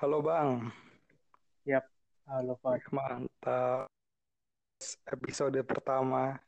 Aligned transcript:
Halo 0.00 0.24
Bang, 0.24 0.72
Yap, 1.68 1.84
halo. 2.24 2.56
Wih, 2.64 2.80
mantap. 2.88 3.84
Episode 5.04 5.60
pertama. 5.60 6.40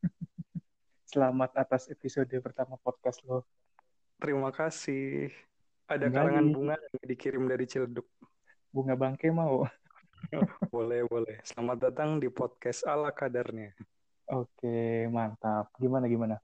Selamat 1.12 1.52
atas 1.60 1.92
episode 1.92 2.32
pertama 2.40 2.80
podcast 2.80 3.20
lo. 3.28 3.44
Terima 4.16 4.48
kasih. 4.48 5.28
Ada 5.92 6.08
Kembali. 6.08 6.16
karangan 6.16 6.46
bunga 6.56 6.76
yang 6.80 7.04
dikirim 7.04 7.44
dari 7.44 7.68
Ciledug. 7.68 8.08
Bunga 8.72 8.96
bangke 8.96 9.28
mau. 9.28 9.68
Boleh, 10.72 11.04
boleh. 11.04 11.44
Selamat 11.44 11.92
datang 11.92 12.16
di 12.16 12.32
podcast 12.32 12.88
ala 12.88 13.12
kadarnya. 13.12 13.76
Oke, 14.32 15.04
mantap. 15.12 15.68
Gimana 15.76 16.08
gimana? 16.08 16.40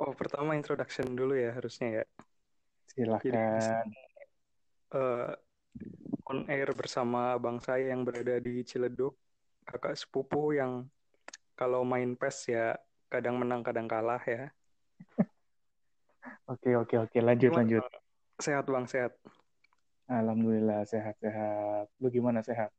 Oh, 0.00 0.16
pertama 0.16 0.56
introduction 0.56 1.12
dulu 1.12 1.36
ya 1.36 1.52
harusnya 1.52 2.00
ya. 2.00 2.04
Silahkan. 2.88 3.84
Eh, 4.96 5.32
on 6.28 6.44
air 6.48 6.68
bersama 6.76 7.34
bang 7.40 7.58
saya 7.62 7.92
yang 7.92 8.04
berada 8.04 8.36
di 8.38 8.62
Ciledug. 8.62 9.16
Kakak 9.64 9.96
sepupu 10.00 10.56
yang 10.56 10.88
kalau 11.58 11.84
main 11.84 12.16
PES 12.16 12.38
ya 12.48 12.66
kadang 13.12 13.40
menang 13.40 13.60
kadang 13.64 13.88
kalah 13.88 14.20
ya. 14.24 14.48
Oke, 16.48 16.72
oke, 16.72 16.96
oke. 16.96 17.18
Lanjut, 17.20 17.52
Gimana? 17.52 17.60
lanjut. 17.60 17.84
Sehat 18.40 18.64
Bang, 18.64 18.88
sehat. 18.88 19.12
Alhamdulillah 20.08 20.88
sehat-sehat. 20.88 21.92
Lu 22.00 22.08
gimana 22.08 22.40
sehat? 22.40 22.72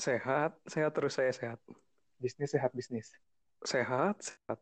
Sehat, 0.00 0.56
sehat 0.64 0.96
terus 0.96 1.20
saya 1.20 1.28
sehat. 1.28 1.60
Bisnis 2.16 2.48
sehat 2.56 2.72
bisnis. 2.72 3.12
Sehat, 3.60 4.16
sehat. 4.16 4.56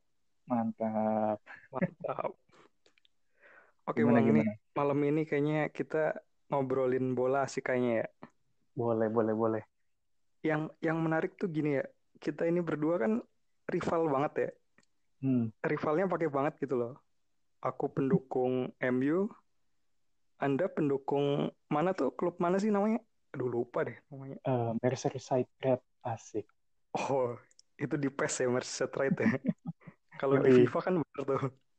Mantap. 0.51 1.38
Mantap. 1.71 2.35
Oke 3.88 4.02
Gimana 4.02 4.19
Bang, 4.19 4.35
ini 4.35 4.43
malam 4.74 4.99
ini 5.07 5.23
kayaknya 5.23 5.71
kita 5.71 6.19
ngobrolin 6.51 7.15
bola 7.15 7.47
sih 7.47 7.63
kayaknya 7.63 7.93
ya. 8.05 8.07
Boleh, 8.75 9.09
boleh, 9.11 9.35
boleh. 9.35 9.63
Yang 10.43 10.63
yang 10.80 10.99
menarik 10.99 11.37
tuh 11.37 11.49
gini 11.52 11.79
ya, 11.79 11.85
kita 12.19 12.49
ini 12.49 12.61
berdua 12.65 12.95
kan 13.02 13.13
rival 13.71 14.02
banget 14.11 14.33
ya. 14.37 14.51
Hmm, 15.21 15.52
Rivalnya 15.61 16.09
pakai 16.09 16.29
banget 16.33 16.55
gitu 16.65 16.74
loh. 16.80 16.93
Aku 17.61 17.93
pendukung 17.93 18.73
MU, 18.80 19.29
Anda 20.41 20.73
pendukung 20.73 21.52
mana 21.69 21.93
tuh 21.93 22.16
klub 22.16 22.41
mana 22.41 22.57
sih 22.57 22.73
namanya? 22.73 23.05
Aduh 23.37 23.52
lupa 23.52 23.85
deh 23.85 23.96
namanya. 24.09 24.41
eh, 24.49 24.71
Merseyside 24.80 25.51
Red 25.61 25.80
asik. 26.01 26.49
Oh, 26.96 27.37
itu 27.77 27.95
di 28.01 28.09
PES 28.09 28.35
ya 28.43 28.49
Merseyside 28.49 28.95
Right 28.96 29.17
ya. 29.21 29.29
Kalau 30.21 30.41
di. 30.41 30.65
FIFA 30.65 30.79
kan 30.80 30.95
bener 30.99 31.23
tuh. 31.29 31.41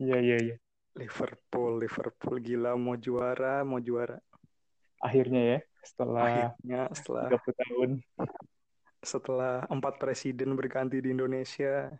Iya, 0.00 0.16
iya, 0.24 0.36
iya. 0.44 0.54
Liverpool, 0.98 1.78
Liverpool 1.78 2.36
gila 2.42 2.74
mau 2.74 2.98
juara, 2.98 3.62
mau 3.62 3.78
juara. 3.78 4.18
Akhirnya 4.98 5.42
ya, 5.56 5.58
setelah 5.86 6.26
Akhirnya 6.58 6.80
setelah 6.90 7.26
30 7.30 7.62
tahun, 7.62 7.90
setelah 8.98 9.54
empat 9.70 9.94
presiden 10.02 10.58
berganti 10.58 10.98
di 10.98 11.14
Indonesia, 11.14 11.94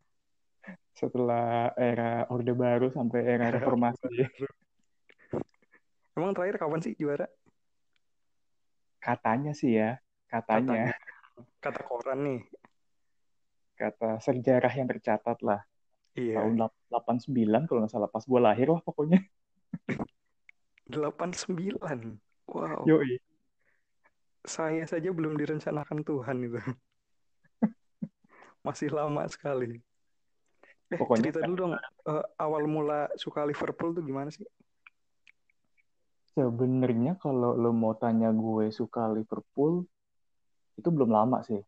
setelah 0.98 1.70
era 1.78 2.27
Orde 2.27 2.50
Baru 2.58 2.90
sampai 2.90 3.22
era 3.22 3.55
reformasi. 3.55 4.02
emang 6.18 6.34
terakhir 6.34 6.58
kapan 6.58 6.80
sih 6.83 6.98
juara? 6.98 7.30
Katanya 8.98 9.55
sih 9.55 9.78
ya, 9.78 10.02
katanya. 10.27 10.90
Kata 11.62 11.86
koran 11.86 12.27
nih. 12.27 12.42
kata 13.78 14.18
sejarah 14.18 14.74
yang 14.74 14.90
tercatat 14.90 15.38
lah 15.38 15.62
Iya, 16.19 16.34
tahun 16.36 16.55
lap- 16.61 16.77
89 16.91 17.62
kalau 17.69 17.78
nggak 17.84 17.92
salah 17.94 18.11
pas 18.11 18.24
gue 18.30 18.41
lahir 18.47 18.69
lah 18.74 18.80
pokoknya 18.83 19.19
89. 20.91 22.19
Wow, 22.48 22.83
yoi 22.88 23.20
saya 24.48 24.84
saja 24.89 25.11
belum 25.12 25.36
direncanakan 25.41 26.00
Tuhan 26.08 26.36
itu. 26.48 26.58
Masih 28.67 28.89
lama 28.92 29.23
sekali. 29.29 29.79
Eh, 30.89 30.96
Pokoknya 30.96 31.29
cerita 31.29 31.40
dulu 31.45 31.56
dong, 31.61 31.73
eh, 31.77 32.24
awal 32.40 32.64
mula 32.64 33.12
suka 33.20 33.45
Liverpool 33.45 33.92
tuh 33.92 34.05
gimana 34.08 34.33
sih? 34.33 34.45
sebenarnya 36.33 37.18
kalau 37.18 37.58
lo 37.58 37.74
mau 37.74 37.98
tanya 37.98 38.30
gue 38.30 38.70
suka 38.70 39.11
Liverpool 39.11 39.83
itu 40.79 40.89
belum 40.95 41.11
lama 41.11 41.42
sih 41.42 41.58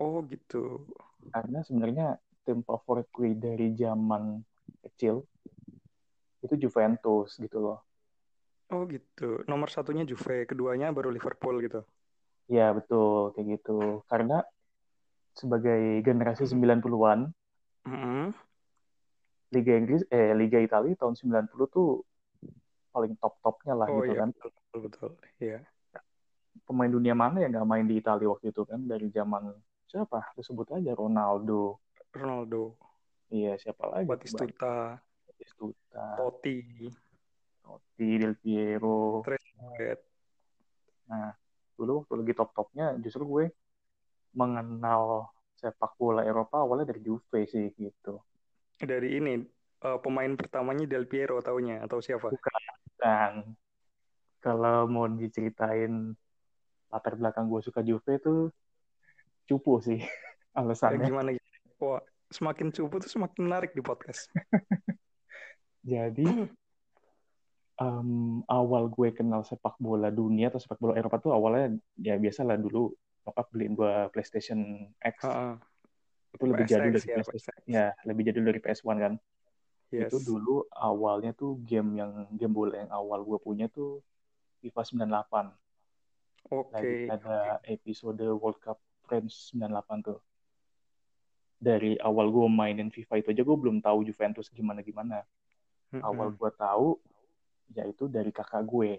Oh 0.00 0.24
gitu. 0.26 0.88
karena 1.30 1.58
sebenarnya 1.62 2.06
tim 2.44 2.58
favorit 2.68 3.06
gue 3.16 3.30
dari 3.36 3.66
zaman 3.76 4.22
kecil 4.84 5.14
itu 6.44 6.54
Juventus 6.56 7.36
gitu 7.36 7.58
loh 7.60 7.78
Oh 8.70 8.86
gitu. 8.86 9.42
Nomor 9.50 9.68
satunya 9.74 10.06
Juve, 10.06 10.46
keduanya 10.50 10.94
baru 10.94 11.10
Liverpool 11.10 11.58
gitu. 11.66 11.80
ya 12.50 12.66
betul 12.76 13.30
kayak 13.34 13.46
gitu 13.56 14.02
karena 14.10 14.42
sebagai 15.38 16.02
generasi 16.06 16.44
90-an 16.50 17.20
Mm-mm. 17.86 18.34
Liga 19.54 19.72
Inggris 19.78 20.02
eh 20.10 20.30
Liga 20.34 20.58
Italia 20.62 20.94
tahun 20.98 21.14
90 21.18 21.66
tuh 21.70 21.88
paling 22.90 23.14
top-topnya 23.22 23.74
lah 23.78 23.86
Oh 23.90 24.02
gitu 24.02 24.12
iya, 24.12 24.20
kan 24.20 24.28
betul, 24.34 24.50
betul, 24.50 24.80
betul. 24.86 25.10
Iya. 25.38 25.58
pemain 26.66 26.90
dunia 26.90 27.14
mana 27.18 27.42
yang 27.42 27.50
nggak 27.54 27.68
main 27.68 27.86
di 27.90 27.98
Italia 27.98 28.26
waktu 28.30 28.46
itu 28.54 28.62
kan 28.66 28.80
dari 28.86 29.06
zaman 29.10 29.50
siapa 29.90 30.34
disebut 30.38 30.66
aja 30.78 30.90
Ronaldo 30.94 31.82
Ronaldo, 32.10 32.74
iya 33.30 33.54
siapa 33.54 33.86
lagi? 33.86 34.06
Batistuta, 34.10 34.98
Batistuta. 35.30 36.04
Totti, 36.18 36.90
Totti 37.62 38.08
Del 38.18 38.34
Piero. 38.38 39.22
Trezeguet. 39.22 40.00
nah 41.10 41.34
dulu 41.74 42.04
waktu 42.06 42.14
lagi 42.22 42.32
top 42.38 42.50
topnya 42.54 42.94
justru 43.02 43.26
gue 43.26 43.44
mengenal 44.36 45.26
sepak 45.58 45.98
bola 45.98 46.22
Eropa 46.22 46.62
awalnya 46.62 46.94
dari 46.94 47.02
Juve 47.02 47.46
sih 47.50 47.70
gitu. 47.74 48.22
Dari 48.78 49.18
ini 49.18 49.42
eh, 49.82 49.98
pemain 50.02 50.32
pertamanya 50.38 50.86
Del 50.86 51.06
Piero 51.10 51.38
taunya 51.42 51.82
atau 51.82 51.98
siapa? 52.02 52.30
dan 53.00 53.56
kalau 54.44 54.84
mau 54.84 55.08
diceritain 55.08 56.12
latar 56.92 57.16
belakang 57.16 57.48
gue 57.48 57.60
suka 57.64 57.80
Juve 57.80 58.20
tuh 58.20 58.52
cupu 59.48 59.80
sih 59.80 60.00
Eh, 60.00 60.58
alasannya. 60.60 61.06
gimana 61.08 61.28
gitu? 61.32 61.39
Wah, 61.80 62.00
semakin 62.28 62.70
cupu 62.70 63.00
tuh 63.00 63.10
semakin 63.10 63.40
menarik 63.48 63.72
di 63.72 63.80
podcast. 63.80 64.28
Jadi 65.92 66.28
em, 67.80 68.10
awal 68.44 68.92
gue 68.92 69.08
kenal 69.16 69.40
sepak 69.42 69.80
bola 69.80 70.12
dunia 70.12 70.52
atau 70.52 70.60
sepak 70.60 70.76
bola 70.76 70.94
Eropa 70.94 71.16
tuh 71.16 71.32
awalnya 71.32 71.80
ya 71.96 72.20
biasalah 72.20 72.60
dulu 72.60 72.92
bapak 73.24 73.48
beliin 73.52 73.72
gue 73.72 73.92
PlayStation 74.12 74.60
X 75.00 75.24
Heeh. 75.24 75.56
itu 76.36 76.44
lebih 76.44 76.64
PSX 76.68 76.72
jadul 76.72 76.90
dari 76.92 77.00
ya, 77.00 77.16
PlayStation 77.16 77.56
PSX. 77.56 77.64
ya 77.68 77.86
lebih 78.04 78.22
jadul 78.28 78.44
dari 78.44 78.60
PS1 78.60 78.96
kan 79.00 79.14
Yes. 79.90 80.06
itu 80.06 80.22
dulu 80.22 80.70
awalnya 80.70 81.34
tuh 81.34 81.58
game 81.66 81.98
yang 81.98 82.30
game 82.30 82.54
bola 82.54 82.78
yang 82.78 82.94
awal 82.94 83.26
gue 83.26 83.42
punya 83.42 83.66
tuh 83.66 83.98
FIFA 84.62 84.86
98 84.86 85.50
Oke. 86.54 86.70
lagi 86.70 86.96
ada 87.10 87.58
episode 87.66 88.22
World 88.22 88.62
Cup 88.62 88.78
Friends 89.02 89.50
98 89.50 90.06
tuh 90.06 90.22
dari 91.60 92.00
awal 92.00 92.32
gue 92.32 92.48
mainin 92.48 92.88
FIFA 92.88 93.20
itu 93.20 93.28
aja 93.36 93.42
gue 93.44 93.56
belum 93.60 93.84
tahu 93.84 94.08
Juventus 94.08 94.48
gimana 94.48 94.80
gimana 94.80 95.20
Mm-mm. 95.92 96.00
awal 96.00 96.32
gue 96.32 96.50
tahu 96.56 96.96
yaitu 97.76 98.08
dari 98.08 98.32
kakak 98.32 98.64
gue 98.64 98.96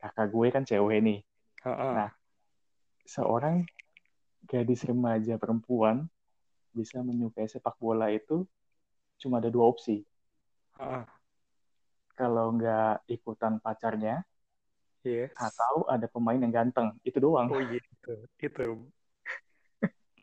kakak 0.00 0.26
gue 0.32 0.46
kan 0.48 0.64
cewek 0.64 1.04
nih 1.04 1.20
Heeh. 1.68 1.92
Nah. 1.92 2.10
seorang 3.04 3.68
gadis 4.48 4.80
remaja 4.88 5.36
perempuan 5.36 6.08
bisa 6.72 7.04
menyukai 7.04 7.44
sepak 7.44 7.76
bola 7.76 8.08
itu 8.08 8.48
cuma 9.20 9.36
ada 9.44 9.52
dua 9.52 9.68
opsi 9.68 10.00
Heeh. 10.80 11.04
kalau 12.16 12.56
nggak 12.56 13.04
ikutan 13.12 13.60
pacarnya 13.60 14.24
Yes. 15.04 15.36
atau 15.36 15.84
ada 15.84 16.08
pemain 16.08 16.40
yang 16.40 16.48
ganteng 16.48 16.96
itu 17.04 17.20
doang 17.20 17.52
Oh 17.52 17.60
iya, 17.60 17.76
itu. 17.76 18.14
Itu. 18.40 18.88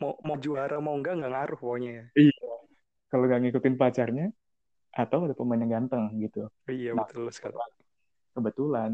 Mau 0.01 0.17
mau 0.25 0.37
juara 0.41 0.81
mau 0.81 0.97
enggak 0.97 1.13
nggak 1.21 1.31
ngaruh 1.31 1.57
pokoknya 1.61 1.91
ya. 1.93 2.05
iya 2.17 2.33
kalau 3.13 3.23
nggak 3.29 3.41
ngikutin 3.45 3.75
pacarnya 3.77 4.27
atau 4.91 5.29
ada 5.29 5.35
pemain 5.37 5.61
yang 5.61 5.71
ganteng 5.85 6.09
gitu 6.19 6.49
Iya, 6.67 6.97
Nah, 6.97 7.05
betul 7.07 7.29
sekali. 7.31 7.55
kebetulan 8.33 8.91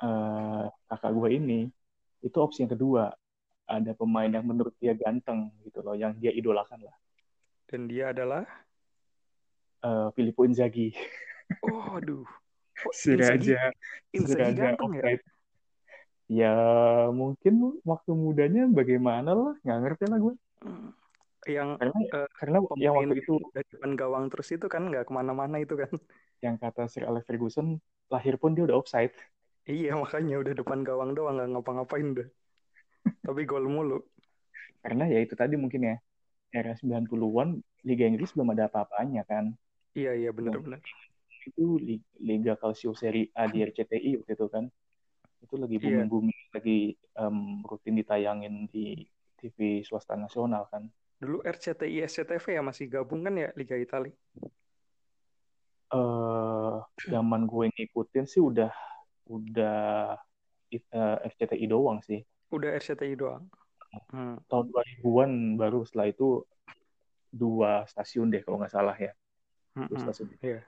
eh, 0.00 0.64
kakak 0.88 1.12
gue 1.12 1.28
ini 1.34 1.60
itu 2.24 2.36
opsi 2.40 2.62
yang 2.64 2.72
kedua 2.72 3.10
ada 3.66 3.92
pemain 3.98 4.30
yang 4.30 4.46
menurut 4.46 4.72
dia 4.78 4.94
ganteng 4.94 5.50
gitu 5.66 5.82
loh 5.82 5.98
yang 5.98 6.14
dia 6.16 6.30
idolakan 6.30 6.86
lah 6.86 6.96
Dan 7.66 7.90
dia 7.90 8.14
adalah 8.14 8.46
Eh, 9.84 10.08
Filippo 10.16 10.42
Inzaghi 10.46 10.90
Oh, 11.62 11.98
aduh. 11.98 12.26
Oh, 12.82 12.92
Inzaghi, 13.06 13.54
raja 13.54 13.60
si 13.70 14.16
Inzaghi 14.18 14.54
ganteng 14.54 14.92
ya? 14.98 15.02
Ya 16.26 16.54
mungkin 17.14 17.78
waktu 17.86 18.10
mudanya 18.12 18.66
bagaimana 18.66 19.30
lah 19.30 19.54
nggak 19.62 19.80
ngerti 19.82 20.04
lah 20.10 20.20
gue 20.20 20.34
Hmm. 20.66 20.90
Yang 21.46 21.78
karena 21.78 21.98
eh, 22.10 22.28
karena 22.42 22.58
yang 22.80 22.94
waktu 22.98 23.22
itu 23.22 23.38
dari 23.54 23.68
depan 23.70 23.92
gawang 23.94 24.24
terus 24.32 24.48
itu 24.50 24.66
kan 24.66 24.88
nggak 24.90 25.06
ke 25.06 25.12
mana-mana 25.14 25.62
itu 25.62 25.78
kan. 25.78 25.92
yang 26.44 26.58
kata 26.58 26.90
Sir 26.90 27.06
Alex 27.06 27.28
Ferguson 27.28 27.78
lahir 28.10 28.34
pun 28.40 28.56
dia 28.56 28.66
udah 28.66 28.82
offside 28.82 29.14
Iya 29.66 29.98
makanya 29.98 30.38
udah 30.38 30.54
depan 30.62 30.86
gawang 30.86 31.18
doang 31.18 31.42
nggak 31.42 31.58
ngapa-ngapain 31.58 32.14
deh. 32.14 32.28
Tapi 33.26 33.42
gol 33.42 33.66
mulu. 33.66 33.98
Karena 34.78 35.10
ya 35.10 35.18
itu 35.18 35.34
tadi 35.34 35.58
mungkin 35.58 35.90
ya, 35.90 35.96
era 36.54 36.78
90-an 36.78 37.58
Liga 37.82 38.06
Inggris 38.06 38.30
belum 38.30 38.54
ada 38.54 38.70
apa-apanya 38.70 39.26
kan. 39.26 39.58
Iya 39.98 40.14
iya 40.14 40.30
benar-benar. 40.30 40.78
Itu 41.50 41.82
Liga 42.22 42.54
Calcio 42.54 42.94
Serie 42.94 43.34
A 43.34 43.50
di 43.50 43.66
RCTI 43.66 44.22
waktu 44.22 44.38
itu 44.38 44.46
kan. 44.46 44.70
Itu 45.40 45.54
lagi 45.56 45.76
Iya. 45.76 46.04
booming-booming, 46.04 46.40
lagi 46.52 46.78
em, 47.14 47.38
rutin 47.62 47.94
ditayangin 47.96 48.66
di 48.68 49.04
TV 49.36 49.82
swasta 49.82 50.16
nasional 50.16 50.66
kan. 50.68 50.88
Dulu 51.16 51.40
RCTI 51.44 52.04
SCTV 52.04 52.56
ya 52.56 52.62
masih 52.64 52.88
gabung 52.88 53.24
kan 53.24 53.36
ya 53.36 53.48
Liga 53.56 53.76
Italia. 53.76 54.12
eh 55.86 56.76
zaman 57.06 57.46
gue 57.46 57.70
ngikutin 57.70 58.26
sih 58.26 58.42
udah 58.42 58.74
udah 59.30 60.18
eh, 60.74 61.18
FCTI 61.30 61.70
doang 61.70 62.02
sih. 62.02 62.26
Udah 62.50 62.74
RCTI 62.74 63.14
doang. 63.14 63.46
Hmm. 64.10 64.34
Tahun 64.50 64.66
2000-an 64.66 65.30
baru 65.54 65.86
setelah 65.86 66.10
itu 66.10 66.42
dua 67.30 67.86
stasiun 67.86 68.34
deh 68.34 68.42
kalau 68.42 68.58
nggak 68.58 68.74
salah 68.74 68.98
ya. 68.98 69.14
Dua 69.78 69.98
stasiun. 70.02 70.34
Iya. 70.42 70.66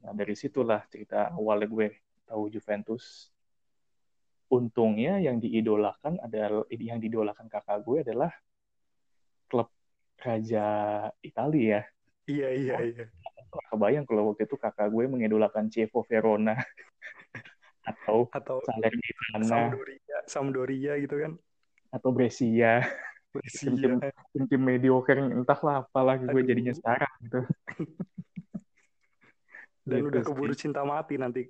Nah 0.00 0.12
dari 0.16 0.32
situlah 0.32 0.80
cerita 0.88 1.28
awalnya 1.36 1.68
gue 1.68 1.88
tahu 2.24 2.48
Juventus. 2.48 3.30
Untungnya 4.48 5.18
yang 5.18 5.40
diidolakan 5.40 6.20
adalah 6.20 6.62
yang 6.68 7.00
diidolakan 7.00 7.48
kakak 7.48 7.80
gue 7.82 8.04
adalah 8.04 8.30
klub 9.48 9.72
raja 10.20 10.66
Italia 11.20 11.64
ya. 11.64 11.82
Iya 12.24 12.48
iya 12.54 12.76
iya. 12.80 13.04
Nggak 13.50 13.64
kebayang 13.72 14.04
kalau 14.04 14.32
waktu 14.32 14.44
itu 14.46 14.56
kakak 14.56 14.88
gue 14.88 15.04
mengidolakan 15.04 15.68
Chievo 15.68 16.04
Verona 16.04 16.54
atau 17.90 18.28
Atau 18.30 18.60
Salernitana 18.64 19.44
Sampdoria, 19.44 20.18
Sampdoria 20.24 20.92
gitu 21.00 21.16
kan. 21.20 21.32
atau 21.92 22.10
Brescia 22.10 22.82
Brescia. 23.30 23.70
tim-tim 23.70 24.00
tim-tim 24.32 24.62
mediocre 24.62 25.18
entahlah 25.20 25.84
apalah 25.84 26.16
gue 26.16 26.30
Aduh. 26.30 26.46
jadinya 26.46 26.72
sekarang 26.72 27.12
gitu. 27.26 27.40
Dan 29.84 30.00
Gitu 30.00 30.08
udah 30.08 30.22
sih. 30.24 30.28
keburu 30.32 30.54
cinta 30.56 30.80
mati 30.80 31.20
nanti. 31.20 31.42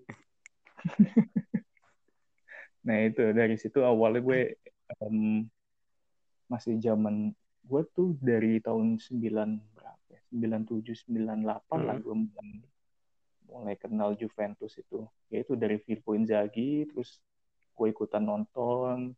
Nah 2.85 3.01
itu 3.01 3.33
dari 3.33 3.57
situ 3.57 3.81
awalnya 3.81 4.21
gue 4.21 4.41
em, 5.01 5.49
masih 6.47 6.77
zaman 6.77 7.33
gue 7.65 7.83
tuh 7.97 8.13
dari 8.21 8.61
tahun 8.61 9.01
9 9.01 9.57
berapa 9.73 10.05
ya? 10.13 10.21
97 10.29 11.09
98 11.09 11.41
lah 11.81 11.97
Hmm. 11.97 12.05
gue 12.05 12.15
mulai, 12.29 12.51
mulai 13.49 13.75
kenal 13.81 14.13
Juventus 14.13 14.77
itu. 14.77 15.09
Yaitu 15.33 15.57
dari 15.57 15.81
Filippo 15.81 16.13
Inzaghi 16.13 16.85
terus 16.93 17.25
gue 17.73 17.89
ikutan 17.89 18.21
nonton 18.21 19.17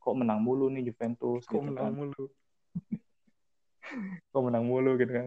kok 0.00 0.16
menang 0.16 0.40
mulu 0.40 0.72
nih 0.72 0.88
Juventus 0.88 1.44
Kok 1.44 1.52
gitu 1.52 1.76
menang 1.76 1.92
kan. 1.92 2.00
mulu. 2.00 2.24
Kok 4.32 4.42
menang 4.48 4.64
mulu 4.64 4.96
gitu 4.96 5.12
kan. 5.12 5.26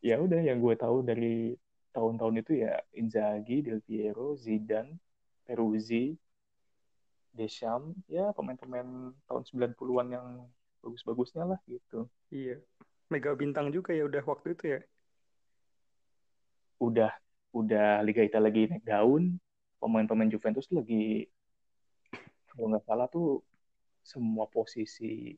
Ya 0.00 0.16
udah 0.16 0.40
yang 0.40 0.56
gue 0.56 0.72
tahu 0.72 1.04
dari 1.04 1.52
tahun-tahun 1.92 2.40
itu 2.40 2.64
ya 2.64 2.80
Inzaghi, 2.96 3.60
Del 3.60 3.84
Piero, 3.84 4.32
Zidane, 4.40 4.96
Peruzzi, 5.50 6.14
Deschamps, 7.34 7.98
ya 8.06 8.30
pemain-pemain 8.38 9.10
tahun 9.26 9.42
90-an 9.50 10.06
yang 10.14 10.26
bagus-bagusnya 10.78 11.42
lah 11.42 11.58
gitu. 11.66 12.06
Iya. 12.30 12.62
Mega 13.10 13.34
bintang 13.34 13.74
juga 13.74 13.90
ya 13.90 14.06
udah 14.06 14.22
waktu 14.22 14.54
itu 14.54 14.78
ya. 14.78 14.80
Udah 16.78 17.10
udah 17.50 18.06
Liga 18.06 18.22
Italia 18.22 18.46
lagi 18.46 18.70
naik 18.70 18.86
daun, 18.86 19.42
pemain-pemain 19.82 20.30
Juventus 20.30 20.70
lagi 20.70 21.26
kalau 22.54 22.70
nggak 22.70 22.86
salah 22.86 23.10
tuh 23.10 23.42
semua 24.06 24.46
posisi 24.46 25.34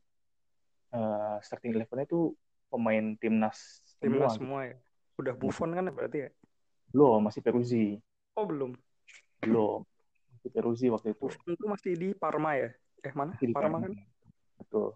eh, 0.92 1.36
starting 1.40 1.72
eleven-nya 1.72 2.04
tuh 2.04 2.36
pemain 2.68 3.16
timnas 3.16 3.80
Timnas 3.96 4.36
semua. 4.36 4.36
semua 4.36 4.60
ya. 4.68 4.76
Udah 5.16 5.32
Buffon 5.32 5.72
kan 5.72 5.88
berarti 5.88 6.28
ya? 6.28 6.30
Belum, 6.92 7.24
masih 7.24 7.40
Peruzzi. 7.40 7.96
Oh 8.36 8.44
belum. 8.44 8.76
Belum. 9.40 9.88
Peruzzi 10.50 10.90
waktu 10.90 11.14
itu. 11.14 11.30
Itu 11.46 11.66
masih 11.70 11.94
di 11.94 12.08
Parma 12.16 12.58
ya? 12.58 12.70
Eh 13.04 13.14
mana? 13.14 13.38
Di 13.38 13.54
Parma 13.54 13.78
Parma. 13.78 13.86
kan? 13.86 13.92
Betul. 14.58 14.88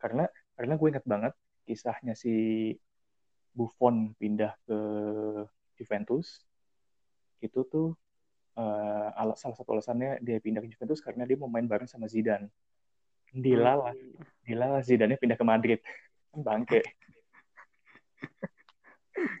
Karena 0.00 0.24
karena 0.56 0.72
gue 0.76 0.88
ingat 0.88 1.04
banget 1.04 1.32
kisahnya 1.68 2.16
si 2.16 2.32
Buffon 3.52 4.16
pindah 4.16 4.56
ke 4.64 4.78
Juventus 5.76 6.44
itu 7.40 7.60
tuh 7.68 7.96
eh, 8.56 9.08
ala- 9.16 9.36
salah 9.36 9.56
satu 9.56 9.72
alasannya 9.72 10.20
dia 10.20 10.40
pindah 10.40 10.60
ke 10.64 10.68
Juventus 10.72 11.00
karena 11.00 11.24
dia 11.24 11.36
mau 11.36 11.48
main 11.48 11.68
bareng 11.68 11.88
sama 11.88 12.08
Zidane. 12.08 12.48
Dilalah, 13.30 13.94
Hmm. 13.94 14.26
dilalah 14.42 14.82
Zidane 14.82 15.14
pindah 15.16 15.38
ke 15.38 15.44
Madrid. 15.46 15.78
Kan 16.34 16.40
Bangke. 16.46 16.80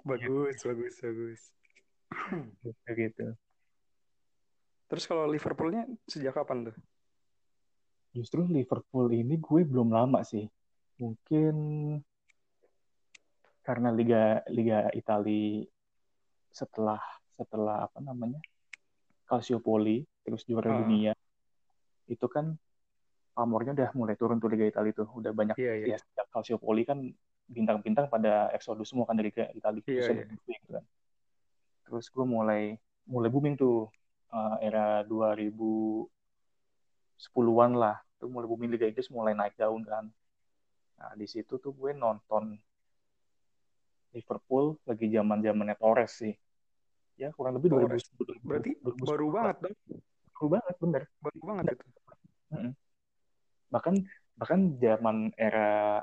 Bagus, 0.08 0.56
bagus, 0.64 0.94
bagus. 1.00 1.40
gitu. 2.90 3.26
Terus 4.90 5.06
kalau 5.06 5.30
Liverpoolnya 5.30 5.86
sejak 6.04 6.34
kapan 6.34 6.66
tuh? 6.70 6.76
Justru 8.10 8.42
Liverpool 8.42 9.06
ini 9.14 9.38
gue 9.38 9.62
belum 9.62 9.94
lama 9.94 10.26
sih. 10.26 10.50
Mungkin 10.98 11.54
karena 13.62 13.94
Liga 13.94 14.42
Liga 14.50 14.90
Italia 14.90 15.62
setelah 16.50 16.98
setelah 17.38 17.86
apa 17.86 18.02
namanya 18.02 18.42
Calciopoli 19.30 20.02
terus 20.26 20.42
juara 20.42 20.74
Ah. 20.74 20.78
dunia 20.82 21.12
itu 22.10 22.26
kan 22.26 22.58
pamornya 23.30 23.72
udah 23.78 23.90
mulai 23.94 24.18
turun 24.18 24.42
tuh 24.42 24.50
Liga 24.50 24.66
Italia 24.66 24.90
itu 24.90 25.06
udah 25.06 25.30
banyak 25.30 25.54
Iya, 25.54 25.72
iya. 25.78 25.86
ya 25.94 25.96
sejak 26.02 26.26
Calciopoli 26.34 26.82
kan 26.82 26.98
bintang-bintang 27.46 28.10
pada 28.10 28.50
eksodus 28.50 28.90
semua 28.90 29.06
kan 29.06 29.14
dari 29.14 29.30
Liga 29.30 29.46
Italia 29.54 29.80
Iya, 29.86 29.86
khususnya 29.86 30.10
iya. 30.10 30.18
dari 30.18 30.34
Juve 30.34 30.52
gitu 30.58 30.72
kan. 30.74 30.84
Terus 31.86 32.04
gue 32.10 32.26
mulai 32.26 32.62
mulai 33.06 33.28
booming 33.30 33.54
tuh 33.54 33.86
uh, 34.32 34.56
era 34.62 35.02
2010-an 35.06 37.72
lah. 37.76 38.02
Tuh 38.20 38.28
mulai 38.28 38.46
booming 38.46 38.70
Liga 38.72 38.86
Inggris 38.86 39.10
mulai 39.10 39.34
naik 39.34 39.56
daun 39.56 39.84
kan. 39.84 40.12
Nah, 41.00 41.16
di 41.16 41.24
situ 41.24 41.56
tuh 41.56 41.72
gue 41.72 41.96
nonton 41.96 42.60
Liverpool 44.12 44.76
lagi 44.84 45.08
zaman-zamannya 45.08 45.76
Torres 45.78 46.12
sih. 46.20 46.34
Ya, 47.16 47.32
kurang 47.32 47.56
lebih 47.56 47.72
Torres. 47.72 48.04
2000, 48.16 48.44
Berarti 48.44 48.76
2010 48.84 49.08
baru 49.08 49.26
banget 49.32 49.56
dong. 49.64 49.76
Baru 50.36 50.48
banget, 50.48 50.74
bener. 50.80 51.02
Baru 51.20 51.40
banget 51.44 51.64
itu. 51.76 51.84
Bahkan 53.70 53.94
bahkan 54.40 54.60
zaman 54.80 55.30
era 55.38 56.02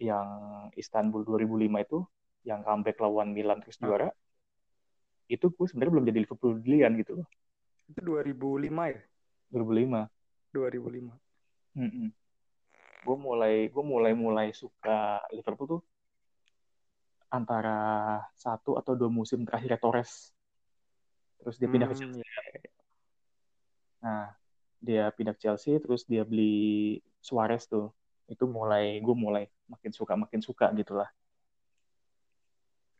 yang 0.00 0.28
Istanbul 0.74 1.22
2005 1.22 1.84
itu 1.84 1.98
yang 2.42 2.66
comeback 2.66 2.98
lawan 2.98 3.30
Milan 3.30 3.62
terus 3.62 3.78
juara 3.78 4.10
itu 5.28 5.46
gue 5.48 5.66
sebenarnya 5.68 5.92
belum 5.94 6.06
jadi 6.08 6.18
Liverpool 6.24 6.52
dilian 6.60 6.92
gitu 6.98 7.12
loh 7.22 7.26
Itu 7.90 8.00
2005 8.00 8.82
ya? 8.88 9.00
2005 9.52 10.08
2005. 10.52 11.12
Mm-mm. 11.76 12.08
gue 13.02 13.16
mulai 13.18 13.66
gue 13.66 13.84
mulai 13.84 14.12
mulai 14.14 14.48
suka 14.54 15.20
Liverpool 15.34 15.66
tuh 15.78 15.82
antara 17.32 17.78
satu 18.36 18.76
atau 18.76 18.92
dua 18.92 19.08
musim 19.08 19.42
terakhir 19.48 19.80
Torres 19.80 20.30
terus 21.40 21.56
dia 21.58 21.66
pindah 21.66 21.88
ke 21.90 21.96
Hmm, 21.96 21.98
Chelsea 21.98 22.22
iya. 22.22 22.28
nah 24.02 24.24
dia 24.82 25.02
pindah 25.14 25.34
ke 25.34 25.40
Chelsea 25.42 25.78
terus 25.78 26.02
dia 26.04 26.22
beli 26.22 26.98
Suarez 27.22 27.66
tuh 27.66 27.90
itu 28.28 28.44
mulai 28.46 28.98
gue 29.00 29.14
mulai 29.16 29.44
makin 29.66 29.90
suka 29.94 30.14
makin 30.14 30.40
suka 30.42 30.70
gitulah 30.76 31.08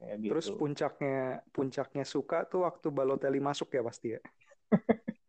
kayak 0.03 0.19
gitu 0.19 0.31
Terus 0.35 0.47
puncaknya 0.59 1.47
puncaknya 1.55 2.05
suka 2.05 2.43
tuh 2.51 2.67
waktu 2.67 2.91
Balotelli 2.91 3.39
masuk 3.39 3.71
ya 3.71 3.83
pasti 3.87 4.19
ya. 4.19 4.21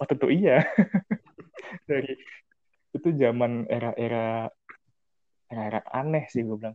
Oh 0.00 0.08
tentu 0.08 0.32
iya. 0.32 0.64
Dari 1.88 2.16
itu 2.96 3.08
zaman 3.20 3.68
era-era 3.68 4.48
era-era 5.44 5.84
aneh 5.92 6.24
sih 6.32 6.40
gue 6.40 6.56
bilang. 6.56 6.72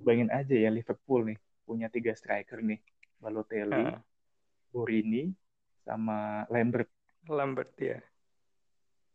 Bayangin 0.00 0.32
aja 0.32 0.56
ya 0.56 0.72
Liverpool 0.72 1.28
nih 1.28 1.38
punya 1.68 1.92
tiga 1.92 2.16
striker 2.16 2.64
nih, 2.64 2.80
Balotelli, 3.20 3.92
Ah, 3.92 4.00
Borini, 4.72 5.28
sama 5.84 6.48
Lambert. 6.48 6.88
Lambert 7.28 7.76
ya. 7.76 8.00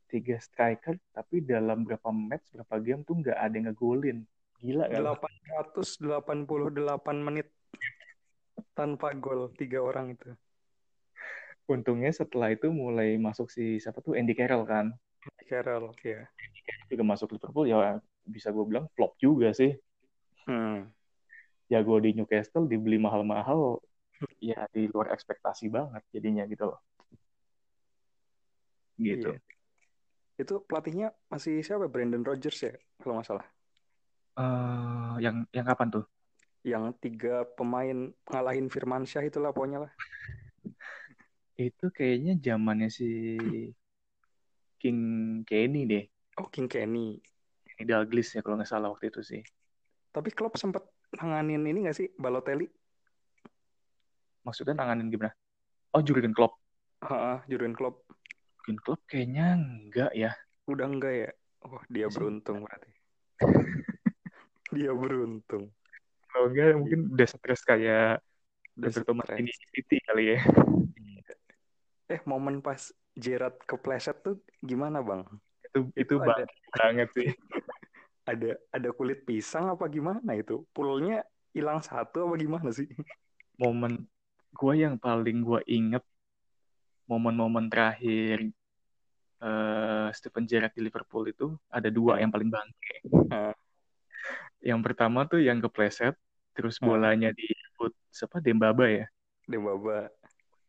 Tiga 0.06 0.38
striker, 0.38 1.02
tapi 1.10 1.42
dalam 1.42 1.82
berapa 1.82 2.14
match, 2.14 2.54
berapa 2.54 2.78
game 2.78 3.02
tuh 3.02 3.26
nggak 3.26 3.36
ada 3.42 3.56
yang 3.58 3.66
ngegolin. 3.74 4.20
Gila 4.64 4.88
kan? 4.88 5.04
888 5.68 6.48
menit 7.20 7.52
tanpa 8.76 9.16
gol 9.16 9.52
tiga 9.56 9.84
orang 9.84 10.16
itu. 10.16 10.32
Untungnya 11.66 12.14
setelah 12.14 12.54
itu 12.54 12.70
mulai 12.70 13.18
masuk 13.18 13.50
si 13.50 13.82
siapa 13.82 14.04
tuh 14.04 14.14
Andy 14.14 14.38
Carroll 14.38 14.68
kan. 14.68 14.94
Carroll 15.50 15.90
ya. 16.06 16.30
Juga 16.92 17.04
masuk 17.04 17.34
Liverpool 17.34 17.66
ya 17.66 17.98
bisa 18.26 18.50
gue 18.50 18.66
bilang 18.66 18.86
flop 18.94 19.18
juga 19.18 19.54
sih. 19.54 19.74
Hmm. 20.46 20.90
Jago 21.66 21.98
di 21.98 22.14
Newcastle 22.14 22.70
dibeli 22.70 23.02
mahal-mahal 23.02 23.82
ya 24.38 24.70
di 24.70 24.86
luar 24.90 25.10
ekspektasi 25.14 25.70
banget 25.74 26.06
jadinya 26.14 26.46
gitu 26.46 26.70
loh. 26.70 26.80
Gitu. 28.96 29.34
Iya. 29.34 29.42
Itu 30.38 30.62
pelatihnya 30.68 31.16
masih 31.32 31.64
siapa? 31.66 31.90
Brandon 31.90 32.24
Rodgers 32.24 32.60
ya, 32.62 32.74
kalau 33.02 33.20
nggak 33.20 33.28
salah. 33.28 33.46
Eh, 34.36 35.14
yang 35.24 35.48
yang 35.56 35.66
kapan 35.66 35.88
tuh? 35.96 36.06
Yang 36.68 36.98
tiga 37.00 37.48
pemain 37.56 38.12
ngalahin 38.28 38.68
Firmansyah 38.68 39.24
itulah 39.24 39.56
pokoknya 39.56 39.88
lah. 39.88 39.92
Itu 41.56 41.88
kayaknya 41.88 42.36
zamannya 42.36 42.92
si 42.92 43.08
King 44.76 45.00
Kenny 45.48 45.88
deh. 45.88 46.04
Oh, 46.36 46.52
King 46.52 46.68
Kenny. 46.68 47.16
Kenny 47.64 47.84
Dalglish 47.88 48.36
ya 48.36 48.44
kalau 48.44 48.60
nggak 48.60 48.68
salah 48.68 48.92
waktu 48.92 49.08
itu 49.08 49.24
sih. 49.24 49.42
Tapi 50.12 50.36
Klopp 50.36 50.60
sempat 50.60 50.84
nanganin 51.16 51.64
ini 51.64 51.88
nggak 51.88 51.96
sih, 51.96 52.08
Balotelli? 52.20 52.68
Maksudnya 54.44 54.76
nanganin 54.76 55.08
gimana? 55.08 55.32
Oh, 55.96 56.04
Jurgen 56.04 56.36
Klopp. 56.36 56.60
Heeh, 57.08 57.40
Jurgen 57.48 57.72
Klopp. 57.72 58.04
Jurgen 58.68 58.80
Klopp 58.84 59.02
kayaknya 59.08 59.56
enggak 59.56 60.12
ya. 60.12 60.36
Udah 60.68 60.92
enggak 60.92 61.14
ya? 61.14 61.30
Oh, 61.64 61.80
dia 61.88 62.12
Masih- 62.12 62.14
beruntung 62.20 62.68
berarti. 62.68 62.92
dia 64.76 64.92
beruntung. 64.92 65.72
Kalau 66.28 66.52
enggak 66.52 66.76
mungkin 66.76 67.00
udah 67.16 67.28
stres 67.28 67.64
kayak 67.64 68.20
Udah 68.76 68.92
stres. 68.92 69.40
Di 69.40 69.54
City 69.72 69.98
kali 70.04 70.36
ya. 70.36 70.40
Eh, 72.06 72.22
momen 72.22 72.62
pas 72.62 72.78
Gerrard 73.18 73.58
kepleset 73.66 74.22
tuh 74.22 74.38
gimana, 74.62 75.02
Bang? 75.02 75.26
Itu 75.66 75.90
itu 75.98 76.14
Itu 76.14 76.16
ada- 76.22 76.46
banget 76.76 77.10
sih. 77.16 77.28
Ada 78.26 78.58
ada 78.70 78.90
kulit 78.90 79.22
pisang 79.22 79.70
apa 79.70 79.86
gimana 79.86 80.34
itu? 80.34 80.66
Pulnya 80.74 81.22
hilang 81.50 81.78
satu 81.80 82.26
apa 82.26 82.34
gimana 82.36 82.70
sih? 82.70 82.86
Momen 83.62 84.06
gue 84.50 84.74
yang 84.76 84.98
paling 84.98 85.42
gue 85.42 85.62
inget 85.66 86.02
momen-momen 87.06 87.70
terakhir 87.70 88.50
eh 89.40 90.08
Steven 90.10 90.46
Gerrard 90.46 90.74
di 90.74 90.82
Liverpool 90.82 91.30
itu 91.30 91.54
ada 91.70 91.86
dua 91.90 92.18
Ya. 92.18 92.26
yang 92.26 92.32
paling 92.34 92.50
bangke. 92.50 92.96
Ah. 93.30 93.54
Yang 94.66 94.82
pertama 94.82 95.30
tuh 95.30 95.46
yang 95.46 95.62
kepleset, 95.62 96.18
terus 96.58 96.82
Ah. 96.82 96.90
bolanya 96.90 97.30
direbut 97.30 97.94
siapa 98.10 98.42
Dembaba 98.42 98.90
ya. 98.90 99.06
Dembaba. 99.46 100.10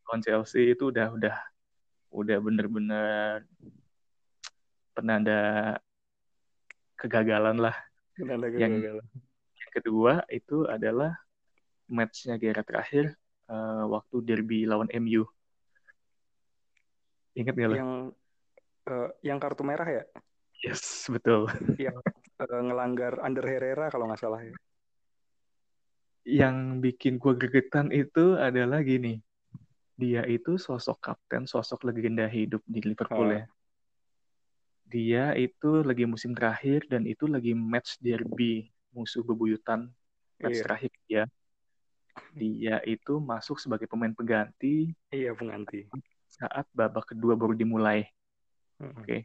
lawan 0.07 0.21
Chelsea 0.23 0.71
itu 0.71 0.95
udah 0.95 1.17
udah 1.19 1.35
udah 2.15 2.39
bener-bener 2.39 3.43
penanda 4.95 5.41
kegagalan 6.95 7.59
lah. 7.59 7.75
Yang- 8.15 8.47
kegagalan? 8.55 9.07
Yang 9.57 9.71
kedua 9.75 10.13
itu 10.31 10.63
adalah 10.69 11.17
matchnya 11.91 12.39
Gerrard 12.39 12.69
terakhir 12.69 13.17
eh, 13.49 13.85
waktu 13.89 14.17
derby 14.23 14.63
lawan 14.69 14.87
MU. 14.93 15.27
Ingat 17.35 17.55
gak 17.57 17.69
lo? 17.73 17.75
Yang 17.75 17.91
eh, 18.87 19.09
yang 19.27 19.39
kartu 19.43 19.63
merah 19.67 19.89
ya? 19.91 20.05
Yes, 20.63 21.11
betul. 21.11 21.51
Eh, 22.37 22.45
ngelanggar 22.45 23.17
Under 23.25 23.45
Herrera 23.49 23.89
kalau 23.89 24.13
nggak 24.13 24.21
salah 24.21 24.45
ya. 24.45 24.53
Yang 26.27 26.57
bikin 26.85 27.13
gue 27.17 27.33
gregetan 27.39 27.89
itu 27.95 28.37
adalah 28.37 28.85
gini. 28.85 29.23
Dia 29.97 30.29
itu 30.29 30.61
sosok 30.61 31.01
kapten, 31.01 31.49
sosok 31.49 31.89
legenda 31.89 32.29
hidup 32.29 32.61
di 32.69 32.85
Liverpool 32.85 33.33
Ah. 33.33 33.41
ya. 33.41 33.45
Dia 34.87 35.25
itu 35.35 35.81
lagi 35.83 36.05
musim 36.05 36.37
terakhir 36.37 36.85
dan 36.93 37.09
itu 37.09 37.25
lagi 37.27 37.57
match 37.57 37.97
derby 38.05 38.69
musuh 38.93 39.25
bebuyutan 39.25 39.89
match 40.39 40.61
Iya. 40.61 40.65
terakhir 40.69 40.93
dia. 41.09 41.23
Dia 42.37 42.85
itu 42.85 43.17
masuk 43.17 43.57
sebagai 43.57 43.89
pemain 43.89 44.13
pengganti 44.13 44.93
Iya, 45.09 45.33
pengganti. 45.33 45.89
saat 46.29 46.69
babak 46.77 47.17
kedua 47.17 47.33
baru 47.33 47.57
dimulai. 47.57 48.05
Mm-mm. 48.77 49.01
Oke. 49.01 49.25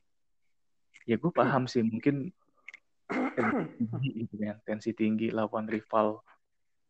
Ya 1.03 1.19
gue 1.19 1.31
paham 1.33 1.67
sih 1.67 1.83
mungkin 1.83 2.31
gitu 4.15 4.35
kan, 4.39 4.55
tensi 4.63 4.91
tinggi 4.95 5.29
lawan 5.29 5.67
rival 5.67 6.23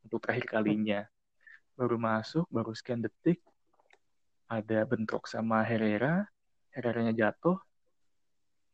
untuk 0.05 0.21
terakhir 0.21 0.45
kalinya. 0.49 1.01
Baru 1.75 1.97
masuk, 1.97 2.45
baru 2.51 2.71
sekian 2.75 3.01
detik 3.01 3.41
ada 4.45 4.83
bentrok 4.83 5.25
sama 5.25 5.63
Herrera, 5.63 6.27
Herreranya 6.75 7.15
jatuh. 7.15 7.57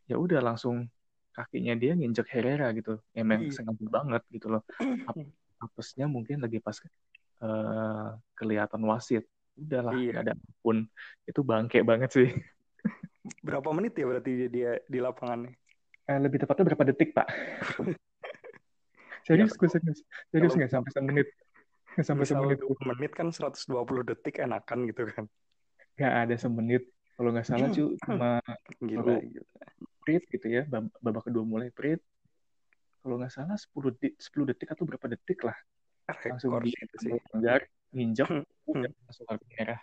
Ya 0.07 0.17
udah 0.17 0.39
langsung 0.41 0.87
kakinya 1.35 1.77
dia 1.77 1.93
nginjek 1.93 2.27
Herrera 2.33 2.73
gitu. 2.73 2.97
Emang 3.13 3.45
Iya. 3.45 3.53
sengaja 3.53 3.85
banget 3.87 4.23
gitu 4.33 4.47
loh. 4.49 4.63
Ap- 5.05 5.29
Apesnya 5.57 6.05
mungkin 6.05 6.41
lagi 6.41 6.61
pas 6.61 6.77
eh, 7.37 8.09
kelihatan 8.33 8.81
wasit. 8.89 9.25
Udahlah, 9.57 9.93
Iya. 9.93 10.21
ada 10.25 10.31
ampun. 10.33 10.89
Itu 11.25 11.45
bangke 11.45 11.81
banget 11.85 12.09
sih. 12.13 12.29
Berapa 13.45 13.69
menit 13.77 13.93
ya 13.93 14.05
berarti 14.09 14.49
dia 14.49 14.81
di 14.89 14.97
lapangannya? 14.97 15.53
Eh, 16.07 16.19
lebih 16.19 16.39
tepatnya 16.39 16.63
berapa 16.71 16.83
detik, 16.87 17.11
Pak? 17.11 17.27
Serius, 19.27 19.51
Ya, 19.51 19.59
gue 19.59 19.67
serius. 19.67 19.99
Serius 20.31 20.55
nggak 20.55 20.71
sampai 20.71 20.91
semenit. 20.95 21.27
Nggak 21.93 22.07
sampai 22.07 22.23
semenit. 22.23 22.57
2 22.63 22.79
menit 22.87 23.11
kan 23.11 23.27
120 23.27 23.67
detik 24.07 24.39
enakan 24.39 24.87
gitu 24.87 25.03
kan. 25.11 25.27
Nggak 25.99 26.13
ada 26.15 26.35
semenit. 26.39 26.83
Kalau 27.19 27.35
nggak 27.35 27.43
salah, 27.43 27.67
cu, 27.67 27.91
cuma 28.07 28.39
Gila, 28.87 29.03
Baru- 29.03 29.19
gila. 29.27 29.47
prit 29.99 30.23
gitu 30.31 30.47
ya. 30.47 30.63
bab- 30.63 30.95
Babak 31.03 31.27
kedua 31.27 31.43
mulai 31.43 31.75
prit. 31.75 31.99
Kalau 33.03 33.19
nggak 33.19 33.35
salah 33.35 33.59
10 33.59 33.91
detik, 33.99 34.15
10 34.15 34.47
detik 34.47 34.69
atau 34.71 34.87
berapa 34.87 35.05
detik 35.11 35.43
lah. 35.43 35.57
Langsung 36.23 36.55
Rekor 36.55 36.63
di 36.63 36.71
langgar, 37.35 37.61
Hmm. 37.91 38.15
udah 38.71 38.91
langsung 39.03 39.25
kartu 39.27 39.43
merah. 39.51 39.79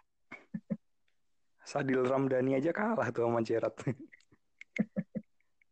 Sadil 1.64 2.00
Ramdhani 2.00 2.56
aja 2.56 2.72
kalah 2.72 3.12
tuh 3.12 3.28
sama 3.28 3.44
Gerrard. 3.44 3.76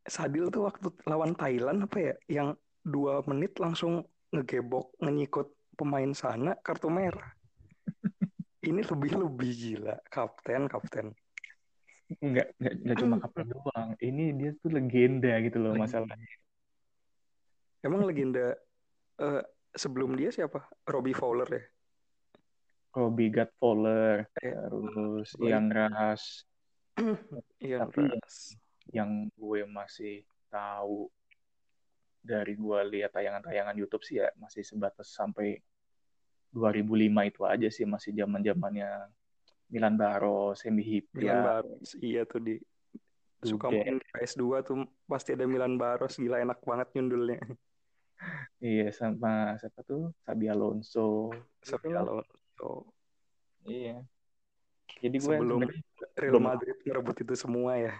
Sadil 0.02 0.50
tuh 0.50 0.66
waktu 0.66 0.90
lawan 1.06 1.32
Thailand 1.32 1.86
apa 1.86 1.98
ya? 1.98 2.14
Yang 2.28 2.48
dua 2.82 3.22
menit 3.24 3.54
langsung 3.56 4.02
ngegebok, 4.30 4.98
ngenyikut 4.98 5.48
pemain 5.74 6.10
sana 6.12 6.58
kartu 6.58 6.90
merah. 6.90 7.30
Ini 8.68 8.82
lebih-lebih 8.82 9.50
gila. 9.52 9.96
Kapten, 10.06 10.66
kapten. 10.66 11.06
Nggak, 12.12 12.48
nggak, 12.60 12.74
nggak 12.84 12.96
cuma 12.98 13.16
kapten 13.18 13.46
doang. 13.48 13.88
Ini 13.98 14.24
dia 14.36 14.50
tuh 14.58 14.70
legenda 14.70 15.32
gitu 15.40 15.58
loh 15.58 15.72
Legenda. 15.72 15.86
masalahnya. 16.04 16.32
Emang 17.82 18.02
legenda 18.06 18.54
eh, 19.18 19.42
sebelum 19.74 20.14
dia 20.14 20.30
siapa? 20.30 20.62
Robbie 20.86 21.16
Fowler 21.16 21.48
ya? 21.50 21.62
Robbie 22.92 23.32
Gad 23.32 23.48
Fowler, 23.56 24.28
Eh, 24.36 24.52
terus. 24.52 25.32
Ian 25.40 25.72
Rush, 25.72 26.44
Iya, 27.64 27.88
Tapi- 27.88 28.12
Ras. 28.12 28.52
Yang 28.92 29.32
gue 29.32 29.64
masih 29.64 30.22
tahu 30.52 31.08
dari 32.22 32.54
gue 32.54 32.78
lihat 32.92 33.16
tayangan-tayangan 33.18 33.74
YouTube 33.74 34.06
sih 34.06 34.22
ya 34.22 34.30
masih 34.38 34.62
sebatas 34.62 35.10
sampai 35.10 35.58
2005 36.54 37.28
itu 37.32 37.40
aja 37.48 37.68
sih 37.72 37.88
masih 37.88 38.12
zaman 38.14 38.44
zamannya 38.44 39.10
Milan 39.72 39.96
Baros, 39.96 40.60
Semi 40.60 40.84
Milan 40.84 40.84
Hipia, 40.84 41.36
Baros. 41.40 41.88
Iya 41.96 42.22
tuh 42.28 42.40
di 42.44 42.54
suka 43.42 43.72
Dude. 43.72 43.80
main 43.82 43.96
di 43.98 44.06
PS2 44.12 44.44
tuh 44.62 44.84
pasti 45.08 45.32
ada 45.32 45.48
Milan 45.48 45.80
Baros. 45.80 46.20
Gila 46.20 46.44
enak 46.44 46.60
banget 46.60 46.92
nyundulnya. 46.92 47.40
iya 48.60 48.92
sama 48.92 49.56
siapa 49.56 49.80
tuh 49.82 50.12
Sabi 50.22 50.46
Alonso, 50.52 51.32
Gitu 51.64 51.88
lah. 51.88 52.04
Alonso. 52.04 52.92
iya. 53.64 54.04
Jadi 55.00 55.16
gue 55.18 55.34
Sebelum 55.40 55.64
Real 56.14 56.38
Madrid 56.38 56.76
ngerebut 56.84 57.16
itu 57.24 57.34
semua 57.34 57.80
ya. 57.80 57.96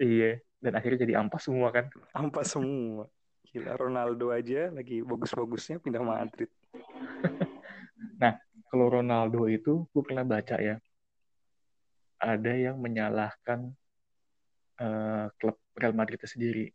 Iya 0.00 0.40
dan 0.60 0.72
akhirnya 0.76 1.04
jadi 1.04 1.14
ampas 1.20 1.46
semua 1.46 1.68
kan. 1.72 1.86
Ampas 2.16 2.52
semua. 2.52 3.08
Gila 3.46 3.72
Ronaldo 3.78 4.34
aja 4.34 4.68
lagi 4.74 5.00
bagus-bagusnya 5.00 5.80
pindah 5.80 6.02
Madrid. 6.02 6.50
Kalau 8.66 8.90
Ronaldo 8.90 9.46
itu 9.46 9.86
gue 9.88 10.02
pernah 10.02 10.26
baca 10.26 10.58
ya 10.58 10.76
ada 12.20 12.52
yang 12.52 12.80
menyalahkan 12.80 13.72
eh, 14.80 15.26
klub 15.36 15.56
Real 15.76 15.94
Madrid 15.94 16.16
itu 16.20 16.28
sendiri. 16.28 16.66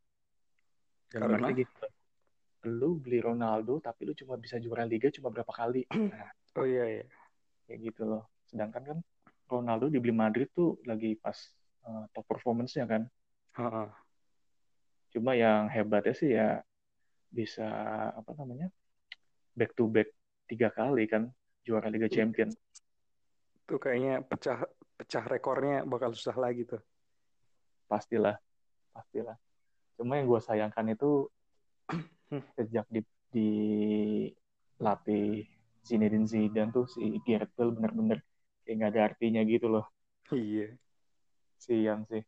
Dalam 1.11 1.35
Karena? 1.35 1.47
arti 1.49 1.65
gitu. 1.65 1.85
Lu 2.69 3.01
beli 3.01 3.17
Ronaldo 3.19 3.81
tapi 3.81 4.05
lu 4.05 4.13
cuma 4.13 4.37
bisa 4.37 4.61
juara 4.61 4.85
liga 4.85 5.09
cuma 5.09 5.33
berapa 5.33 5.49
kali. 5.49 5.85
Nah, 6.13 6.29
Oh 6.59 6.67
iya 6.67 7.01
ya. 7.01 7.05
kayak 7.67 7.79
gitu 7.91 8.03
loh. 8.03 8.27
Sedangkan 8.51 8.83
kan 8.83 8.97
Ronaldo 9.47 9.87
dibeli 9.87 10.11
Madrid 10.11 10.51
tuh 10.51 10.75
lagi 10.83 11.15
pas 11.15 11.35
eh, 11.87 12.03
top 12.13 12.25
performance-nya 12.27 12.85
kan. 12.85 13.03
Heeh. 13.57 13.89
Cuma 15.11 15.35
yang 15.35 15.67
hebatnya 15.67 16.15
sih 16.15 16.35
ya 16.35 16.63
bisa 17.31 17.67
apa 18.15 18.31
namanya? 18.35 18.71
back 19.55 19.75
to 19.75 19.87
back 19.87 20.07
tiga 20.47 20.71
kali 20.71 21.07
kan 21.07 21.31
juara 21.63 21.89
Liga 21.91 22.07
Champion. 22.07 22.49
Tuh 23.67 23.79
kayaknya 23.79 24.21
pecah 24.25 24.65
pecah 24.97 25.23
rekornya 25.27 25.85
bakal 25.87 26.13
susah 26.15 26.35
lagi 26.35 26.65
tuh. 26.67 26.81
Pastilah, 27.87 28.39
pastilah. 28.95 29.35
Cuma 29.99 30.17
yang 30.17 30.27
gue 30.27 30.41
sayangkan 30.41 30.89
itu 30.91 31.27
sejak 32.57 32.87
di, 32.87 33.01
dilatih 33.31 35.47
Zinedine 35.83 36.27
Zidane 36.27 36.71
tuh 36.71 36.87
si 36.87 37.19
Gareth 37.27 37.51
Bale 37.57 37.75
bener-bener 37.75 38.19
kayak 38.63 38.75
nggak 38.77 38.91
ada 38.95 39.01
artinya 39.13 39.41
gitu 39.43 39.67
loh. 39.67 39.85
Iya. 40.31 40.77
Sian 41.61 42.09
sih. 42.09 42.21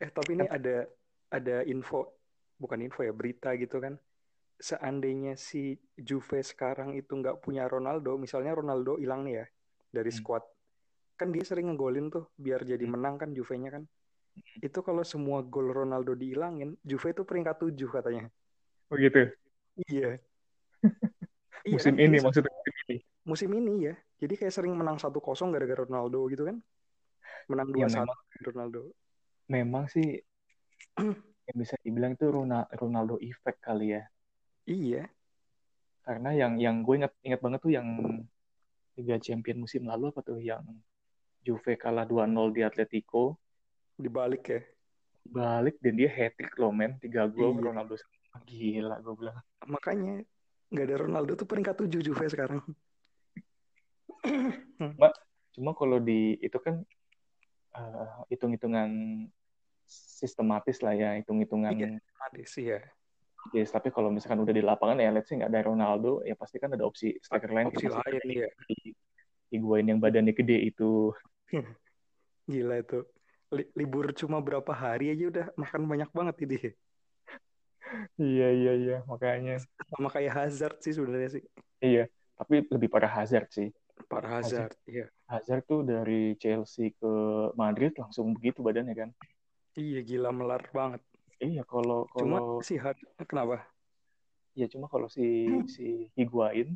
Eh 0.00 0.08
tapi 0.08 0.32
ini 0.32 0.48
ada 0.48 0.88
ada 1.28 1.56
info 1.68 2.16
bukan 2.56 2.80
info 2.80 3.04
ya 3.04 3.12
berita 3.12 3.52
gitu 3.60 3.76
kan. 3.76 4.00
Seandainya 4.60 5.36
si 5.36 5.76
Juve 5.96 6.40
sekarang 6.40 6.96
itu 6.96 7.12
nggak 7.16 7.44
punya 7.44 7.68
Ronaldo, 7.68 8.16
misalnya 8.16 8.56
Ronaldo 8.56 8.96
hilang 8.96 9.24
nih 9.28 9.44
ya 9.44 9.46
dari 9.92 10.12
Hmm. 10.12 10.20
squad, 10.20 10.44
kan 11.16 11.28
dia 11.32 11.44
sering 11.44 11.72
ngegolin 11.72 12.08
tuh 12.12 12.28
biar 12.36 12.64
jadi 12.64 12.84
menang 12.84 13.20
kan 13.20 13.32
Juve-nya 13.36 13.72
kan. 13.72 13.84
Itu 14.60 14.80
kalau 14.84 15.04
semua 15.04 15.40
gol 15.44 15.72
Ronaldo 15.72 16.12
dihilangin, 16.16 16.76
Juve 16.84 17.12
itu 17.12 17.24
peringkat 17.24 17.56
7 17.60 17.88
katanya. 17.88 18.28
Oh 18.88 18.96
gitu. 18.96 19.28
Iya. 19.88 20.16
Iya 21.60 21.76
musim 21.76 21.92
kan? 21.92 22.04
ini 22.08 22.18
maksudnya 22.24 22.52
musim 22.56 22.74
ini. 22.88 22.96
musim 23.28 23.50
ini 23.52 23.72
ya. 23.84 23.94
Jadi 24.16 24.34
kayak 24.40 24.54
sering 24.56 24.72
menang 24.72 24.96
1-0 24.96 25.52
gara-gara 25.52 25.84
Ronaldo 25.84 26.24
gitu 26.32 26.48
kan. 26.48 26.56
Menang 27.50 27.68
Ya 27.74 27.90
2-1 27.90 28.06
memang 28.06 28.18
Ronaldo. 28.46 28.80
memang 29.50 29.84
sih 29.90 30.22
yang 31.50 31.56
bisa 31.58 31.74
dibilang 31.82 32.14
itu 32.14 32.30
Rona- 32.30 32.70
Ronaldo 32.70 33.18
effect 33.18 33.58
kali 33.58 33.98
ya. 33.98 34.06
Iya. 34.64 35.10
Karena 36.00 36.30
yang 36.30 36.56
yang 36.56 36.80
gue 36.80 36.94
ingat 36.96 37.12
ingat 37.20 37.40
banget 37.40 37.60
tuh 37.60 37.74
yang 37.74 37.86
Liga 38.94 39.18
Champion 39.18 39.58
musim 39.58 39.82
lalu 39.84 40.14
apa 40.14 40.22
tuh 40.22 40.38
yang 40.38 40.62
Juve 41.40 41.74
kalah 41.74 42.04
2-0 42.04 42.28
di 42.52 42.60
Atletico, 42.60 43.40
Dibalik 43.96 44.44
ya. 44.46 44.60
balik 45.20 45.80
dan 45.80 45.96
dia 45.96 46.08
hat-trick 46.08 46.52
loh 46.56 46.70
men, 46.70 47.00
3 47.00 47.26
gol 47.28 47.56
Iya. 47.56 47.64
Ronaldo 47.66 47.94
gila 48.46 48.96
gue 49.00 49.14
bilang. 49.16 49.38
Makanya 49.64 50.22
nggak 50.70 50.86
ada 50.86 50.96
Ronaldo 51.00 51.32
tuh 51.34 51.48
peringkat 51.48 51.74
7 51.82 51.98
Juve 51.98 52.26
sekarang. 52.28 52.62
Cuma 54.78 55.08
cuma 55.50 55.70
kalau 55.74 55.98
di 55.98 56.38
itu 56.38 56.56
kan 56.60 56.84
eh, 57.76 58.08
hitung-hitungan 58.34 58.90
sistematis 59.90 60.78
lah 60.82 60.94
ya, 60.94 61.18
hitung-hitungan 61.18 61.74
Iya, 61.74 61.98
sih 62.46 62.70
ya. 62.70 62.80
Yes, 63.50 63.72
tapi 63.72 63.88
kalau 63.88 64.12
misalkan 64.12 64.44
udah 64.44 64.52
di 64.54 64.60
lapangan 64.60 65.00
ya 65.00 65.10
let's 65.10 65.32
say 65.32 65.40
nggak 65.40 65.50
ada 65.50 65.66
Ronaldo, 65.66 66.20
ya 66.22 66.36
pasti 66.36 66.60
kan 66.60 66.76
ada 66.76 66.84
opsi 66.84 67.16
striker 67.24 67.50
lain. 67.50 67.72
Opsi 67.72 67.88
lain 67.88 68.20
ya. 68.28 68.48
Higuain 69.50 69.86
yang 69.88 69.98
badannya 69.98 70.30
gede 70.36 70.70
itu. 70.70 71.10
Gila 72.50 72.84
itu. 72.84 73.02
Li- 73.50 73.70
libur 73.74 74.14
cuma 74.14 74.38
berapa 74.38 74.70
hari 74.70 75.10
aja 75.10 75.24
udah 75.26 75.46
makan 75.58 75.82
banyak 75.88 76.10
banget 76.12 76.36
ini. 76.46 76.58
Iya, 78.20 78.54
iya, 78.54 78.72
iya. 78.78 78.96
Makanya. 79.02 79.58
Sama 79.90 80.14
kayak 80.14 80.30
Hazard 80.30 80.78
sih 80.78 80.94
sebenarnya 80.94 81.40
sih. 81.40 81.42
Iya, 81.82 82.06
tapi 82.38 82.62
lebih 82.62 82.86
parah 82.86 83.10
Hazard 83.10 83.50
sih. 83.50 83.74
Para 84.06 84.40
Hazard, 84.40 84.74
iya. 84.86 85.06
Hazard 85.28 85.64
tuh 85.68 85.82
dari 85.86 86.34
Chelsea 86.38 86.94
ke 86.96 87.12
Madrid 87.54 87.94
langsung 87.98 88.32
begitu 88.34 88.62
badannya 88.64 88.94
kan. 88.96 89.10
Iya 89.78 90.00
gila 90.02 90.30
melar 90.34 90.66
banget. 90.74 91.02
Iya, 91.40 91.62
kalau 91.64 92.04
Cuma 92.12 92.38
kalau 92.42 92.60
si 92.60 92.76
Had 92.76 92.98
kenapa? 93.28 93.64
ya 94.58 94.66
cuma 94.66 94.90
kalau 94.90 95.06
si 95.06 95.46
si 95.70 96.10
Higuain 96.18 96.74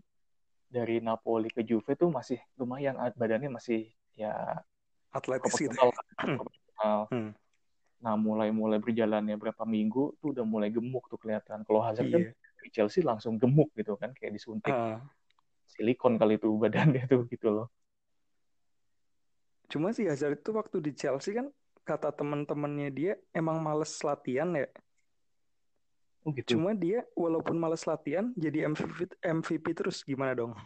dari 0.71 1.03
Napoli 1.03 1.51
ke 1.51 1.67
Juve 1.67 1.99
tuh 1.99 2.09
masih 2.09 2.39
lumayan 2.55 2.97
badannya 3.19 3.51
masih 3.51 3.91
ya 4.15 4.63
Atletis 5.11 5.53
gitu. 5.59 5.75
proporsional. 5.75 5.91
proporsional. 6.39 6.99
Hmm. 7.11 7.31
Nah, 8.05 8.15
mulai-mulai 8.21 8.79
berjalannya 8.79 9.35
berapa 9.41 9.65
minggu 9.65 10.19
tuh 10.21 10.37
udah 10.37 10.45
mulai 10.45 10.69
gemuk 10.69 11.09
tuh 11.09 11.17
kelihatan. 11.17 11.65
Kalau 11.65 11.81
Hazard 11.83 12.09
kan 12.13 12.21
Iya. 12.21 12.33
di 12.65 12.69
Chelsea 12.73 13.01
langsung 13.05 13.37
gemuk 13.41 13.73
gitu 13.77 13.97
kan, 13.97 14.13
kayak 14.17 14.33
disuntik 14.37 14.73
Ah, 14.73 15.01
silikon 15.67 16.17
kali 16.17 16.37
itu 16.37 16.49
badannya 16.51 17.07
tuh 17.07 17.29
gitu 17.29 17.51
loh. 17.51 17.69
cuma 19.65 19.91
si 19.91 20.07
Hazard 20.07 20.39
itu 20.39 20.55
waktu 20.55 20.77
di 20.79 20.93
Chelsea 20.95 21.35
kan 21.35 21.51
kata 21.83 22.15
teman-temannya 22.15 22.89
dia 22.95 23.13
emang 23.33 23.59
males 23.59 23.91
latihan 24.01 24.49
ya. 24.55 24.69
Oh 26.23 26.33
gitu. 26.33 26.57
Cuma 26.57 26.73
dia 26.73 27.05
walaupun 27.13 27.59
males 27.59 27.85
latihan 27.85 28.33
jadi 28.33 28.71
MVP 28.71 29.19
MVP 29.21 29.65
terus 29.77 30.01
gimana 30.01 30.33
dong? 30.33 30.55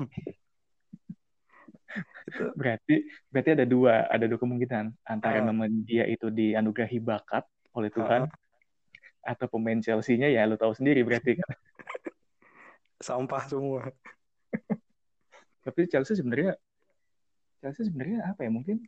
itu 2.29 2.45
Berarti 2.55 3.09
berarti 3.33 3.51
ada 3.57 3.65
dua, 3.65 4.05
ada 4.07 4.29
dua 4.29 4.39
kemungkinan 4.39 4.93
antara 5.03 5.41
Ah. 5.41 5.47
nama 5.47 5.65
dia 5.67 6.05
itu 6.05 6.29
dianugerahi 6.29 7.01
bakat 7.01 7.49
oleh 7.73 7.89
Tuhan 7.89 8.29
Ah. 8.29 9.33
atau 9.35 9.49
pemain 9.49 9.81
Chelsea-nya 9.81 10.29
ya 10.29 10.45
lu 10.45 10.55
tahu 10.55 10.77
sendiri 10.77 11.01
berarti 11.03 11.41
kan. 11.41 11.49
sampah 13.09 13.43
semua. 13.49 13.83
Tapi 15.69 15.85
Chelsea 15.85 16.17
sebenarnya 16.17 16.57
Chelsea 17.61 17.85
sebenarnya 17.85 18.25
apa 18.25 18.41
ya? 18.41 18.51
Mungkin 18.51 18.81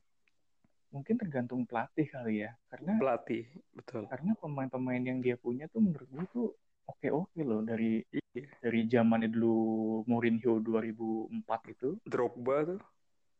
mungkin 0.88 1.14
tergantung 1.20 1.68
pelatih 1.68 2.08
kali 2.08 2.48
ya. 2.48 2.56
Karena 2.72 2.96
Pelatih, 2.96 3.44
betul. 3.76 4.08
karena 4.08 4.32
pemain-pemain 4.34 5.04
yang 5.04 5.20
dia 5.20 5.36
punya 5.36 5.68
tuh 5.68 5.84
menurut 5.84 6.08
gue 6.08 6.24
tuh 6.32 6.48
oke-oke 6.88 7.40
loh 7.44 7.60
dari 7.60 8.00
Iya. 8.30 8.46
dari 8.62 8.86
zamannya 8.86 9.26
dulu 9.26 9.58
Mourinho 10.06 10.62
2004 10.62 11.74
itu 11.74 11.98
Drogba 12.06 12.62
tuh. 12.62 12.78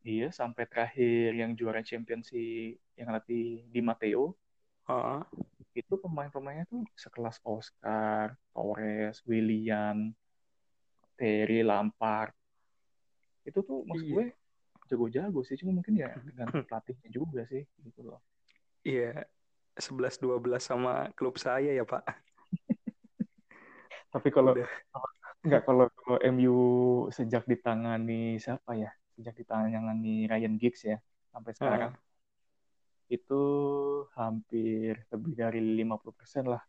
iya 0.03 0.35
sampai 0.35 0.66
terakhir 0.66 1.31
yang 1.31 1.55
juara 1.55 1.79
Champions 1.79 2.35
yang 2.98 3.14
latih 3.14 3.62
di 3.70 3.79
Matteo 3.79 4.35
Ah, 4.90 5.22
itu 5.70 5.94
pemain-pemainnya 5.94 6.66
tuh 6.66 6.83
sekelas 6.98 7.38
Oscar, 7.46 8.35
Torres, 8.50 9.22
William, 9.22 10.11
Terry, 11.14 11.62
Lampard 11.62 12.35
itu 13.46 13.59
tuh 13.64 13.85
maksud 13.88 14.07
Iya. 14.07 14.14
gue 14.14 14.24
jago-jago 14.90 15.40
sih 15.46 15.55
cuma 15.61 15.79
mungkin 15.79 15.94
ya 15.96 16.11
tergantung 16.18 16.66
pelatihnya 16.66 17.09
juga 17.09 17.46
sih 17.46 17.62
gitu 17.85 18.00
loh 18.05 18.20
Iya. 18.81 19.24
11-12 19.76 20.61
sama 20.61 21.09
klub 21.14 21.38
saya 21.40 21.72
ya, 21.72 21.85
Pak. 21.87 22.05
tapi 24.12 24.29
kalau 24.35 24.53
Udah. 24.53 24.68
Enggak, 25.40 25.64
kalau, 25.64 25.88
kalau 25.96 26.18
MU 26.20 26.59
sejak 27.09 27.48
ditangani 27.48 28.37
siapa 28.37 28.76
ya? 28.76 28.92
Sejak 29.16 29.33
ditangani 29.40 30.29
Ryan 30.29 30.61
Giggs 30.61 30.85
ya, 30.85 31.00
sampai 31.33 31.53
sekarang. 31.57 31.92
Itu 33.09 33.40
hampir 34.16 35.00
lebih 35.09 35.33
dari 35.33 35.61
50% 35.81 36.44
lah. 36.44 36.61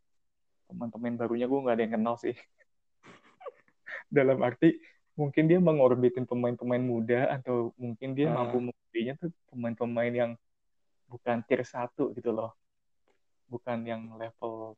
Teman-teman 0.71 1.19
barunya 1.19 1.51
gue 1.51 1.59
nggak 1.59 1.75
ada 1.75 1.83
yang 1.83 1.95
kenal 1.99 2.15
sih. 2.15 2.35
Dalam 4.15 4.39
arti, 4.39 4.71
mungkin 5.21 5.45
dia 5.45 5.61
mengorbitin 5.61 6.25
pemain-pemain 6.25 6.81
muda, 6.81 7.29
atau 7.37 7.69
mungkin 7.77 8.17
dia 8.17 8.33
Ah. 8.33 8.41
mampu 8.41 8.57
membelinya 8.57 9.13
tuh 9.21 9.29
pemain-pemain 9.53 10.13
yang 10.13 10.31
bukan 11.05 11.45
tier 11.45 11.61
1 11.61 12.09
gitu 12.17 12.33
loh. 12.33 12.57
Bukan 13.45 13.85
yang 13.85 14.17
level 14.17 14.73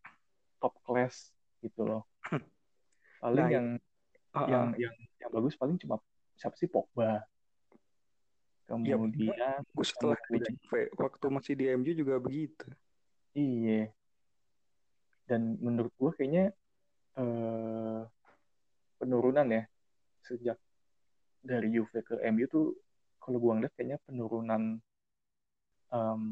top 0.60 0.76
class 0.84 1.32
gitu 1.64 1.88
loh. 1.88 2.04
Paling 3.24 3.40
Nah, 3.40 3.48
yang 3.48 3.68
yang 4.36 4.66
ah. 4.68 4.76
yang 4.76 4.96
yang 5.22 5.32
bagus 5.32 5.56
paling 5.56 5.80
cuma 5.80 5.96
siapa 6.36 6.58
sih 6.60 6.68
Pogba 6.68 7.24
Iya, 8.64 8.96
kemudian 8.98 9.62
Gue 9.70 9.86
setelah 9.86 10.18
di 10.32 10.40
waktu 10.98 11.26
masih 11.30 11.54
di 11.54 11.66
MU 11.78 11.92
juga 11.94 12.18
begitu. 12.18 12.66
iya 13.38 13.94
dan 15.30 15.56
menurut 15.62 15.94
gue 15.96 16.12
kayaknya 16.18 16.46
eh, 17.16 18.02
penurunan 18.98 19.48
ya 19.48 19.64
sejak 20.24 20.58
dari 21.40 21.68
Juve 21.70 22.00
ke 22.02 22.16
MU 22.24 22.48
tuh 22.48 22.66
kalau 23.20 23.40
gue 23.40 23.52
ngeliat 23.54 23.74
kayaknya 23.76 23.98
penurunan 24.04 24.80
em, 25.90 26.24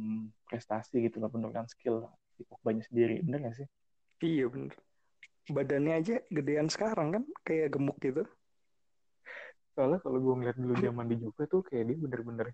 prestasi 0.48 1.04
gitu 1.04 1.20
loh 1.20 1.28
penurunan 1.28 1.68
skill 1.68 2.08
si 2.32 2.44
Pogba-nya 2.44 2.84
sendiri 2.84 3.20
bener 3.22 3.40
gak 3.46 3.58
sih 3.60 3.68
Iya 4.22 4.46
bener. 4.48 4.74
Badannya 5.50 5.94
aja 5.98 6.16
gedean 6.30 6.70
sekarang 6.70 7.10
kan, 7.10 7.24
kayak 7.42 7.74
gemuk 7.74 7.98
gitu. 8.00 8.22
soalnya 9.72 9.98
kalau 9.98 10.20
gue 10.20 10.34
ngeliat 10.36 10.58
dulu 10.60 10.74
zaman 10.78 11.06
di 11.08 11.16
Juve 11.18 11.44
tuh 11.48 11.64
kayak 11.64 11.90
dia 11.90 11.98
bener-bener 11.98 12.48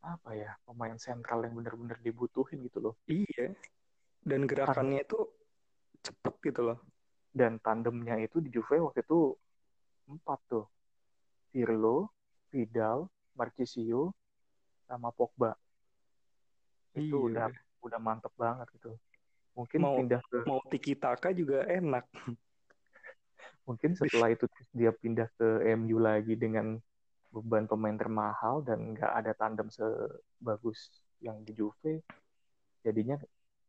apa 0.00 0.30
ya 0.32 0.56
pemain 0.64 0.96
sentral 0.96 1.44
yang 1.44 1.54
bener-bener 1.54 1.98
dibutuhin 2.00 2.64
gitu 2.64 2.78
loh 2.80 2.94
Iya. 3.04 3.52
Dan 4.20 4.44
gerakannya 4.44 5.02
itu 5.02 5.18
cepet 6.02 6.34
gitu 6.42 6.62
loh. 6.66 6.78
dan 7.30 7.60
tandemnya 7.60 8.16
itu 8.16 8.40
di 8.40 8.48
Juve 8.48 8.80
waktu 8.80 9.04
itu 9.04 9.36
empat 10.06 10.38
tuh. 10.46 10.66
Pirlo, 11.50 12.10
Vidal, 12.50 13.08
Marchisio, 13.34 14.12
sama 14.86 15.10
Pogba. 15.10 15.56
Itu 16.94 17.28
Iya. 17.28 17.28
udah 17.28 17.46
udah 17.82 17.98
mantep 18.00 18.32
banget 18.34 18.66
gitu. 18.76 18.92
Mungkin 19.54 19.78
Mau- 19.80 19.96
pindah 19.96 20.20
ke 20.26 20.38
Mau 20.44 20.60
tiki 20.68 20.92
taka 20.94 21.32
juga 21.32 21.64
enak. 21.66 22.04
mungkin 23.66 23.98
setelah 23.98 24.30
itu 24.30 24.46
dia 24.70 24.94
pindah 24.94 25.26
ke 25.34 25.48
MU 25.74 25.98
lagi 25.98 26.38
dengan 26.38 26.78
beban 27.34 27.66
pemain 27.66 27.98
termahal 27.98 28.62
dan 28.62 28.94
nggak 28.94 29.12
ada 29.12 29.32
tandem 29.34 29.66
sebagus 29.68 30.88
yang 31.18 31.42
di 31.42 31.52
Juve 31.52 32.00
jadinya 32.80 33.18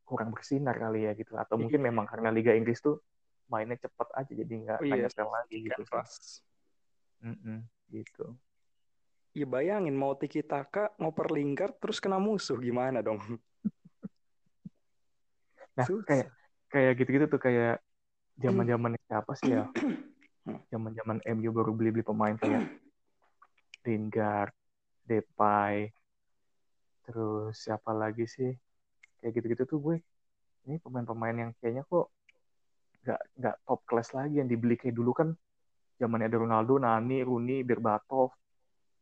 kurang 0.06 0.30
bersinar 0.32 0.78
kali 0.78 1.10
ya 1.10 1.18
gitu. 1.18 1.34
Atau 1.36 1.58
mungkin 1.58 1.82
memang 1.82 2.06
karena 2.06 2.30
Liga 2.30 2.54
Inggris 2.54 2.80
tuh 2.80 3.02
mainnya 3.48 3.80
cepet 3.80 4.08
aja 4.14 4.32
jadi 4.32 4.54
nggak 4.54 4.80
Iya, 4.84 4.88
nggak 4.88 5.00
nyetel 5.08 5.28
lagi 5.32 5.56
gitu. 5.64 5.82
Mm-mm, 7.18 7.58
gitu. 7.90 8.26
Ya 9.34 9.46
bayangin 9.46 9.94
mau 9.94 10.14
tiki 10.18 10.42
taka 10.42 10.90
ngoper 10.98 11.30
Lingard 11.34 11.78
terus 11.78 12.02
kena 12.02 12.18
musuh 12.18 12.58
gimana 12.58 13.02
dong? 13.02 13.22
Nah, 15.78 15.86
Susah. 15.86 16.06
kayak 16.10 16.28
kayak 16.74 16.92
gitu-gitu 16.98 17.26
tuh 17.30 17.42
kayak 17.42 17.78
zaman-zaman 18.42 18.98
siapa 19.06 19.32
sih 19.38 19.54
ya? 19.54 19.66
Hmm. 19.70 20.58
Zaman-zaman 20.74 21.22
MU 21.38 21.50
baru 21.54 21.72
beli-beli 21.72 22.04
pemain 22.04 22.34
kayak 22.36 22.66
Lingard, 23.88 24.52
Depay, 25.06 25.94
terus 27.08 27.56
siapa 27.62 27.94
lagi 27.94 28.26
sih? 28.26 28.52
Kayak 29.22 29.32
gitu-gitu 29.38 29.64
tuh 29.70 29.80
gue. 29.80 29.98
Ini 30.68 30.82
pemain-pemain 30.84 31.38
yang 31.38 31.52
kayaknya 31.62 31.88
kok 31.88 32.12
nggak 33.08 33.22
nggak 33.40 33.56
top 33.64 33.82
class 33.88 34.12
lagi 34.12 34.44
yang 34.44 34.52
dibeli 34.52 34.76
kayak 34.76 35.00
dulu 35.00 35.16
kan 35.16 35.32
zamannya 35.98 36.30
ada 36.30 36.38
Ronaldo, 36.38 36.78
Nani, 36.78 37.26
Rooney, 37.26 37.66
Berbatov. 37.66 38.36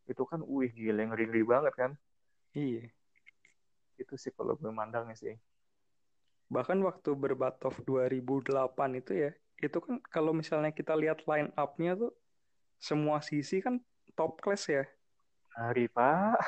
Itu 0.05 0.23
kan 0.23 0.45
wih 0.45 0.71
gila 0.71 1.11
ngeri-ngeri 1.11 1.43
banget 1.43 1.73
kan. 1.75 1.91
Iya. 2.55 2.87
Itu 3.99 4.15
sih 4.15 4.31
kalau 4.31 4.55
gue 4.55 4.71
mandangnya 4.71 5.17
sih. 5.17 5.35
Bahkan 6.47 6.79
waktu 6.85 7.17
Berbatov 7.17 7.81
2008 7.83 9.01
itu 9.01 9.11
ya, 9.17 9.31
itu 9.59 9.77
kan 9.81 9.97
kalau 10.07 10.31
misalnya 10.31 10.71
kita 10.71 10.93
lihat 10.93 11.25
line 11.25 11.51
up-nya 11.57 11.97
tuh 11.97 12.13
semua 12.77 13.19
sisi 13.19 13.59
kan 13.59 13.81
top 14.13 14.39
class 14.39 14.69
ya. 14.69 14.85
Hari 15.57 15.89
Pak, 15.89 16.39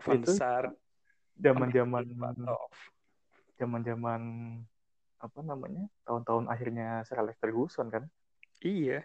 Van 0.00 0.22
Itu 0.22 0.32
Sar, 0.32 0.72
zaman-zaman 1.36 2.02
Berbatov. 2.08 2.72
zaman-zaman 3.54 4.20
apa 5.24 5.40
namanya? 5.40 5.88
Tahun-tahun 6.04 6.52
akhirnya 6.52 7.00
Sir 7.08 7.16
Alex 7.16 7.40
Ferguson 7.40 7.88
kan. 7.88 8.04
Iya. 8.60 9.00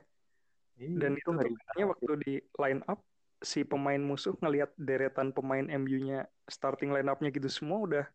Iya, 0.79 0.95
Dan 0.95 1.19
itu 1.19 1.27
tuh 1.27 1.33
ngeri 1.35 1.51
katanya 1.51 1.67
banget 1.67 1.91
waktu 1.91 2.13
di 2.23 2.33
line 2.55 2.81
up 2.87 2.99
si 3.39 3.63
pemain 3.63 3.99
musuh 3.99 4.35
ngelihat 4.39 4.71
deretan 4.75 5.31
pemain 5.31 5.63
MU-nya 5.63 6.27
starting 6.47 6.91
line 6.91 7.07
up-nya 7.07 7.31
gitu 7.31 7.47
semua 7.47 7.79
udah 7.83 8.05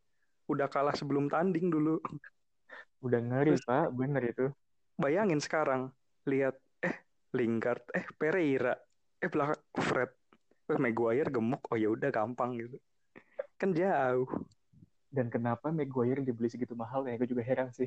udah 0.49 0.69
kalah 0.69 0.93
sebelum 0.93 1.29
tanding 1.29 1.73
dulu. 1.73 2.01
Udah 3.05 3.21
ngeri, 3.21 3.57
Terus- 3.57 3.65
Pak. 3.69 3.93
Bener 3.93 4.23
itu. 4.25 4.47
Bayangin 4.97 5.41
sekarang 5.41 5.93
lihat 6.25 6.57
eh 6.81 7.05
Lingard, 7.37 7.85
eh 7.93 8.05
Pereira, 8.17 8.77
eh 9.21 9.29
belakang 9.29 9.61
Fred, 9.81 10.13
eh 10.73 10.79
Maguire 10.81 11.29
gemuk. 11.29 11.65
Oh 11.69 11.77
ya 11.77 11.93
udah 11.93 12.09
gampang 12.09 12.57
gitu. 12.57 12.77
Kan 13.61 13.77
jauh. 13.77 14.29
Dan 15.15 15.31
kenapa 15.31 15.71
Maguire 15.71 16.27
dibeli 16.27 16.51
segitu 16.51 16.75
mahal 16.75 17.07
ya? 17.07 17.15
Gue 17.15 17.31
juga 17.31 17.47
heran 17.47 17.71
sih. 17.71 17.87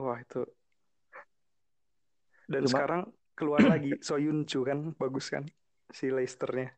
Wah 0.00 0.16
itu. 0.16 0.48
Dan 2.48 2.64
Cuma- 2.64 2.72
sekarang 2.72 3.02
keluar 3.36 3.60
lagi 3.60 3.92
Soyuncu 4.06 4.64
kan 4.64 4.96
bagus 4.96 5.28
kan 5.28 5.44
si 5.92 6.08
Leicesternya. 6.08 6.72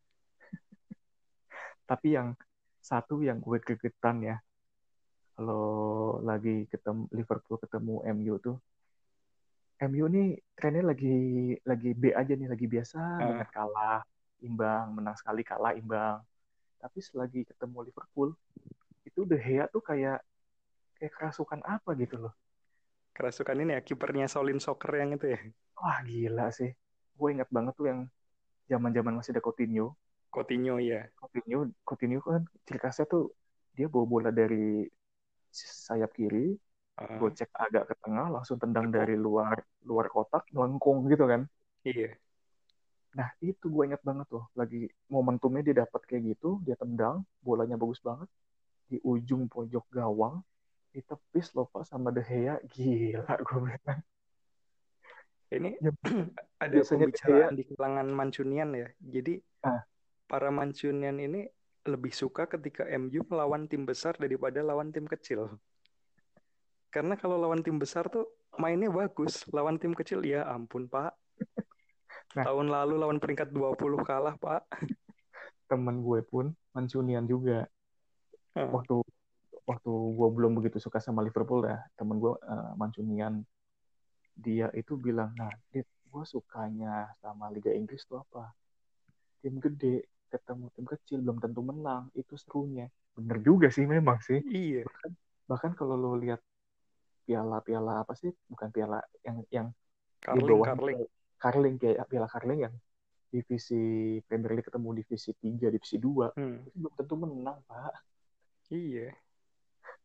Tapi 1.86 2.18
yang 2.18 2.34
satu 2.82 3.22
yang 3.22 3.38
gue 3.38 3.62
gregetan 3.62 4.18
ya, 4.26 4.36
kalau 5.38 6.18
lagi 6.26 6.66
ketemu 6.66 7.06
Liverpool 7.14 7.62
ketemu 7.62 7.94
MU 8.18 8.34
tuh, 8.42 8.56
MU 9.78 10.10
nih 10.10 10.40
trennya 10.58 10.90
lagi 10.90 11.16
lagi 11.62 11.90
B 11.94 12.10
aja 12.10 12.32
nih, 12.34 12.48
lagi 12.50 12.66
biasa 12.66 12.98
banget 13.20 13.48
kalah, 13.52 14.00
imbang, 14.40 14.96
menang 14.96 15.16
sekali 15.16 15.44
kalah 15.44 15.76
imbang. 15.76 16.24
Tapi 16.80 16.98
selagi 17.00 17.48
ketemu 17.48 17.88
Liverpool, 17.88 18.36
itu 19.14 19.22
De 19.30 19.38
Gea 19.38 19.64
tuh 19.70 19.78
kayak 19.88 20.18
kayak 20.98 21.12
kerasukan 21.16 21.60
apa 21.74 21.90
gitu 22.02 22.16
loh. 22.22 22.34
Kerasukan 23.16 23.56
ini 23.62 23.72
ya 23.78 23.80
kipernya 23.88 24.26
Solin 24.34 24.58
Soccer 24.64 24.92
yang 25.00 25.10
itu 25.16 25.26
ya. 25.34 25.38
Wah 25.80 25.98
gila 26.08 26.46
sih. 26.58 26.70
Gue 27.18 27.28
ingat 27.34 27.48
banget 27.56 27.72
tuh 27.78 27.86
yang 27.90 28.00
zaman-zaman 28.72 29.14
masih 29.18 29.32
ada 29.34 29.42
Coutinho. 29.46 29.86
Coutinho 30.34 30.76
ya. 30.80 31.00
Coutinho, 31.20 31.58
Coutinho 31.88 32.18
kan 32.26 32.42
ciri 32.66 32.78
khasnya 32.84 33.04
tuh 33.12 33.22
dia 33.76 33.86
bawa 33.92 34.06
bola 34.12 34.30
dari 34.40 34.86
sayap 35.86 36.10
kiri, 36.18 36.46
Ah, 36.96 37.20
gocek 37.20 37.50
agak 37.64 37.84
ke 37.90 37.94
tengah, 38.02 38.26
langsung 38.34 38.58
tendang 38.62 38.86
Betul. 38.90 38.98
dari 38.98 39.14
luar 39.26 39.56
luar 39.88 40.06
kotak, 40.14 40.42
melengkung 40.54 40.98
gitu 41.12 41.24
kan. 41.32 41.42
iya. 41.84 42.18
Nah 43.18 43.28
itu 43.50 43.64
gue 43.74 43.82
ingat 43.88 44.02
banget 44.08 44.26
tuh, 44.34 44.44
lagi 44.60 44.80
momentumnya 45.14 45.62
dia 45.66 45.76
dapat 45.82 46.00
kayak 46.08 46.22
gitu, 46.34 46.48
dia 46.66 46.76
tendang, 46.82 47.16
bolanya 47.46 47.76
bagus 47.82 48.00
banget 48.08 48.28
di 48.94 49.02
ujung 49.02 49.50
pojok 49.50 49.90
gawang, 49.90 50.38
ditepis 50.94 51.50
loh 51.58 51.66
Pak 51.66 51.90
sama 51.90 52.14
De 52.14 52.22
Gea, 52.22 52.62
gila 52.70 53.34
gue 53.42 53.58
bilang. 53.66 54.00
Ini 55.50 55.70
Ya, 55.82 55.90
ada 56.62 56.70
biasanya 56.70 57.10
pembicaraan 57.10 57.54
di 57.58 57.64
kalangan 57.74 58.06
Mancunian 58.14 58.70
ya. 58.70 58.88
Jadi 59.02 59.42
Ah. 59.66 59.82
para 60.30 60.54
Mancunian 60.54 61.18
ini 61.18 61.50
lebih 61.90 62.14
suka 62.14 62.46
ketika 62.46 62.86
MU 62.86 63.26
melawan 63.26 63.66
tim 63.66 63.82
besar 63.82 64.14
daripada 64.14 64.62
lawan 64.62 64.94
tim 64.94 65.10
kecil. 65.10 65.58
Karena 66.94 67.18
kalau 67.18 67.34
lawan 67.34 67.66
tim 67.66 67.74
besar 67.82 68.06
tuh 68.06 68.30
mainnya 68.54 68.86
bagus, 68.94 69.42
lawan 69.50 69.82
tim 69.82 69.90
kecil 69.98 70.22
ya 70.22 70.46
ampun 70.46 70.86
Pak. 70.86 71.10
Nah. 72.34 72.50
Tahun 72.50 72.66
lalu 72.66 72.98
lawan 72.98 73.22
peringkat 73.22 73.54
20 73.54 74.02
kalah 74.02 74.34
Pak. 74.34 74.66
Temen 75.70 76.02
gue 76.02 76.18
pun 76.26 76.50
Mancunian 76.74 77.30
juga. 77.30 77.70
Ah. 78.54 78.70
Waktu 78.70 79.02
waktu 79.64 79.90
gue 79.90 80.28
belum 80.30 80.60
begitu 80.60 80.78
suka 80.78 81.00
sama 81.00 81.24
Liverpool 81.24 81.64
ya, 81.64 81.80
temen 81.98 82.20
gue 82.20 82.34
eh, 82.36 82.72
Mancunian 82.76 83.42
dia 84.34 84.66
itu 84.74 84.98
bilang, 84.98 85.30
nah, 85.38 85.50
Dit, 85.70 85.86
gue 85.86 86.24
sukanya 86.26 87.14
sama 87.22 87.50
Liga 87.54 87.70
Inggris 87.70 88.02
tuh 88.06 88.22
apa? 88.22 88.50
Tim 89.42 89.62
gede 89.62 90.10
ketemu 90.26 90.66
tim 90.74 90.86
kecil 90.86 91.18
belum 91.22 91.38
tentu 91.38 91.62
menang, 91.62 92.10
itu 92.18 92.34
serunya. 92.34 92.90
Bener 93.14 93.38
juga 93.38 93.70
sih 93.70 93.86
memang 93.86 94.18
sih. 94.18 94.42
Iya, 94.42 94.82
Bahkan 95.46 95.78
kalau 95.78 95.94
lo 95.94 96.18
lihat 96.18 96.42
piala-piala 97.24 98.02
apa 98.02 98.18
sih? 98.18 98.34
Bukan 98.50 98.74
piala 98.74 98.98
yang 99.22 99.46
yang 99.54 99.66
di 99.70 100.26
Carling, 100.26 100.48
bawah 100.50 100.66
Carling. 100.74 100.98
Carling 101.38 101.76
kayak 101.78 102.06
piala 102.10 102.26
Carling 102.26 102.60
yang 102.66 102.74
divisi 103.30 103.82
Premier 104.26 104.54
League 104.54 104.66
ketemu 104.66 104.88
divisi 105.02 105.30
3, 105.34 105.66
divisi 105.70 105.96
2 105.98 106.30
Hmm, 106.38 106.62
itu 106.66 106.76
belum 106.78 106.92
tentu 106.94 107.14
menang, 107.18 107.58
Pak. 107.66 107.94
Iya. 108.70 109.10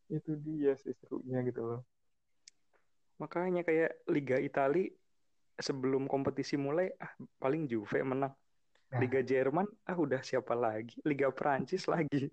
Itu 0.09 0.35
dia 0.41 0.73
sih 0.79 0.95
serunya 0.97 1.45
gitu 1.45 1.61
loh. 1.63 1.81
Makanya 3.19 3.61
kayak 3.67 4.07
Liga 4.09 4.39
Italia 4.39 4.89
sebelum 5.59 6.07
kompetisi 6.07 6.55
mulai 6.55 6.87
ah 6.97 7.11
paling 7.37 7.67
Juve 7.67 7.99
menang. 8.01 8.31
Nah. 8.89 8.99
Liga 8.99 9.21
Jerman 9.21 9.67
ah 9.85 9.97
udah 9.99 10.23
siapa 10.23 10.55
lagi? 10.55 10.97
Liga 11.03 11.29
Prancis 11.29 11.85
lagi. 11.85 12.31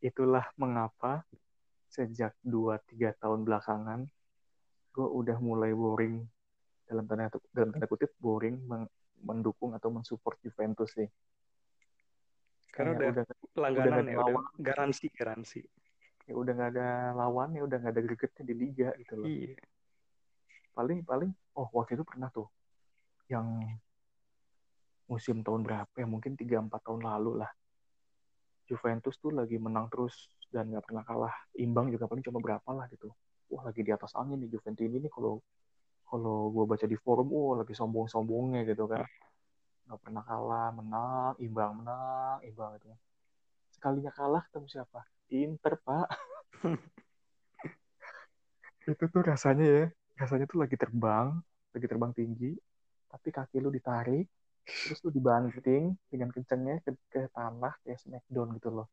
Itulah 0.00 0.48
mengapa 0.56 1.22
sejak 1.88 2.36
2-3 2.44 3.16
tahun 3.16 3.48
belakangan 3.48 4.04
gue 4.92 5.08
udah 5.08 5.38
mulai 5.38 5.70
boring 5.72 6.26
dalam 6.88 7.06
tanda 7.06 7.30
dalam 7.54 7.70
tanda 7.70 7.86
kutip 7.86 8.12
boring 8.18 8.58
mendukung 9.22 9.76
atau 9.76 9.92
mensupport 9.94 10.34
Juventus 10.42 10.90
sih. 10.96 11.06
Karena 12.72 12.94
Kayak 12.94 13.00
udah 13.00 13.24
udah 13.24 13.26
langganan 13.58 14.04
ada 14.04 14.12
ya, 14.12 14.16
udah 14.18 14.34
lawan. 14.34 14.44
garansi 14.60 15.06
garansi. 15.12 15.60
ya 16.28 16.36
udah 16.36 16.52
nggak 16.52 16.70
ada 16.76 16.88
lawannya, 17.16 17.60
udah 17.64 17.76
nggak 17.80 17.92
ada 17.96 18.02
gregetnya 18.04 18.44
di 18.44 18.54
liga 18.54 18.88
gitu 19.00 19.14
loh. 19.16 19.24
Iya. 19.24 19.56
Paling 20.76 21.00
paling 21.08 21.30
oh 21.56 21.68
waktu 21.72 21.96
itu 21.96 22.04
pernah 22.04 22.28
tuh 22.28 22.52
yang 23.32 23.64
musim 25.08 25.40
tahun 25.40 25.64
berapa 25.64 25.88
ya 25.96 26.04
mungkin 26.04 26.36
3-4 26.36 26.68
tahun 26.84 27.00
lalu 27.00 27.40
lah. 27.40 27.50
Juventus 28.68 29.16
tuh 29.16 29.32
lagi 29.32 29.56
menang 29.56 29.88
terus 29.88 30.28
dan 30.52 30.68
nggak 30.68 30.84
pernah 30.84 31.00
kalah. 31.00 31.34
Imbang 31.56 31.88
juga 31.88 32.04
paling 32.04 32.20
cuma 32.20 32.44
berapa 32.44 32.68
lah 32.76 32.84
gitu. 32.92 33.08
Wah 33.48 33.64
lagi 33.64 33.80
di 33.80 33.88
atas 33.88 34.12
angin 34.12 34.36
nih 34.44 34.52
Juventus 34.52 34.84
ini 34.84 35.00
nih 35.00 35.08
kalau 35.08 35.40
kalau 36.08 36.48
gue 36.52 36.64
baca 36.64 36.84
di 36.88 36.96
forum, 36.96 37.28
wah 37.32 37.60
lagi 37.60 37.72
sombong-sombongnya 37.76 38.64
gitu 38.68 38.88
kan. 38.88 39.04
Nggak 39.88 40.00
pernah 40.04 40.20
kalah, 40.20 40.68
menang, 40.76 41.32
imbang, 41.40 41.72
menang, 41.80 42.44
imbang 42.44 42.76
gitu. 42.76 42.92
Sekalinya 43.72 44.12
kalah 44.12 44.44
ketemu 44.44 44.68
siapa? 44.68 45.00
Inter, 45.32 45.80
Pak. 45.80 46.08
Itu 48.84 49.04
tuh 49.08 49.22
rasanya 49.24 49.64
ya, 49.64 49.84
rasanya 50.20 50.44
tuh 50.44 50.60
lagi 50.60 50.76
terbang, 50.76 51.40
lagi 51.72 51.86
terbang 51.88 52.12
tinggi, 52.12 52.52
tapi 53.08 53.28
kaki 53.32 53.64
lu 53.64 53.72
ditarik, 53.72 54.28
terus 54.64 55.00
lu 55.04 55.12
dibanting 55.12 55.96
dengan 56.12 56.28
kencengnya 56.32 56.84
ke, 56.84 56.92
ke 57.08 57.32
tanah 57.32 57.72
kayak 57.80 57.96
smackdown 58.00 58.52
gitu 58.60 58.68
loh. 58.68 58.88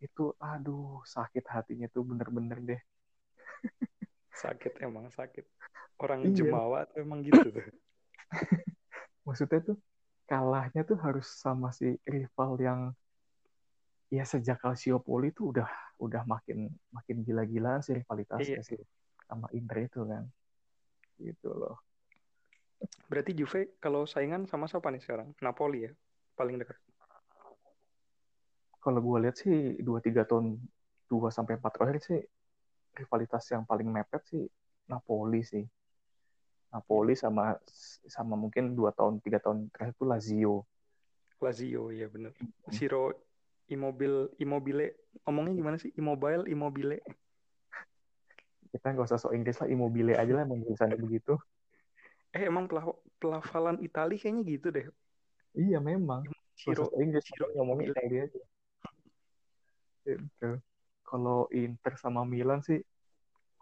Itu, 0.00 0.32
aduh, 0.40 1.04
sakit 1.04 1.44
hatinya 1.52 1.88
tuh 1.92 2.04
bener-bener 2.04 2.58
deh. 2.64 2.80
Sakit 4.32 4.80
emang 4.80 5.12
sakit. 5.12 5.44
Orang 6.00 6.24
Iya. 6.24 6.48
Jemawa 6.48 6.88
tuh 6.88 7.04
emang 7.04 7.20
gitu 7.24 7.48
tuh. 7.48 7.64
maksudnya 9.22 9.60
tuh 9.62 9.76
kalahnya 10.26 10.82
tuh 10.86 10.98
harus 10.98 11.26
sama 11.28 11.70
si 11.74 11.98
rival 12.06 12.56
yang 12.58 12.80
ya 14.12 14.24
sejak 14.28 14.60
Calciopoli 14.60 15.32
tuh 15.32 15.56
udah 15.56 15.68
udah 15.96 16.22
makin 16.28 16.68
makin 16.92 17.24
gila-gilaan 17.24 17.80
sih 17.80 17.96
rivalitasnya 17.96 18.60
Iya. 18.60 18.66
sih 18.66 18.80
sama 19.24 19.48
Inter 19.56 19.88
itu 19.88 20.04
kan 20.04 20.24
gitu 21.16 21.50
loh 21.54 21.80
Berarti 23.06 23.36
Juve 23.36 23.76
kalau 23.76 24.08
saingan 24.08 24.48
sama 24.48 24.64
siapa 24.64 24.88
nih 24.88 25.04
sekarang? 25.04 25.36
Napoli 25.44 25.84
ya, 25.84 25.92
paling 26.32 26.56
dekat. 26.56 26.80
Kalau 28.80 28.98
gue 29.04 29.18
lihat 29.28 29.36
sih 29.36 29.78
dua 29.84 30.00
tiga 30.00 30.24
tahun 30.24 30.56
dua 31.06 31.28
sampai 31.28 31.60
empat 31.60 31.76
terakhir 31.76 31.98
sih 32.02 32.20
rivalitas 32.96 33.44
yang 33.52 33.68
paling 33.68 33.86
mepet 33.92 34.22
sih 34.26 34.42
Napoli 34.88 35.44
sih. 35.44 35.62
Napoli 36.72 37.12
sama 37.12 37.60
sama 38.08 38.32
mungkin 38.32 38.72
dua 38.72 38.96
tahun 38.96 39.20
tiga 39.20 39.36
tahun 39.44 39.68
terakhir 39.68 39.92
itu 39.92 40.04
Lazio. 40.08 40.56
Lazio 41.36 41.92
ya 41.92 42.08
bener. 42.08 42.32
Siro 42.72 43.12
Immobile 43.68 44.32
Immobile 44.40 44.96
ngomongnya 45.28 45.52
gimana 45.52 45.76
sih? 45.76 45.92
Immobile 46.00 46.48
Immobile. 46.48 47.04
Kita 48.72 48.96
nggak 48.96 49.04
usah 49.04 49.20
sok 49.20 49.36
Inggris 49.36 49.60
lah, 49.60 49.68
Immobile 49.68 50.16
aja 50.16 50.32
lah 50.32 50.48
tulisannya 50.48 50.96
begitu. 50.96 51.36
Eh 52.32 52.48
emang 52.48 52.64
pelaf 52.64 52.96
pelafalan 53.20 53.76
Itali 53.84 54.16
kayaknya 54.16 54.42
gitu 54.48 54.72
deh. 54.72 54.88
Iya 55.52 55.76
memang. 55.76 56.24
Ciro, 56.56 56.88
Bahasa 56.88 56.96
Inggris 57.04 57.24
Ciro 57.28 57.52
ngomongnya. 57.52 57.92
Itali 57.92 58.16
aja. 58.24 58.40
Gitu. 60.08 60.50
Kalau 61.04 61.44
Inter 61.52 62.00
sama 62.00 62.24
Milan 62.24 62.64
sih 62.64 62.80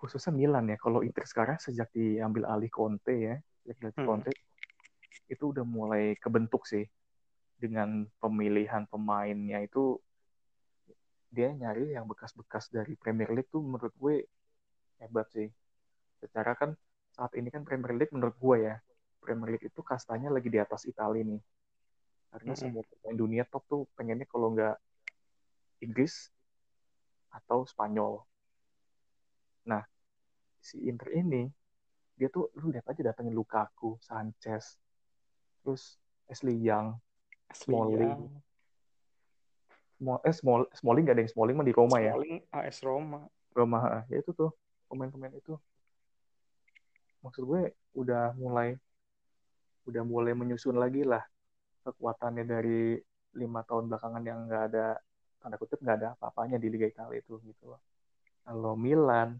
khususnya 0.01 0.33
Milan 0.33 0.73
ya. 0.73 0.77
Kalau 0.81 1.05
Inter 1.05 1.29
sekarang 1.29 1.61
sejak 1.61 1.93
diambil 1.93 2.49
alih 2.49 2.73
Conte 2.73 3.13
ya, 3.13 3.37
sejak 3.63 3.77
diambil 3.79 4.01
Hmm. 4.01 4.07
Conte 4.09 4.33
itu 5.31 5.45
udah 5.53 5.63
mulai 5.63 6.17
kebentuk 6.19 6.67
sih 6.67 6.89
dengan 7.61 8.09
pemilihan 8.19 8.89
pemainnya 8.89 9.61
itu 9.61 10.01
dia 11.31 11.53
nyari 11.55 11.95
yang 11.95 12.11
bekas-bekas 12.11 12.73
dari 12.73 12.99
Premier 12.99 13.31
League 13.31 13.53
tuh 13.53 13.63
menurut 13.63 13.95
gue 13.95 14.27
hebat 14.99 15.29
sih. 15.31 15.47
Secara 16.19 16.57
kan 16.59 16.75
saat 17.15 17.33
ini 17.39 17.53
kan 17.55 17.63
Premier 17.63 17.95
League 17.95 18.11
menurut 18.11 18.35
gue 18.35 18.57
ya, 18.67 18.75
Premier 19.23 19.55
League 19.55 19.67
itu 19.71 19.81
kastanya 19.85 20.33
lagi 20.33 20.49
di 20.51 20.59
atas 20.59 20.83
Italia 20.89 21.23
nih. 21.23 21.41
Karena 22.35 22.53
Mm-mm. 22.55 22.59
semua 22.59 22.83
pemain 22.83 23.17
dunia 23.17 23.45
top 23.47 23.63
tuh 23.71 23.83
pengennya 23.95 24.27
kalau 24.27 24.57
nggak 24.57 24.77
Inggris 25.87 26.33
atau 27.31 27.63
Spanyol. 27.63 28.30
Nah, 29.67 29.83
si 30.61 30.81
Inter 30.89 31.13
ini 31.17 31.49
dia 32.21 32.29
tuh 32.29 32.53
lu 32.61 32.69
lihat 32.69 32.85
aja 32.85 33.01
datengin 33.13 33.33
Lukaku, 33.33 33.97
Sanchez, 34.05 34.77
terus 35.65 35.97
Ashley 36.29 36.57
Young, 36.61 37.01
Smalling. 37.53 38.13
Young, 38.13 38.25
Small, 40.01 40.19
eh 40.25 40.33
Small, 40.33 40.61
Smalling 40.73 41.05
gak 41.09 41.17
ada 41.17 41.23
yang 41.25 41.33
Smalling 41.33 41.57
mah 41.57 41.67
di 41.69 41.75
Roma 41.77 41.97
ya. 42.01 42.13
Smalling, 42.17 42.37
AS 42.53 42.79
Roma. 42.81 43.21
Roma 43.53 44.07
ya 44.09 44.17
itu 44.23 44.33
tuh 44.33 44.53
pemain-pemain 44.89 45.35
itu. 45.37 45.59
Maksud 47.21 47.45
gue 47.45 47.77
udah 47.93 48.33
mulai 48.39 48.81
udah 49.85 50.03
mulai 50.07 50.33
menyusun 50.33 50.77
lagi 50.77 51.05
lah 51.05 51.21
kekuatannya 51.85 52.45
dari 52.47 52.97
lima 53.37 53.65
tahun 53.65 53.91
belakangan 53.91 54.23
yang 54.23 54.47
nggak 54.47 54.65
ada 54.73 54.87
tanda 55.41 55.57
kutip 55.57 55.81
nggak 55.81 55.97
ada 56.05 56.09
apa-apanya 56.17 56.61
di 56.61 56.69
Liga 56.69 56.87
Italia 56.89 57.21
itu 57.21 57.41
gitu 57.45 57.75
loh. 57.75 57.81
Kalau 58.45 58.77
Milan 58.77 59.37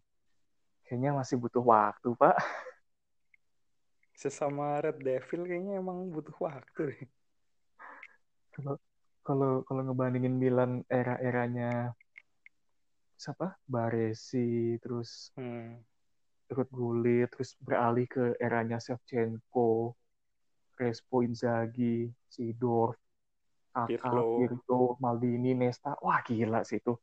kayaknya 0.91 1.15
masih 1.15 1.39
butuh 1.39 1.63
waktu 1.63 2.19
pak. 2.19 2.35
Sesama 4.19 4.83
Red 4.83 4.99
Devil 4.99 5.47
kayaknya 5.47 5.79
emang 5.79 6.11
butuh 6.11 6.35
waktu 6.43 6.81
deh. 6.91 7.03
Kalau 8.51 8.75
kalau 9.23 9.63
kalau 9.63 9.87
ngebandingin 9.87 10.35
Milan 10.35 10.83
era-eranya 10.91 11.95
siapa 13.15 13.55
Baresi 13.71 14.75
terus 14.83 15.31
Hmm. 15.39 15.79
Ruud 16.51 16.67
Gullit 16.75 17.31
terus 17.31 17.55
beralih 17.63 18.11
ke 18.11 18.35
eranya 18.43 18.83
Shevchenko, 18.83 19.95
Crespo 20.75 21.23
Inzaghi, 21.23 22.11
Sidorf, 22.27 22.99
Kakak, 23.71 24.03
Pirlo. 24.03 24.27
Pirlo, 24.35 24.83
Maldini, 24.99 25.55
Nesta. 25.55 25.95
Wah 26.03 26.19
gila 26.27 26.67
sih 26.67 26.83
itu. 26.83 26.99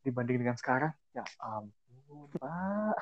Dibanding 0.00 0.40
dengan 0.40 0.56
sekarang, 0.56 0.96
ya 1.12 1.20
ampun 1.36 1.81
Pak. 2.36 2.96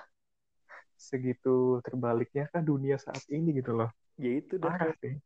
Segitu 1.00 1.80
terbaliknya 1.80 2.44
kan 2.52 2.60
dunia 2.60 3.00
saat 3.00 3.24
ini 3.32 3.56
gitu 3.56 3.72
loh. 3.72 3.88
Ya 4.20 4.36
itu 4.36 4.60
dah 4.60 4.76
Parah 4.76 4.92
sih. 5.00 5.16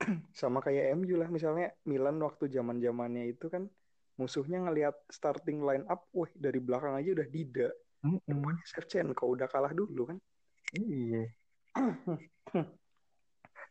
sama 0.40 0.64
kayak 0.64 0.96
MU 0.96 1.20
lah 1.20 1.28
misalnya 1.28 1.76
Milan 1.84 2.16
waktu 2.24 2.48
zaman 2.48 2.80
zamannya 2.80 3.28
itu 3.28 3.52
kan 3.52 3.68
musuhnya 4.16 4.64
ngelihat 4.64 4.96
starting 5.08 5.64
line 5.64 5.84
up, 5.88 6.08
wah 6.12 6.28
dari 6.36 6.60
belakang 6.60 6.92
aja 6.96 7.08
udah 7.16 7.28
Dida, 7.28 7.68
Mm-mm. 8.04 8.20
depannya 8.24 8.64
Shevchenko 8.68 9.24
udah 9.32 9.48
kalah 9.48 9.72
dulu 9.72 10.12
kan. 10.12 10.18
Iya. 10.76 11.24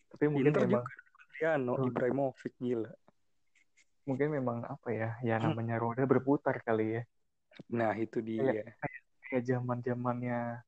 Tapi 0.09 0.25
mungkin 0.25 0.53
Inter 0.53 0.65
memang 0.65 0.85
Adriano, 1.29 1.73
Hmm. 1.77 1.89
Ibrahimovic 1.89 2.53
gila. 2.57 2.93
mungkin 4.09 4.33
memang 4.33 4.65
apa 4.65 4.89
ya, 4.89 5.09
ya 5.21 5.37
Hmm. 5.37 5.53
namanya 5.53 5.77
roda 5.77 6.01
berputar 6.09 6.65
kali 6.65 6.97
ya. 6.97 7.03
Nah 7.69 7.93
itu 7.93 8.25
dia. 8.25 8.65
Kayak 8.65 8.98
zaman 9.37 9.85
zamannya 9.85 10.65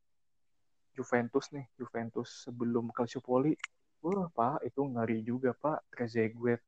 Juventus 0.93 1.49
nih, 1.49 1.65
Juventus 1.79 2.45
sebelum 2.45 2.93
Calciopoli, 2.93 3.57
wah 4.05 4.29
pak 4.29 4.61
itu 4.67 4.81
ngeri 4.85 5.25
juga 5.25 5.57
pak, 5.57 5.81
Trezeguet, 5.89 6.61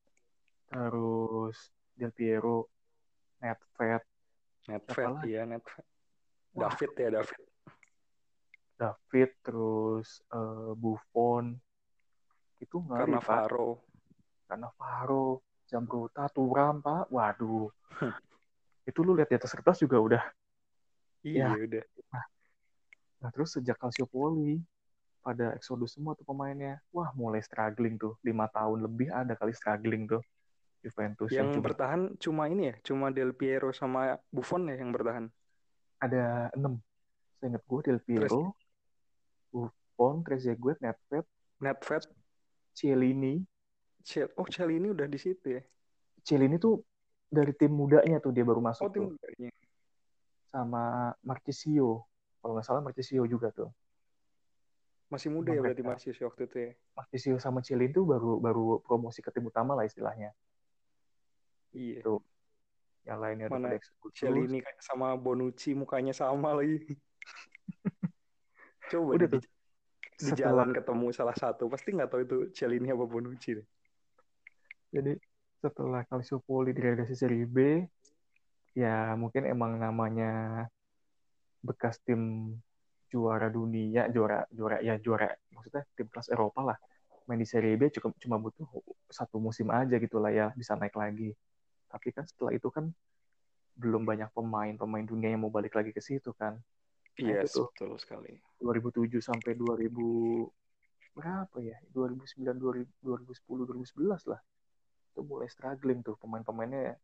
terus 0.72 1.70
Del 1.94 2.10
Piero, 2.10 2.72
Nedved, 3.44 4.04
Nedved 4.66 5.06
lagi? 5.22 5.30
ya 5.38 5.44
Nedved. 5.46 5.86
Wah. 6.58 6.72
David 6.74 6.92
ya 6.98 7.10
David. 7.22 7.42
David, 8.74 9.30
terus 9.46 10.08
eh, 10.34 10.72
Buffon, 10.74 11.54
itu 12.58 12.78
ngeri 12.80 13.14
Karena 13.14 13.20
pak, 13.22 13.38
Faro. 13.52 13.70
karena 14.50 14.70
Faro, 14.74 15.28
Zambrotta, 15.70 16.26
Turam 16.32 16.82
pak, 16.82 17.12
waduh, 17.12 17.70
itu 18.90 19.00
lu 19.04 19.14
lihat 19.14 19.30
di 19.30 19.38
atas 19.38 19.54
kertas 19.54 19.78
juga 19.84 20.00
udah. 20.00 20.24
Iya 21.24 21.56
Ya. 21.56 21.58
udah. 21.58 21.84
Nah 23.24 23.30
terus 23.32 23.56
sejak 23.56 23.80
Calciopoli, 23.80 24.60
pada 25.24 25.56
Exodus 25.56 25.96
semua 25.96 26.12
tuh 26.20 26.28
pemainnya, 26.28 26.84
wah 26.92 27.08
mulai 27.16 27.40
struggling 27.40 27.96
tuh, 27.96 28.20
lima 28.28 28.52
tahun 28.52 28.84
lebih 28.84 29.08
ada 29.08 29.32
kali 29.40 29.56
struggling 29.56 30.04
tuh 30.04 30.20
Juventus 30.84 31.32
Yang 31.32 31.40
yang 31.40 31.50
cuma 31.56 31.64
bertahan 31.64 32.02
cuma 32.20 32.44
ini 32.52 32.64
ya, 32.68 32.76
cuma 32.84 33.08
Del 33.08 33.32
Piero 33.32 33.72
sama 33.72 34.20
Buffon 34.28 34.68
ya 34.68 34.76
yang 34.76 34.92
bertahan. 34.92 35.32
ada 36.04 36.52
enam. 36.60 36.84
Saya 37.40 37.56
ingat 37.56 37.64
gue 37.64 37.80
Del 37.88 38.00
Piero, 38.04 38.52
Buffon, 39.48 40.28
Trezeguet, 40.28 40.84
Nedved, 40.84 41.24
Nedved, 41.64 42.04
Cielini. 42.76 43.40
Cel 44.04 44.28
oh 44.36 44.44
Celini 44.52 44.92
udah 44.92 45.08
di 45.08 45.16
situ 45.16 45.56
ya. 45.56 45.64
Cielini 46.28 46.60
tuh 46.60 46.84
dari 47.32 47.56
tim 47.56 47.72
mudanya 47.72 48.20
tuh 48.20 48.36
dia 48.36 48.44
baru 48.44 48.60
Oh 48.60 48.68
masuk 48.68 48.92
tim 48.92 49.08
tuh. 49.08 49.16
mudanya. 49.16 49.52
Sama 50.54 51.10
Marchisio. 51.26 52.06
Kalau 52.38 52.54
nggak 52.54 52.66
salah 52.68 52.82
Marchisio 52.86 53.26
juga 53.26 53.50
tuh. 53.50 53.74
Masih 55.10 55.30
muda 55.30 55.50
Sama 55.50 55.58
ya 55.58 55.62
berarti. 55.66 55.82
Marcius 55.82 56.18
waktu 56.22 56.42
itu 56.46 56.58
ya. 56.58 56.72
Marchisio 56.94 57.36
sama 57.38 57.60
Cielini 57.62 57.90
tuh 57.90 58.06
baru 58.06 58.38
baru 58.38 58.82
promosi 58.82 59.22
ke 59.22 59.34
tim 59.34 59.46
utama 59.46 59.74
lah 59.74 59.86
istilahnya. 59.86 60.34
Iya. 61.74 62.06
Tuh. 62.06 62.22
Yang 63.04 63.20
lainnya 63.20 63.48
Mana 63.50 63.74
Exodus. 63.76 64.14
Celini 64.16 64.62
kayak 64.62 64.80
sama 64.80 65.18
Bonucci 65.18 65.74
mukanya 65.74 66.14
sama 66.14 66.54
lagi. 66.56 66.86
Coba 68.94 69.18
Udah 69.18 69.28
di, 69.28 69.38
tuh. 69.38 69.42
di 69.42 69.50
Setelah- 70.30 70.38
jalan 70.40 70.70
ketemu 70.72 71.08
salah 71.12 71.36
satu 71.36 71.68
pasti 71.68 71.90
nggak 71.92 72.10
tahu 72.10 72.22
itu 72.24 72.38
Celini 72.54 72.94
apa 72.94 73.06
Bonucci 73.06 73.58
deh. 73.58 73.68
Jadi 74.94 75.14
setelah 75.60 76.06
Calciopoli 76.06 76.72
direlegasi 76.76 77.18
Serie 77.18 77.50
B, 77.50 77.82
ya 78.74 79.14
mungkin 79.14 79.46
emang 79.46 79.78
namanya 79.78 80.66
bekas 81.62 82.02
tim 82.02 82.54
juara 83.14 83.48
dunia, 83.48 84.10
juara 84.10 84.44
juara 84.50 84.82
ya 84.82 84.98
juara 84.98 85.30
maksudnya 85.54 85.86
tim 85.94 86.10
kelas 86.10 86.34
Eropa 86.34 86.74
lah. 86.74 86.78
Main 87.24 87.40
di 87.40 87.48
Serie 87.48 87.80
B 87.80 87.88
cukup 87.88 88.20
cuma 88.20 88.36
butuh 88.36 88.68
satu 89.08 89.40
musim 89.40 89.72
aja 89.72 89.96
gitu 89.96 90.20
lah 90.20 90.34
ya 90.34 90.52
bisa 90.58 90.76
naik 90.76 90.98
lagi. 90.98 91.32
Tapi 91.88 92.12
kan 92.12 92.28
setelah 92.28 92.52
itu 92.52 92.68
kan 92.68 92.92
belum 93.78 94.04
banyak 94.06 94.30
pemain-pemain 94.34 95.06
dunia 95.06 95.34
yang 95.34 95.46
mau 95.46 95.54
balik 95.54 95.78
lagi 95.78 95.96
ke 95.96 96.02
situ 96.04 96.34
kan. 96.36 96.60
Iya 97.18 97.46
itu 97.46 97.64
tuh. 97.64 97.68
betul 97.70 97.96
sekali. 98.02 98.42
2007 98.60 99.22
sampai 99.22 99.54
2000 99.54 99.94
berapa 101.14 101.58
ya? 101.62 101.78
2009, 101.94 102.58
2000, 102.58 102.90
2010, 103.06 103.70
2011 103.70 104.34
lah. 104.34 104.42
Itu 105.14 105.22
mulai 105.22 105.48
struggling 105.50 106.02
tuh 106.02 106.18
pemain-pemainnya. 106.18 106.98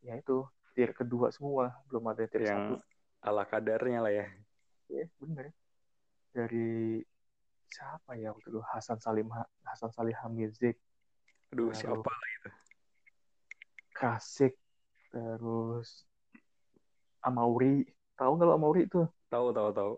Ya 0.00 0.16
itu 0.16 0.44
tier 0.72 0.90
kedua 0.96 1.28
semua, 1.34 1.76
belum 1.90 2.04
ada 2.10 2.24
tier 2.24 2.46
Yang 2.46 2.60
satu. 2.60 2.74
ala 3.20 3.44
kadarnya 3.44 3.98
lah 4.00 4.12
ya. 4.12 4.26
Ya, 4.88 5.04
bener. 5.20 5.52
Dari 6.32 7.02
siapa 7.70 8.18
ya 8.18 8.34
waktu 8.34 8.50
itu 8.50 8.60
Hasan 8.66 8.98
Salim 8.98 9.30
Hasan 9.62 9.90
Salih 9.94 10.14
Hamidzic, 10.18 10.78
Aduh 11.54 11.70
Baru. 11.70 11.78
siapa? 11.78 12.12
Krasik, 13.94 14.56
terus 15.12 16.08
Amauri. 17.20 17.84
Tahu 18.16 18.30
nggak 18.36 18.48
lo 18.48 18.54
Amauri 18.56 18.88
itu? 18.88 19.04
Tahu 19.28 19.52
tahu 19.52 19.70
tahu. 19.76 19.92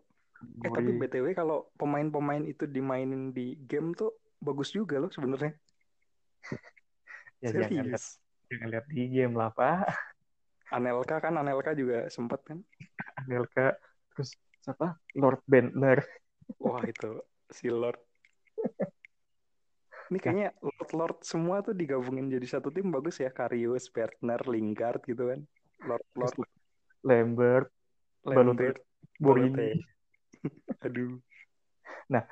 Eh 0.66 0.70
tapi 0.74 0.90
btw 0.98 1.26
kalau 1.38 1.70
pemain-pemain 1.78 2.42
itu 2.42 2.66
dimainin 2.66 3.30
di 3.30 3.54
game 3.70 3.94
tuh 3.94 4.10
bagus 4.42 4.74
juga 4.74 4.98
loh 4.98 5.10
sebenarnya. 5.10 5.54
ya 7.42 7.48
jangan 7.54 7.86
lihat, 7.86 8.02
jangan 8.52 8.68
lihat 8.68 8.86
di 8.92 9.08
game 9.08 9.32
lah 9.32 9.48
pak. 9.56 9.88
Anelka 10.68 11.24
kan 11.24 11.40
Anelka 11.40 11.72
juga 11.72 12.08
sempat 12.12 12.44
kan. 12.44 12.60
Anelka 13.24 13.76
terus 14.12 14.36
siapa? 14.60 15.00
Lord 15.16 15.40
Bentner. 15.48 16.04
Wah 16.60 16.84
itu 16.84 17.24
si 17.48 17.72
Lord. 17.72 17.96
Ini 20.12 20.20
kayaknya 20.20 20.48
Lord 20.60 20.90
Lord 20.92 21.18
semua 21.24 21.64
tuh 21.64 21.72
digabungin 21.72 22.28
jadi 22.28 22.44
satu 22.44 22.68
tim 22.68 22.92
bagus 22.92 23.16
ya. 23.24 23.32
Karius, 23.32 23.88
Bertner, 23.88 24.40
Lingard 24.44 25.00
gitu 25.08 25.32
kan. 25.32 25.40
Lord 25.88 26.04
Lord. 26.12 26.36
Lambert, 27.02 27.68
Lambert, 28.22 28.78
Borini. 29.18 29.74
Aduh. 30.86 31.18
Nah, 32.06 32.22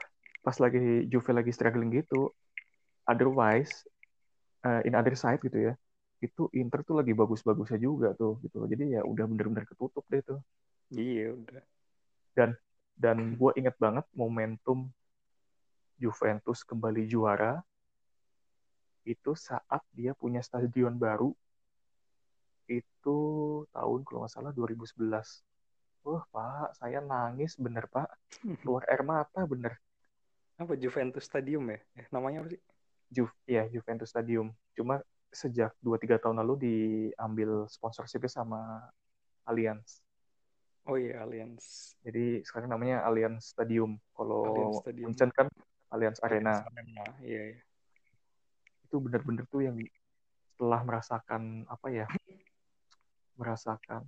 pas 0.45 0.57
lagi 0.63 1.09
Juve 1.11 1.35
lagi 1.35 1.51
struggling 1.51 1.91
gitu, 1.91 2.31
otherwise 3.09 3.83
uh, 4.63 4.79
in 4.87 4.95
other 4.95 5.19
side 5.19 5.43
gitu 5.43 5.71
ya, 5.71 5.75
itu 6.21 6.53
Inter 6.53 6.85
tuh 6.85 7.01
lagi 7.01 7.17
bagus-bagusnya 7.17 7.81
juga 7.81 8.13
tuh 8.13 8.37
gitu. 8.45 8.65
Jadi 8.69 8.97
ya 8.97 9.03
udah 9.05 9.25
bener-bener 9.25 9.65
ketutup 9.65 10.05
deh 10.13 10.21
tuh. 10.21 10.41
Iya 10.93 11.37
udah. 11.37 11.63
Dan 12.37 12.51
dan 13.01 13.17
gue 13.41 13.51
inget 13.57 13.77
banget 13.81 14.05
momentum 14.13 14.93
Juventus 15.97 16.65
kembali 16.65 17.09
juara 17.09 17.65
itu 19.09 19.33
saat 19.33 19.81
dia 19.97 20.13
punya 20.13 20.45
stadion 20.45 21.01
baru 21.01 21.33
itu 22.69 23.19
tahun 23.73 24.01
kalau 24.05 24.19
nggak 24.23 24.33
salah 24.33 24.53
2011 24.53 25.41
Wah, 26.01 26.25
Pak, 26.33 26.81
saya 26.81 27.05
nangis 27.05 27.61
bener, 27.61 27.85
Pak. 27.93 28.09
Keluar 28.65 28.89
air 28.89 29.05
mata 29.05 29.45
bener. 29.45 29.77
Apa 30.57 30.73
Juventus 30.77 31.29
Stadium 31.29 31.69
ya? 31.69 31.79
Eh, 31.97 32.09
namanya 32.09 32.45
apa 32.45 32.57
sih? 32.57 32.61
Ju 33.13 33.29
ya, 33.45 33.69
Juventus 33.69 34.09
Stadium. 34.09 34.49
Cuma 34.73 35.05
sejak 35.31 35.75
2-3 35.81 36.19
tahun 36.19 36.43
lalu 36.43 36.55
diambil 36.67 37.71
sponsorshipnya 37.71 38.31
sama 38.31 38.91
Allianz. 39.47 40.03
Oh 40.87 40.99
iya, 40.99 41.23
Allianz. 41.23 41.95
Jadi 42.03 42.43
sekarang 42.43 42.71
namanya 42.73 43.07
Allianz 43.07 43.55
Stadium. 43.55 43.99
Kalau 44.15 44.51
Munchen 45.01 45.31
kan 45.31 45.47
Allianz 45.91 46.19
Arena. 46.23 46.67
Arena. 46.67 47.05
Iya, 47.23 47.43
iya. 47.55 47.61
Itu 48.91 48.99
bener-bener 48.99 49.47
tuh 49.47 49.63
yang 49.63 49.79
setelah 50.55 50.81
merasakan 50.83 51.65
apa 51.71 51.89
ya? 51.89 52.07
merasakan 53.41 54.05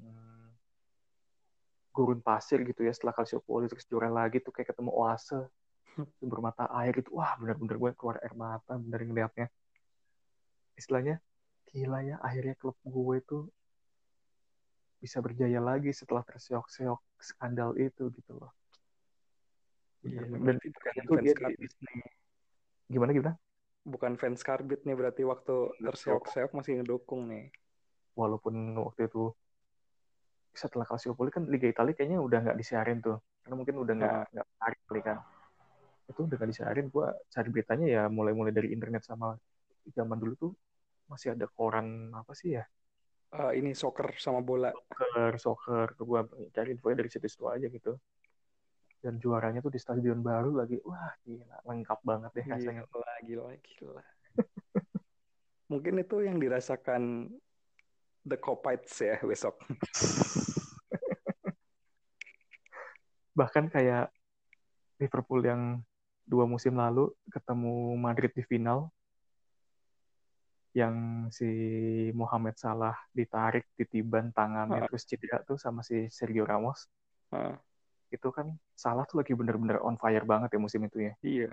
gurun 1.92 2.20
pasir 2.20 2.60
gitu 2.64 2.84
ya 2.84 2.92
setelah 2.92 3.16
Calciopoli 3.16 3.68
terus 3.68 3.88
juara 3.88 4.12
lagi 4.12 4.44
tuh 4.44 4.52
kayak 4.52 4.76
ketemu 4.76 4.92
oase 4.92 5.48
sumber 6.20 6.40
mata 6.40 6.68
air 6.76 6.92
gitu 7.00 7.16
wah 7.16 7.32
bener-bener 7.40 7.76
gue 7.80 7.90
keluar 7.96 8.20
air 8.20 8.36
mata 8.36 8.76
bener 8.76 9.00
ngeliatnya 9.08 9.48
istilahnya 10.76 11.20
gila 11.72 12.04
ya 12.04 12.16
akhirnya 12.20 12.54
klub 12.60 12.76
gue 12.84 13.16
itu 13.16 13.38
bisa 15.02 15.18
berjaya 15.18 15.58
lagi 15.58 15.90
setelah 15.90 16.22
terseok-seok 16.22 17.00
skandal 17.18 17.74
itu 17.74 18.06
gitu 18.14 18.38
loh. 18.38 18.54
Iya, 20.06 20.26
dan 20.30 20.56
itu 20.62 20.78
dia 21.18 21.34
gimana 22.86 23.10
gimana? 23.10 23.34
Bukan 23.82 24.14
fans 24.14 24.46
karbit 24.46 24.86
nih 24.86 24.94
berarti 24.94 25.26
waktu 25.26 25.74
terseok-seok 25.82 26.54
masih 26.54 26.78
ngedukung 26.78 27.26
nih. 27.26 27.50
Walaupun 28.14 28.54
waktu 28.78 29.10
itu 29.10 29.34
setelah 30.54 30.86
Calciopoli 30.86 31.32
kan 31.34 31.48
Liga 31.50 31.66
Italia 31.66 31.96
kayaknya 31.98 32.22
udah 32.22 32.38
nggak 32.46 32.58
disiarin 32.62 33.02
tuh. 33.02 33.18
Karena 33.42 33.58
mungkin 33.58 33.74
udah 33.82 33.94
nggak 33.98 34.14
hmm. 34.14 34.32
nggak 34.38 34.46
tarik 34.62 34.80
kali 34.86 35.00
kan. 35.02 35.18
Itu 36.06 36.20
udah 36.30 36.36
nggak 36.38 36.50
disiarin. 36.54 36.86
Gue 36.94 37.06
cari 37.26 37.48
beritanya 37.50 37.86
ya 37.90 38.02
mulai-mulai 38.06 38.54
dari 38.54 38.70
internet 38.70 39.02
sama 39.02 39.34
zaman 39.90 40.18
dulu 40.20 40.34
tuh 40.38 40.52
masih 41.10 41.34
ada 41.34 41.50
koran 41.50 42.14
apa 42.14 42.32
sih 42.32 42.54
ya? 42.56 42.64
Uh, 43.32 43.52
ini 43.56 43.72
soccer 43.72 44.12
sama 44.20 44.44
bola. 44.44 44.70
Soccer 44.70 45.32
soccer. 45.40 45.86
Gue 45.96 46.20
cari 46.52 46.76
infonya 46.76 47.00
dari 47.00 47.10
situ-situ 47.10 47.48
aja 47.48 47.66
gitu. 47.66 47.96
Dan 49.02 49.18
juaranya 49.18 49.64
tuh 49.64 49.72
di 49.72 49.80
stadion 49.80 50.20
baru 50.20 50.52
lagi. 50.52 50.78
Wah 50.84 51.16
gila. 51.24 51.64
Lengkap 51.64 52.00
banget 52.04 52.30
deh 52.36 52.44
rasanya. 52.46 52.84
Gila 52.86 53.14
gila 53.24 53.50
gila. 53.56 54.04
Mungkin 55.72 56.04
itu 56.04 56.16
yang 56.20 56.36
dirasakan 56.36 57.32
The 58.22 58.36
Copites 58.36 58.94
ya 59.00 59.16
besok. 59.24 59.56
Bahkan 63.38 63.72
kayak 63.72 64.12
Liverpool 65.00 65.40
yang 65.40 65.80
dua 66.28 66.44
musim 66.46 66.78
lalu 66.78 67.10
ketemu 67.32 67.96
Madrid 67.98 68.30
di 68.36 68.44
final 68.46 68.92
yang 70.72 71.28
si 71.28 71.48
Mohamed 72.16 72.56
Salah 72.56 72.96
ditarik 73.12 73.68
ditiban 73.76 74.32
tangannya 74.32 74.84
uh. 74.84 74.88
terus 74.88 75.04
cedera 75.04 75.44
tuh 75.44 75.60
sama 75.60 75.84
si 75.84 76.08
Sergio 76.08 76.48
Ramos. 76.48 76.88
Uh. 77.28 77.56
Itu 78.08 78.32
kan 78.32 78.56
Salah 78.72 79.04
tuh 79.04 79.20
lagi 79.20 79.36
bener-bener 79.36 79.80
on 79.84 80.00
fire 80.00 80.24
banget 80.24 80.56
ya 80.56 80.60
musim 80.60 80.80
itu 80.88 81.08
ya. 81.08 81.12
Iya. 81.20 81.50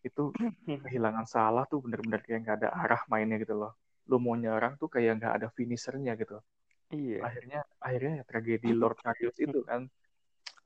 Itu 0.00 0.32
kehilangan 0.84 1.28
Salah 1.28 1.68
tuh 1.68 1.84
bener-bener 1.84 2.24
kayak 2.24 2.40
nggak 2.44 2.56
ada 2.64 2.68
arah 2.72 3.02
mainnya 3.12 3.36
gitu 3.40 3.56
loh 3.56 3.76
lu 4.06 4.22
mau 4.22 4.38
nyerang 4.38 4.78
tuh 4.78 4.86
kayak 4.86 5.18
nggak 5.18 5.34
ada 5.42 5.48
finishernya 5.52 6.14
gitu. 6.14 6.38
Iya. 6.94 7.26
Akhirnya 7.26 7.60
akhirnya 7.82 8.12
ya 8.22 8.24
tragedi 8.24 8.70
Lord 8.80 8.98
Karius 9.02 9.36
itu 9.42 9.60
kan. 9.66 9.90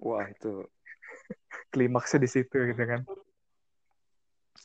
Wah 0.00 0.24
itu 0.28 0.64
klimaksnya 1.72 2.20
di 2.20 2.28
situ 2.28 2.56
gitu 2.56 2.84
kan. 2.84 3.00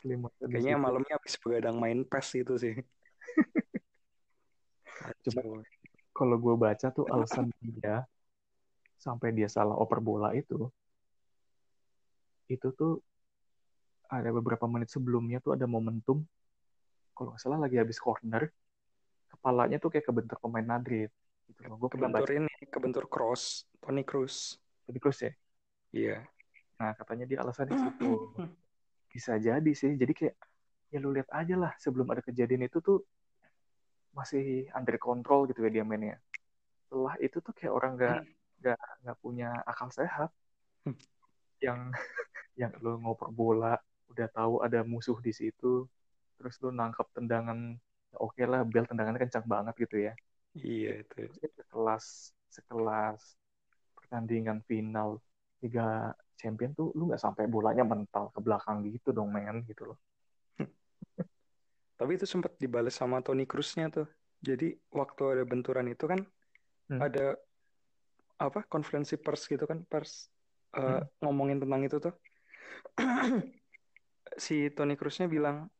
Kayaknya 0.06 0.78
malamnya 0.78 1.18
habis 1.18 1.34
begadang 1.42 1.82
main 1.82 2.06
PES 2.06 2.46
itu 2.46 2.54
sih. 2.62 2.76
Cuma 5.26 5.66
kalau 6.14 6.38
gue 6.38 6.56
baca 6.56 6.88
tuh 6.94 7.10
alasan 7.10 7.50
dia 7.60 8.06
sampai 8.96 9.36
dia 9.36 9.52
salah 9.52 9.76
oper 9.76 10.00
bola 10.00 10.32
itu 10.32 10.72
itu 12.48 12.72
tuh 12.74 13.02
ada 14.08 14.32
beberapa 14.32 14.64
menit 14.70 14.94
sebelumnya 14.94 15.44
tuh 15.44 15.58
ada 15.58 15.68
momentum 15.68 16.24
kalau 17.18 17.34
nggak 17.34 17.42
salah 17.42 17.60
lagi 17.60 17.76
habis 17.76 18.00
corner 18.00 18.48
kepalanya 19.36 19.78
tuh 19.82 19.90
kayak 19.92 20.06
kebentur 20.08 20.38
pemain 20.40 20.66
Madrid 20.66 21.12
gitu 21.46 21.62
loh. 21.70 21.78
Gue 21.78 21.90
kebentur 21.94 22.30
ini, 22.34 22.54
kebentur 22.70 23.06
cross, 23.06 23.70
Tony 23.78 24.02
Cruz. 24.02 24.58
Tony 24.86 24.98
Cruz 24.98 25.22
ya? 25.22 25.34
Iya. 25.94 26.18
Nah, 26.82 26.98
katanya 26.98 27.26
dia 27.30 27.38
alasannya 27.46 27.78
situ. 27.78 28.10
Bisa 29.16 29.34
jadi 29.48 29.72
sih. 29.82 29.92
Jadi 30.02 30.14
kayak 30.20 30.36
ya 30.92 30.98
lu 31.04 31.10
lihat 31.16 31.30
aja 31.40 31.56
lah 31.64 31.72
sebelum 31.84 32.08
ada 32.14 32.22
kejadian 32.28 32.68
itu 32.68 32.78
tuh 32.88 32.98
masih 34.18 34.68
under 34.78 34.96
control 35.00 35.48
gitu 35.50 35.60
ya 35.66 35.72
dia 35.76 35.84
mainnya. 35.88 36.18
Setelah 36.84 37.16
itu 37.26 37.38
tuh 37.46 37.54
kayak 37.58 37.74
orang 37.78 37.92
nggak 37.98 38.20
nggak 38.60 38.80
nggak 39.04 39.18
punya 39.24 39.50
akal 39.72 39.90
sehat. 40.00 40.30
yang 41.64 41.80
yang 42.62 42.72
lu 42.84 43.00
ngoper 43.04 43.32
bola 43.32 43.74
udah 44.12 44.28
tahu 44.32 44.54
ada 44.64 44.80
musuh 44.88 45.18
di 45.20 45.32
situ 45.36 45.88
terus 46.40 46.56
lu 46.64 46.72
nangkep 46.72 47.08
tendangan 47.16 47.80
oke 48.16 48.36
okay 48.36 48.46
lah 48.48 48.64
bel 48.64 48.88
tendangannya 48.88 49.20
kencang 49.28 49.48
banget 49.48 49.76
gitu 49.88 49.98
ya 50.08 50.14
iya 50.56 51.04
itu 51.04 51.32
sekelas 51.58 52.06
sekelas 52.52 53.22
pertandingan 53.96 54.64
final 54.70 55.20
tiga 55.60 56.16
champion 56.36 56.72
tuh 56.76 56.92
lu 56.96 57.10
nggak 57.12 57.22
sampai 57.22 57.48
bolanya 57.48 57.84
mental 57.84 58.30
ke 58.32 58.40
belakang 58.44 58.84
gitu 58.88 59.16
dong 59.16 59.32
men 59.32 59.64
gitu 59.66 59.94
loh 59.94 59.98
tapi 62.00 62.12
itu 62.20 62.28
sempat 62.28 62.56
dibalas 62.60 62.96
sama 62.96 63.24
Tony 63.24 63.48
Cruznya 63.48 63.88
tuh 63.92 64.08
jadi 64.44 64.76
waktu 64.94 65.40
ada 65.40 65.44
benturan 65.48 65.88
itu 65.90 66.06
kan 66.06 66.22
hmm. 66.92 67.00
ada 67.02 67.40
apa 68.36 68.68
konferensi 68.68 69.16
pers 69.16 69.48
gitu 69.48 69.64
kan 69.64 69.88
pers 69.88 70.28
uh, 70.76 71.00
hmm. 71.00 71.24
ngomongin 71.24 71.64
tentang 71.64 71.82
itu 71.88 71.98
tuh 72.04 72.14
si 74.46 74.68
Tony 74.76 75.00
Cruznya 75.00 75.32
bilang 75.32 75.72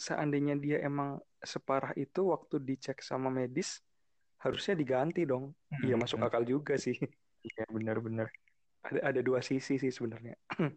seandainya 0.00 0.56
dia 0.56 0.80
emang 0.80 1.20
separah 1.44 1.92
itu 1.98 2.32
waktu 2.32 2.56
dicek 2.62 3.04
sama 3.04 3.28
medis 3.28 3.84
harusnya 4.40 4.72
diganti 4.72 5.28
dong. 5.28 5.52
Iya 5.84 5.96
hmm. 5.96 6.02
masuk 6.02 6.24
akal 6.24 6.42
juga 6.48 6.80
sih. 6.80 6.96
Iya 7.40 7.64
benar-benar. 7.72 8.28
Ada 8.86 9.00
ada 9.12 9.20
dua 9.20 9.44
sisi 9.44 9.76
sih 9.76 9.92
sebenarnya. 9.92 10.36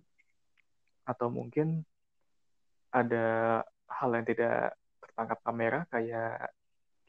Atau 1.12 1.32
mungkin 1.32 1.84
ada 2.94 3.60
hal 3.90 4.10
yang 4.14 4.26
tidak 4.28 4.78
tertangkap 5.02 5.40
kamera 5.42 5.80
kayak 5.90 6.54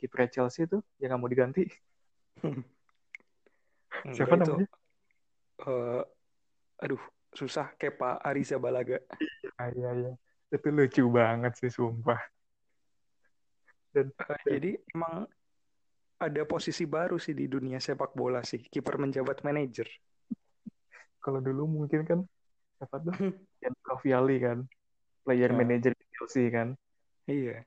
kiper 0.00 0.28
Chelsea 0.32 0.64
itu 0.64 0.80
yang 0.98 1.14
nggak 1.14 1.20
mau 1.20 1.30
diganti. 1.30 1.64
Siapa 4.16 4.34
itu, 4.36 4.42
namanya? 4.42 4.68
Uh, 5.64 6.02
aduh, 6.82 7.00
susah 7.32 7.72
Kepa 7.78 8.20
Ariza 8.20 8.58
Balaga. 8.58 8.98
Iya, 9.58 9.70
iya, 9.78 9.90
iya 9.94 10.12
itu 10.54 10.68
lucu 10.70 11.04
banget 11.10 11.52
sih 11.58 11.70
sumpah 11.70 12.20
dan 13.90 14.10
uh, 14.10 14.38
jadi 14.46 14.78
emang 14.94 15.26
ada 16.18 16.42
posisi 16.46 16.86
baru 16.86 17.18
sih 17.18 17.34
di 17.34 17.50
dunia 17.50 17.82
sepak 17.82 18.14
bola 18.14 18.42
sih 18.46 18.62
kiper 18.62 18.98
menjabat 19.02 19.42
manajer 19.42 19.86
kalau 21.24 21.40
dulu 21.40 21.64
mungkin 21.64 22.04
kan 22.04 22.20
siapa 22.76 23.00
tuh 23.00 23.16
Gianluca 23.56 23.94
Vialli 24.04 24.36
kan 24.38 24.58
player 25.24 25.48
Ya. 25.48 25.56
manager 25.56 25.92
di 25.96 26.04
Chelsea 26.12 26.52
kan 26.52 26.76
Iya. 27.24 27.64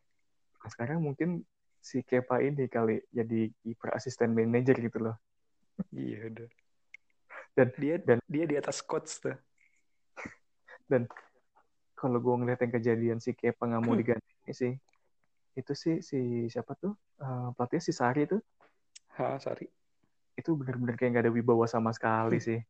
Nah, 0.62 0.70
sekarang 0.70 1.02
mungkin 1.02 1.42
si 1.82 2.06
Kepa 2.06 2.38
ini 2.40 2.70
kali 2.70 3.02
jadi 3.10 3.50
kiper 3.66 3.98
asisten 3.98 4.38
manager 4.38 4.78
gitu 4.78 5.02
loh 5.02 5.18
Iya 5.90 6.30
udah. 6.30 6.50
Dan- 7.58 7.74
dia 7.76 7.96
dan- 7.98 8.26
dia 8.30 8.46
di 8.46 8.54
atas 8.54 8.86
coach 8.86 9.18
tuh. 9.18 9.34
kalau 11.98 12.22
gue 12.22 12.30
ngeliat 12.38 12.62
yang 12.62 12.74
kejadian 12.78 13.18
si 13.18 13.34
Kepa 13.34 13.66
nggak 13.66 13.82
mau 13.82 13.98
diganti 13.98 14.30
ini 14.46 14.54
sih 14.54 14.74
itu 15.58 15.74
sih 15.74 15.98
si 16.00 16.46
siapa 16.46 16.78
tuh 16.78 16.94
Eh, 17.18 17.50
pelatih 17.58 17.82
si 17.82 17.90
Sari 17.90 18.30
tuh 18.30 18.38
Ha, 19.18 19.42
Sari. 19.42 19.66
itu 20.38 20.54
bener-bener 20.54 20.94
kayak 20.94 21.18
nggak 21.18 21.26
ada 21.26 21.34
wibawa 21.34 21.66
sama 21.66 21.90
sekali 21.90 22.38
sih 22.38 22.62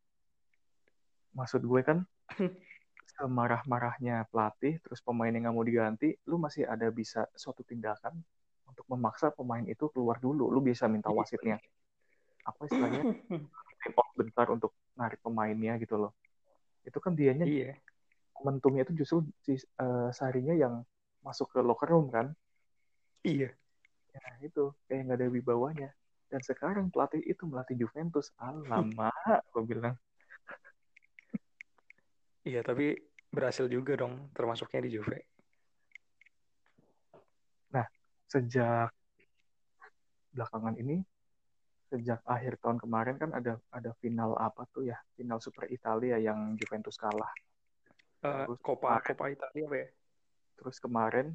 maksud 1.38 1.62
gue 1.62 1.82
kan 1.86 2.02
semarah-marahnya 3.18 4.26
pelatih 4.34 4.82
terus 4.82 5.00
pemain 5.06 5.30
yang 5.30 5.46
nggak 5.46 5.56
mau 5.56 5.66
diganti 5.66 6.18
lu 6.26 6.42
masih 6.42 6.66
ada 6.66 6.90
bisa 6.90 7.30
suatu 7.38 7.62
tindakan 7.62 8.18
untuk 8.66 8.86
memaksa 8.90 9.30
pemain 9.30 9.64
itu 9.64 9.90
keluar 9.94 10.18
dulu 10.18 10.50
lu 10.50 10.60
bisa 10.62 10.90
minta 10.90 11.14
Iya. 11.14 11.18
wasitnya 11.22 11.58
apa 12.42 12.62
istilahnya 12.66 13.04
out 13.94 14.10
bentar 14.18 14.48
untuk 14.50 14.74
narik 14.98 15.22
pemainnya 15.22 15.78
gitu 15.78 15.96
loh 16.02 16.12
itu 16.84 16.98
kan 16.98 17.14
dianya 17.14 17.46
iya. 17.46 17.78
momentumnya 18.42 18.82
itu 18.84 19.06
justru 19.06 19.18
si 19.46 19.56
eh, 19.58 20.10
Sarinya 20.10 20.58
yang 20.58 20.82
masuk 21.22 21.54
ke 21.54 21.60
locker 21.62 21.94
room 21.94 22.10
kan 22.10 22.34
Iya. 23.28 23.50
Nah, 24.16 24.34
itu 24.40 24.64
kayak 24.88 25.02
nggak 25.04 25.18
ada 25.20 25.28
wibawanya. 25.28 25.90
Dan 26.32 26.42
sekarang 26.44 26.88
pelatih 26.92 27.24
itu 27.24 27.44
melatih 27.44 27.76
Juventus. 27.76 28.32
Alamak, 28.40 29.44
gue 29.52 29.64
bilang. 29.68 29.96
Iya, 32.48 32.64
tapi 32.64 32.96
berhasil 33.28 33.68
juga 33.68 34.00
dong 34.00 34.32
termasuknya 34.32 34.88
di 34.88 34.92
Juve. 34.96 35.20
Sejak 38.28 38.92
belakangan 40.36 40.76
ini, 40.76 41.00
sejak 41.88 42.20
akhir 42.28 42.60
tahun 42.60 42.76
kemarin 42.76 43.16
kan 43.16 43.32
ada 43.32 43.56
ada 43.72 43.96
final 44.04 44.36
apa 44.36 44.68
tuh 44.76 44.84
ya? 44.84 45.00
Final 45.16 45.40
Super 45.40 45.72
Italia 45.72 46.20
yang 46.20 46.60
Juventus 46.60 47.00
kalah. 47.00 47.32
Eh, 48.28 48.44
Terus 48.44 48.60
Coppa 48.60 49.00
kemarin- 49.00 49.08
Coppa 49.08 49.26
Italia 49.32 49.64
apa 49.64 49.76
ya? 49.80 49.88
Terus 50.60 50.76
kemarin 50.84 51.28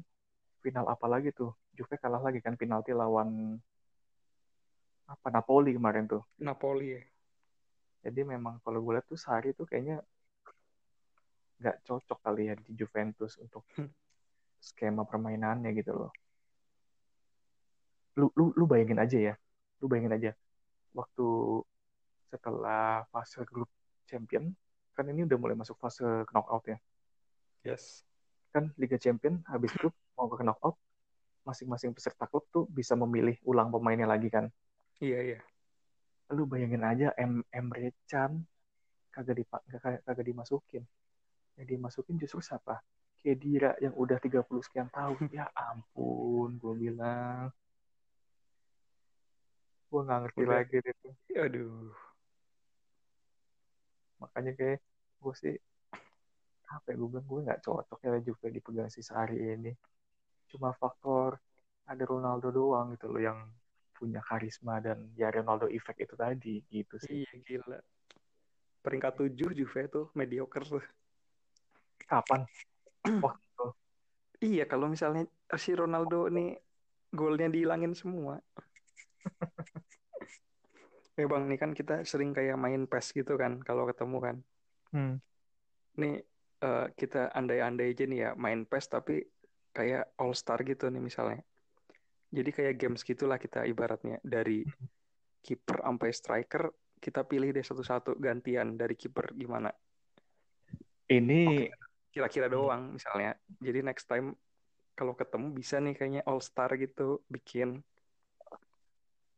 final 0.61 0.85
apa 0.85 1.05
lagi 1.09 1.33
tuh? 1.33 1.49
Juve 1.73 1.97
kalah 1.97 2.21
lagi 2.21 2.45
kan 2.45 2.53
penalti 2.53 2.93
lawan 2.93 3.57
apa 5.09 5.27
Napoli 5.33 5.73
kemarin 5.73 6.05
tuh. 6.05 6.21
Napoli 6.45 6.93
ya. 6.93 7.01
Jadi 8.05 8.21
memang 8.21 8.61
kalau 8.61 8.85
gue 8.85 9.01
lihat 9.01 9.09
tuh 9.09 9.17
Sari 9.17 9.57
tuh 9.57 9.65
kayaknya 9.65 9.97
nggak 11.63 11.87
cocok 11.87 12.19
kali 12.19 12.51
ya 12.51 12.55
di 12.59 12.75
Juventus 12.75 13.39
untuk 13.39 13.63
Hmm. 13.79 13.87
skema 14.59 15.07
permainannya 15.07 15.71
gitu 15.71 15.95
loh. 15.95 16.11
Lu, 18.19 18.27
lu, 18.35 18.51
lu 18.53 18.67
bayangin 18.67 18.99
aja 18.99 19.17
ya, 19.31 19.33
lu 19.79 19.87
bayangin 19.87 20.13
aja 20.13 20.31
waktu 20.93 21.27
setelah 22.29 23.07
fase 23.09 23.41
grup 23.47 23.71
champion, 24.05 24.53
kan 24.93 25.07
ini 25.09 25.25
udah 25.25 25.37
mulai 25.39 25.55
masuk 25.57 25.79
fase 25.81 26.05
knockout 26.29 26.67
ya. 26.69 26.77
Yes. 27.65 28.03
Kan 28.53 28.69
Liga 28.77 29.01
Champion 29.01 29.41
habis 29.49 29.73
grup 29.73 29.95
mau 30.19 30.29
ke 30.29 30.45
knockout, 30.45 30.77
masing-masing 31.47 31.95
peserta 31.95 32.29
klub 32.29 32.45
tuh 32.53 32.69
bisa 32.69 32.93
memilih 32.93 33.39
ulang 33.47 33.73
pemainnya 33.73 34.05
lagi 34.05 34.29
kan. 34.29 34.51
Iya, 35.01 35.19
iya. 35.25 35.39
Lu 36.29 36.45
bayangin 36.45 36.85
aja 36.85 37.07
em 37.17 37.41
Emre 37.49 37.97
Can 38.05 38.45
kagak 39.13 39.41
dipa 39.41 39.57
kagak, 39.69 40.01
kagak 40.05 40.25
dimasukin. 40.25 40.85
Yang 41.57 41.67
dimasukin 41.77 42.15
justru 42.17 42.41
siapa? 42.41 42.81
Kedira 43.23 43.77
yang 43.79 43.95
udah 43.95 44.19
30 44.19 44.63
sekian 44.65 44.89
tahun. 44.91 45.31
Ya 45.31 45.47
ampun, 45.55 46.59
gue 46.59 46.73
bilang. 46.75 47.53
Gue 49.87 50.01
nggak 50.03 50.19
ngerti 50.27 50.41
Udah. 50.43 50.55
lagi 50.57 50.77
tuh. 50.81 51.13
Aduh. 51.37 51.93
Makanya 54.19 54.51
kayak 54.57 54.79
gue 55.23 55.35
sih 55.39 55.55
apa 56.73 56.89
ya 56.89 56.95
gue 56.97 57.05
bilang 57.05 57.27
gue 57.29 57.39
nggak 57.45 57.61
cocok 57.61 57.99
ya 58.01 58.17
Juve 58.25 58.47
dipegang 58.49 58.89
si 58.89 59.05
Sari 59.05 59.37
ini. 59.37 59.71
Cuma 60.49 60.73
faktor 60.73 61.37
ada 61.85 62.03
Ronaldo 62.03 62.49
doang 62.49 62.97
gitu 62.97 63.13
loh 63.13 63.21
yang 63.21 63.39
punya 63.93 64.19
karisma 64.25 64.81
dan 64.81 65.13
ya 65.13 65.29
Ronaldo 65.29 65.69
effect 65.69 66.01
itu 66.01 66.15
tadi 66.17 66.59
gitu 66.67 66.95
sih. 66.99 67.23
Iya, 67.23 67.33
gila. 67.45 67.79
Peringkat 68.83 69.13
7 69.15 69.53
Juve 69.55 69.81
tuh 69.87 70.11
mediocre 70.17 70.65
tuh. 70.67 70.83
Kapan? 72.07 72.47
Waktu 73.25 73.43
itu. 73.43 73.65
Iya, 74.43 74.63
kalau 74.67 74.91
misalnya 74.91 75.27
si 75.55 75.71
Ronaldo 75.71 76.27
nih 76.27 76.57
golnya 77.13 77.47
dihilangin 77.47 77.93
semua. 77.93 78.39
Eh 81.13 81.29
bang, 81.29 81.45
nih 81.45 81.61
kan 81.61 81.77
kita 81.77 82.01
sering 82.09 82.33
kayak 82.33 82.57
main 82.57 82.89
PES 82.89 83.13
gitu 83.13 83.37
kan, 83.37 83.61
kalau 83.61 83.85
ketemu 83.85 84.17
kan. 84.17 84.35
Hmm. 84.89 85.21
Nih 86.01 86.25
eh, 86.57 86.87
kita 86.97 87.29
andai-andai 87.29 87.93
aja 87.93 88.09
nih 88.09 88.19
ya 88.25 88.29
main 88.33 88.65
PES 88.65 88.85
tapi 88.89 89.21
kayak 89.77 90.17
All 90.17 90.33
Star 90.33 90.65
gitu 90.65 90.89
nih 90.89 90.97
misalnya. 90.97 91.45
Jadi 92.33 92.49
kayak 92.49 92.81
games 92.81 93.05
gitulah 93.05 93.37
kita 93.37 93.61
ibaratnya 93.69 94.17
dari 94.25 94.65
kiper 95.45 95.85
sampai 95.85 96.09
striker 96.09 96.63
kita 96.97 97.27
pilih 97.27 97.51
deh 97.51 97.61
satu-satu 97.61 98.15
gantian 98.17 98.79
dari 98.79 98.95
kiper 98.95 99.37
gimana. 99.37 99.69
Ini 101.11 101.67
Kira-kira 102.13 102.45
doang 102.45 102.93
misalnya. 102.93 103.33
Jadi 103.57 103.81
next 103.81 104.05
time 104.05 104.37
kalau 104.93 105.17
ketemu 105.17 105.49
bisa 105.49 105.81
nih 105.81 105.97
kayaknya 105.97 106.21
All 106.29 106.37
Star 106.37 106.69
gitu 106.77 107.25
bikin 107.25 107.81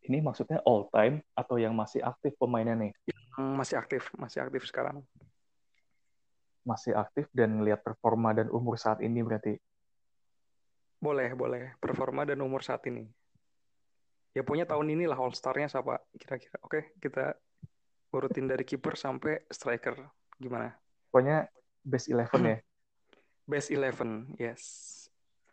ini 0.05 0.21
maksudnya 0.21 0.61
all 0.63 0.85
time 0.93 1.25
atau 1.33 1.57
yang 1.57 1.73
masih 1.73 2.01
aktif 2.05 2.37
pemainnya 2.37 2.77
nih? 2.77 2.93
Hmm, 3.35 3.57
masih 3.57 3.81
aktif, 3.81 4.13
masih 4.15 4.45
aktif 4.45 4.69
sekarang. 4.69 5.01
Masih 6.61 6.93
aktif 6.93 7.25
dan 7.33 7.57
ngelihat 7.57 7.81
performa 7.81 8.33
dan 8.33 8.49
umur 8.53 8.77
saat 8.77 9.01
ini 9.01 9.21
berarti. 9.25 9.57
Boleh, 11.01 11.33
boleh. 11.33 11.73
Performa 11.77 12.25
dan 12.25 12.41
umur 12.41 12.61
saat 12.61 12.85
ini. 12.89 13.05
Ya 14.33 14.45
punya 14.45 14.65
tahun 14.69 14.93
inilah 14.93 15.17
All 15.17 15.33
Star-nya 15.33 15.69
siapa 15.69 16.01
kira-kira. 16.17 16.57
Oke, 16.61 16.93
kita 17.01 17.37
urutin 18.13 18.45
dari 18.45 18.61
kiper 18.61 18.93
sampai 18.97 19.41
striker. 19.49 19.95
Gimana? 20.37 20.73
Pokoknya 21.09 21.47
best 21.85 22.09
11 22.09 22.33
ya. 22.41 22.59
Best 23.45 23.69
11, 23.69 24.41
yes. 24.41 24.63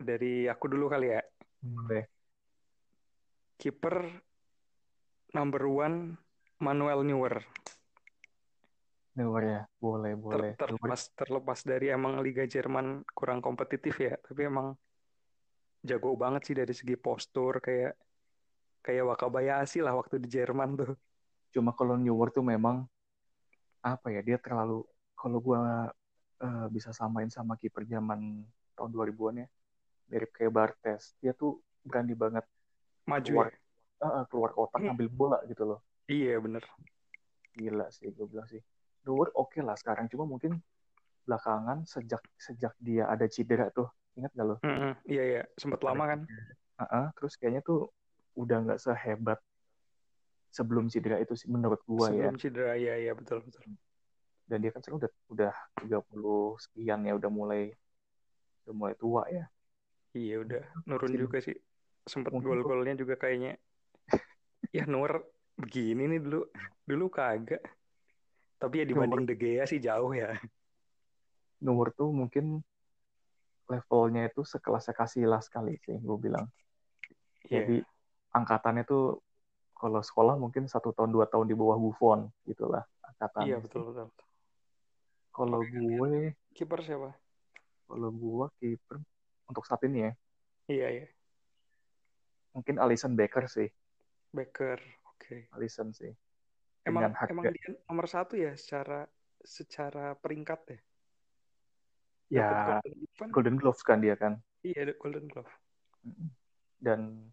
Dari 0.01 0.49
aku 0.49 0.65
dulu 0.65 0.89
kali 0.89 1.13
ya. 1.13 1.21
Boleh. 1.61 2.09
Kiper 3.61 4.09
number 5.37 5.63
one 5.69 6.17
Manuel 6.57 7.05
Neuer. 7.05 7.45
Neuer 9.13 9.45
ya, 9.45 9.63
boleh, 9.77 10.17
Ter- 10.17 10.23
boleh. 10.25 10.53
Neuer 10.57 10.57
terlepas 10.57 11.01
terlepas 11.13 11.59
dari 11.69 11.93
emang 11.93 12.25
Liga 12.25 12.49
Jerman 12.49 13.05
kurang 13.13 13.45
kompetitif 13.45 14.01
ya, 14.01 14.17
tapi 14.17 14.49
emang 14.49 14.73
jago 15.85 16.17
banget 16.17 16.49
sih 16.49 16.57
dari 16.57 16.73
segi 16.73 16.97
postur 16.97 17.61
kayak 17.61 17.93
kayak 18.81 19.05
Wakabayashi 19.05 19.85
lah 19.85 19.93
waktu 19.93 20.17
di 20.17 20.33
Jerman 20.33 20.81
tuh. 20.81 20.97
cuma 21.53 21.77
kalau 21.77 22.01
Neuer 22.01 22.33
tuh 22.33 22.41
memang 22.41 22.89
apa 23.85 24.09
ya, 24.09 24.25
dia 24.25 24.41
terlalu 24.41 24.81
kalau 25.13 25.39
gua 25.45 25.93
eh, 26.43 26.67
bisa 26.75 26.91
samain 26.91 27.31
sama 27.31 27.55
kiper 27.57 27.87
zaman 27.87 28.43
tahun 28.75 28.91
2000-an 28.91 29.47
ya, 29.47 29.49
mirip 30.11 30.31
kayak 30.35 30.53
Bartes. 30.53 31.15
Dia 31.23 31.33
tuh 31.33 31.63
berani 31.87 32.15
banget 32.19 32.45
Maju 33.07 33.23
keluar 33.27 33.49
ya. 33.49 33.59
eh, 34.07 34.25
keluar 34.31 34.51
kotak 34.55 34.81
ngambil 34.83 35.09
bola 35.11 35.39
gitu 35.47 35.63
loh. 35.67 35.81
Iya 36.11 36.39
bener. 36.43 36.63
Gila 37.55 37.87
sih, 37.95 38.11
gue 38.11 38.27
bilang 38.27 38.49
sih. 38.49 38.61
Neuer 39.07 39.29
oke 39.35 39.59
lah 39.63 39.75
sekarang, 39.75 40.07
cuma 40.11 40.25
mungkin 40.27 40.59
belakangan 41.27 41.87
sejak 41.87 42.23
sejak 42.39 42.75
dia 42.83 43.07
ada 43.07 43.27
cedera 43.31 43.71
tuh, 43.71 43.87
ingat 44.19 44.31
gak 44.35 44.47
lo? 44.47 44.57
Mm-mm. 44.63 44.95
Iya 45.07 45.23
iya 45.23 45.43
sempat 45.59 45.83
lama 45.87 46.05
kan. 46.07 46.21
Heeh, 46.83 47.07
terus 47.19 47.35
kayaknya 47.39 47.63
tuh 47.63 47.91
udah 48.35 48.57
nggak 48.65 48.81
sehebat 48.83 49.39
sebelum 50.53 50.87
cedera 50.93 51.19
itu 51.23 51.35
sih 51.35 51.49
menurut 51.51 51.81
gua 51.87 52.11
ya. 52.11 52.29
Sebelum 52.31 52.37
cedera 52.39 52.73
iya 52.79 52.95
iya 52.99 53.13
betul 53.15 53.43
betul. 53.45 53.63
Dan 54.53 54.61
dia 54.61 54.69
kan 54.69 54.85
sekarang 54.85 55.01
udah 55.01 55.13
udah 55.33 55.55
30 55.81 56.61
sekian 56.61 57.09
ya, 57.09 57.17
udah 57.17 57.31
mulai 57.33 57.73
udah 58.69 58.75
mulai 58.77 58.95
tua 59.01 59.25
ya. 59.33 59.49
Iya 60.13 60.45
udah 60.45 60.61
nurun 60.85 61.17
juga 61.17 61.41
sih. 61.41 61.57
Sempat 62.05 62.37
mungkin 62.37 62.61
gol-golnya 62.61 63.01
juga 63.01 63.17
kayaknya. 63.17 63.57
Ya 64.77 64.89
Neuer 64.89 65.25
begini 65.57 66.05
nih 66.05 66.21
dulu. 66.21 66.49
Dulu 66.85 67.05
kagak. 67.09 67.65
Tapi 68.61 68.81
ya 68.81 68.85
dibanding 68.85 69.25
De 69.25 69.37
Gea 69.41 69.65
sih 69.65 69.81
jauh 69.81 70.13
ya. 70.13 70.37
Neuer 71.65 71.89
tuh 71.97 72.13
mungkin 72.13 72.61
levelnya 73.69 74.29
itu 74.29 74.45
sekelasnya 74.45 74.93
Casillas 74.93 75.49
kali 75.49 75.81
sih, 75.81 75.97
gue 75.97 76.19
bilang. 76.21 76.45
Iya. 77.49 77.65
Jadi 77.65 77.77
angkatannya 78.37 78.85
tuh 78.85 79.21
kalau 79.77 80.01
sekolah 80.01 80.37
mungkin 80.37 80.69
satu 80.69 80.93
tahun 80.93 81.13
dua 81.13 81.25
tahun 81.29 81.49
di 81.49 81.57
bawah 81.57 81.77
Buffon 81.77 82.29
gitulah 82.45 82.85
angkatannya. 83.01 83.49
Iya 83.49 83.57
betul 83.61 83.93
betul. 83.93 84.09
Kalau 85.33 85.65
gue, 85.65 86.37
Kiper 86.53 86.81
siapa? 86.85 87.11
kalau 87.89 88.09
gue 88.09 88.47
kiper 88.57 88.97
untuk 89.49 89.65
saat 89.69 89.85
ini 89.85 90.09
ya, 90.09 90.13
Iya 90.69 90.87
iya. 90.89 91.07
mungkin 92.53 92.81
Alisson 92.81 93.13
Becker 93.17 93.49
sih, 93.49 93.69
Becker. 94.33 94.81
Oke. 95.13 95.49
Alisson 95.53 95.93
sih. 95.93 96.09
Emang 96.85 97.09
Dengan 97.09 97.15
harga, 97.21 97.33
emang 97.33 97.45
dia 97.53 97.69
nomor 97.85 98.07
satu 98.09 98.35
ya 98.37 98.57
secara 98.57 99.05
secara 99.45 100.17
peringkat 100.17 100.61
ya. 100.73 100.79
ya 102.33 102.49
Golden 102.49 102.81
Glove 102.97 103.15
kan? 103.21 103.29
Golden 103.29 103.57
Gloves 103.61 103.83
kan 103.85 103.99
dia 104.01 104.15
kan. 104.17 104.33
Iya, 104.65 104.89
ada 104.89 104.95
Golden 104.97 105.27
Glove. 105.29 105.53
Dan 106.81 107.29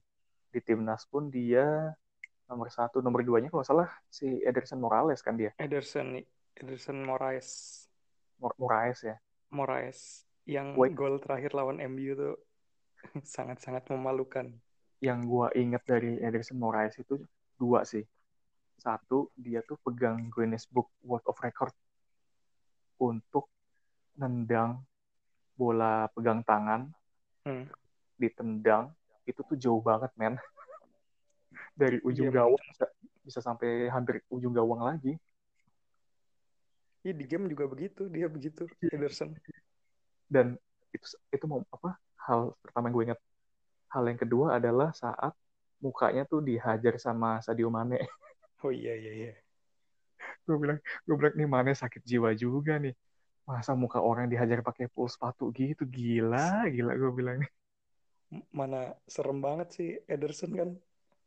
di 0.51 0.59
timnas 0.59 1.07
pun 1.07 1.31
dia 1.31 1.95
nomor 2.45 2.67
satu, 2.67 2.99
nomor 2.99 3.23
duanya 3.23 3.47
kalau 3.47 3.63
salah 3.63 3.87
si 4.11 4.41
Ederson 4.43 4.81
Morales 4.81 5.23
kan 5.23 5.39
dia, 5.39 5.53
Ederson. 5.55 6.19
Ederson 6.59 6.99
Moraes. 7.07 7.85
Mor- 8.39 8.57
Moraes 8.57 8.99
ya. 9.03 9.15
Moraes 9.51 10.23
yang 10.47 10.73
gol 10.95 11.19
terakhir 11.21 11.53
lawan 11.53 11.77
MU 11.83 12.15
tuh 12.15 12.35
sangat-sangat 13.35 13.85
memalukan. 13.91 14.49
yang 14.99 15.23
gua 15.23 15.47
ingat 15.55 15.79
dari 15.87 16.19
Ederson 16.19 16.59
Moraes 16.59 16.99
itu 16.99 17.23
dua 17.55 17.87
sih. 17.87 18.03
Satu, 18.79 19.31
dia 19.35 19.63
tuh 19.63 19.79
pegang 19.79 20.27
Guinness 20.27 20.67
Book 20.67 20.91
World 21.03 21.23
of 21.27 21.39
Record 21.39 21.71
untuk 22.99 23.47
nendang 24.19 24.83
bola 25.55 26.07
pegang 26.11 26.43
tangan, 26.43 26.91
Hmm. 27.47 27.67
ditendang, 28.19 28.91
itu 29.23 29.39
tuh 29.43 29.55
jauh 29.55 29.79
banget, 29.79 30.11
men. 30.19 30.35
Dari 31.79 31.99
ujung 32.03 32.27
Iya, 32.27 32.43
gawang 32.43 32.63
bisa, 32.71 32.85
bisa 33.23 33.39
sampai 33.39 33.87
hampir 33.87 34.19
ujung 34.27 34.51
gawang 34.51 34.83
lagi. 34.83 35.15
Iya 36.99 37.13
di 37.15 37.25
game 37.25 37.47
juga 37.47 37.65
begitu, 37.69 38.11
dia 38.11 38.27
begitu, 38.27 38.67
Ederson. 38.91 39.31
Dan 40.27 40.59
itu 40.91 41.07
itu 41.31 41.45
mau 41.47 41.63
apa? 41.71 41.95
Hal 42.27 42.51
pertama 42.59 42.91
yang 42.91 42.95
gue 42.95 43.05
ingat. 43.11 43.19
Hal 43.89 44.03
yang 44.05 44.19
kedua 44.19 44.59
adalah 44.59 44.91
saat 44.91 45.33
mukanya 45.79 46.27
tuh 46.27 46.43
dihajar 46.43 46.99
sama 46.99 47.39
Sadio 47.39 47.71
Mane. 47.71 47.99
Oh 48.59 48.75
iya 48.75 48.91
iya 48.91 49.11
iya. 49.15 49.33
gue 50.43 50.59
bilang, 50.59 50.83
gue 51.07 51.15
bilang 51.15 51.31
nih 51.31 51.47
Mane 51.47 51.71
sakit 51.71 52.03
jiwa 52.03 52.35
juga 52.35 52.75
nih. 52.75 52.91
Masa 53.47 53.71
muka 53.71 54.03
orang 54.03 54.27
dihajar 54.27 54.59
pakai 54.59 54.91
full 54.91 55.07
sepatu 55.07 55.47
gitu, 55.55 55.87
gila, 55.87 56.67
gila 56.67 56.91
gue 56.99 57.11
bilang. 57.15 57.39
Mana 58.51 58.99
serem 59.07 59.39
banget 59.39 59.67
sih 59.71 59.89
Ederson 60.11 60.51
kan 60.59 60.69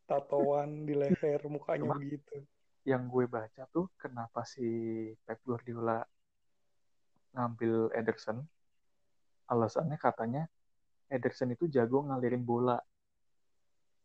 tatoan 0.04 0.84
di 0.84 0.92
leher 0.92 1.40
mukanya 1.48 1.96
begitu. 1.96 2.44
Yang 2.82 3.06
gue 3.06 3.30
baca 3.30 3.62
tuh 3.70 3.86
kenapa 3.94 4.42
si 4.42 4.66
Pep 5.22 5.38
Guardiola 5.46 6.02
ngambil 7.32 7.94
Ederson, 7.94 8.42
alasannya 9.48 9.96
katanya 9.96 10.42
Ederson 11.06 11.54
itu 11.54 11.70
jago 11.70 12.02
ngalirin 12.04 12.42
bola. 12.42 12.78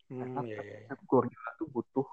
Karena 0.08 0.40
Hmm 0.40 0.48
iya 0.48 0.60
iya. 0.62 0.78
iya. 0.86 0.88
Pep 0.88 1.02
Guardiola 1.10 1.52
tuh 1.58 1.68
butuh 1.74 2.08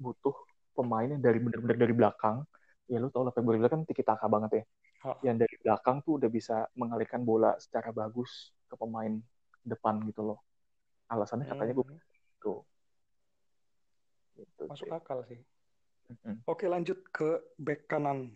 butuh 0.00 0.36
pemain 0.74 1.08
yang 1.08 1.22
dari 1.22 1.38
bener-bener 1.38 1.78
dari 1.78 1.94
belakang. 1.94 2.42
Ya 2.90 2.98
lu 2.98 3.08
tau 3.14 3.22
lah 3.22 3.32
Pep 3.32 3.46
Guardiola 3.46 3.70
kan 3.70 3.86
tiki 3.86 4.02
taka 4.02 4.26
banget 4.26 4.50
ya. 4.60 4.64
Ha, 5.00 5.10
Yang 5.24 5.36
dari 5.46 5.56
belakang 5.62 5.96
tuh 6.04 6.12
udah 6.20 6.28
bisa 6.28 6.56
mengalirkan 6.76 7.22
bola 7.24 7.54
secara 7.62 7.94
bagus 7.94 8.52
ke 8.66 8.74
pemain 8.74 9.14
depan 9.62 10.02
gitu 10.10 10.26
loh. 10.26 10.38
Alasannya 11.06 11.46
katanya 11.46 11.72
gue 11.78 11.86
hmm, 11.86 12.00
gitu. 12.36 12.54
Gitu 14.36 14.62
masuk 14.66 14.88
sih. 14.88 14.92
akal 14.92 15.18
sih. 15.30 15.40
Oke 16.46 16.66
lanjut 16.66 16.98
ke 17.14 17.38
back 17.58 17.86
kanan. 17.86 18.34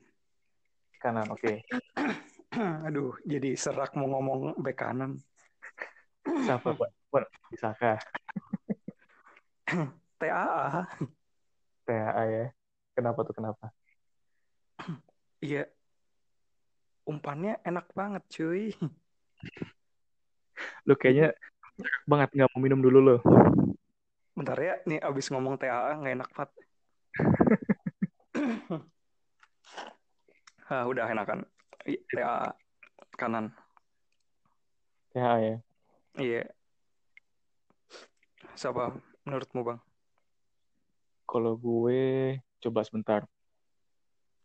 Kanan, 1.03 1.27
oke. 1.29 1.67
Aduh, 2.87 3.19
jadi 3.27 3.59
serak 3.59 3.99
mau 3.99 4.09
ngomong 4.09 4.57
back 4.63 4.79
kanan. 4.79 5.19
Siapa, 6.25 6.73
Pak? 6.73 6.91
Pak, 7.11 7.29
Bisakah? 7.53 7.99
TAA. 10.23 10.87
TAA 11.85 12.23
ya. 12.31 12.45
Kenapa 12.95 13.27
tuh, 13.27 13.35
kenapa? 13.35 13.67
Iya, 15.45 15.69
umpannya 17.05 17.61
enak 17.61 17.93
banget 17.93 18.25
cuy. 18.33 18.73
Lu 20.89 20.97
kayaknya 20.97 21.37
banget 22.09 22.33
nggak 22.33 22.49
mau 22.57 22.65
minum 22.65 22.81
dulu 22.81 22.99
lo. 23.05 23.17
Bentar 24.33 24.57
ya, 24.57 24.81
nih 24.89 25.05
abis 25.05 25.29
ngomong 25.29 25.61
TAA 25.61 26.01
nggak 26.01 26.17
enak 26.17 26.31
banget. 26.33 26.57
Ah, 30.65 30.89
udah 30.89 31.05
enakan. 31.13 31.45
I- 31.85 32.01
TAA 32.09 32.57
kanan. 33.21 33.53
TAA 35.13 35.37
ya. 35.39 35.57
Iya. 36.17 36.43
Siapa 38.57 38.97
menurutmu 39.29 39.61
bang? 39.61 39.81
Kalau 41.29 41.61
gue 41.61 42.41
coba 42.65 42.81
sebentar. 42.81 43.29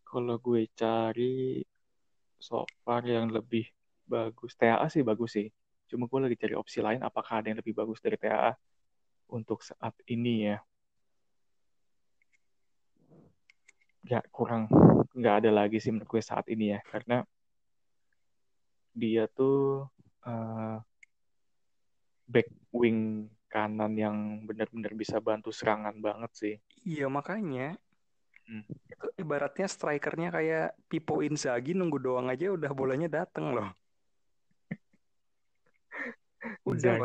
Kalau 0.03 0.35
gue 0.43 0.67
cari 0.75 1.63
so 2.35 2.67
far 2.83 3.07
yang 3.07 3.31
lebih 3.31 3.71
bagus, 4.03 4.59
TAA 4.59 4.91
sih 4.91 5.07
bagus 5.07 5.39
sih. 5.39 5.47
Cuma 5.87 6.11
gue 6.11 6.19
lagi 6.19 6.35
cari 6.35 6.53
opsi 6.53 6.83
lain, 6.83 6.99
apakah 6.99 7.39
ada 7.39 7.47
yang 7.47 7.63
lebih 7.63 7.79
bagus 7.79 8.03
dari 8.03 8.19
TAA 8.19 8.59
untuk 9.31 9.63
saat 9.63 9.95
ini 10.11 10.51
ya? 10.51 10.59
Nggak 14.09 14.25
kurang, 14.33 14.65
nggak 15.13 15.35
ada 15.45 15.51
lagi 15.53 15.77
sih 15.77 15.93
menurut 15.93 16.09
gue 16.09 16.21
saat 16.25 16.49
ini 16.49 16.73
ya, 16.73 16.81
karena 16.81 17.21
dia 18.97 19.29
tuh 19.29 19.85
eh, 20.25 20.77
back 22.25 22.49
wing 22.73 23.29
kanan 23.49 23.93
yang 23.93 24.17
benar-benar 24.49 24.97
bisa 24.97 25.21
bantu 25.21 25.53
serangan 25.53 25.93
banget 26.01 26.31
sih. 26.33 26.55
Iya 26.85 27.05
makanya 27.05 27.77
Hmm. 28.49 28.65
itu 28.65 29.07
ibaratnya 29.21 29.69
strikernya 29.69 30.33
kayak 30.33 30.73
Pipo 30.89 31.21
Inzaghi 31.21 31.77
nunggu 31.77 32.01
doang 32.01 32.33
aja 32.33 32.49
udah 32.49 32.73
bolanya 32.73 33.05
dateng 33.05 33.53
loh. 33.53 33.69
Udah 36.65 36.97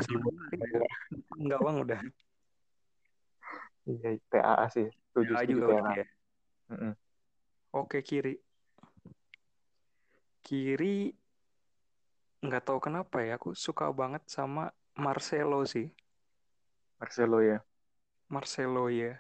nggak 1.37 1.61
bang 1.61 1.77
udah. 1.85 2.01
Iya, 3.85 4.17
TAA 4.33 4.67
sih. 4.73 4.89
Setuju 5.13 5.33
juga 5.45 5.69
TAA. 5.69 5.93
ya. 6.01 6.05
Mm-mm. 6.71 6.95
Oke 7.75 8.01
kiri. 8.01 8.39
Kiri 10.45 11.11
nggak 12.45 12.65
tahu 12.69 12.79
kenapa 12.79 13.25
ya 13.25 13.41
aku 13.41 13.57
suka 13.57 13.89
banget 13.91 14.21
sama 14.29 14.69
Marcelo 14.95 15.65
sih. 15.65 15.89
Marcelo 17.01 17.41
ya. 17.41 17.59
Marcelo 18.29 18.89
ya. 18.89 19.17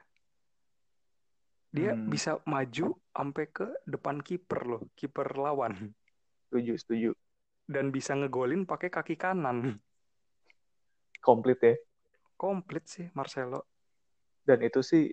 Dia 1.74 1.98
Hmm, 1.98 2.06
bisa 2.06 2.38
maju 2.46 2.94
sampai 3.10 3.44
ke 3.50 3.66
depan 3.82 4.22
kiper 4.22 4.62
loh, 4.62 4.82
kiper 4.94 5.34
lawan 5.34 5.90
setuju, 6.46 6.72
setuju. 6.78 7.10
dan 7.66 7.90
bisa 7.90 8.14
ngegolin 8.14 8.62
pakai 8.62 8.92
kaki 8.92 9.18
kanan. 9.18 9.82
Komplit 11.18 11.58
ya. 11.64 11.74
Komplit 12.36 12.84
sih 12.86 13.08
Marcelo. 13.16 13.66
Dan 14.44 14.60
itu 14.62 14.84
sih 14.84 15.08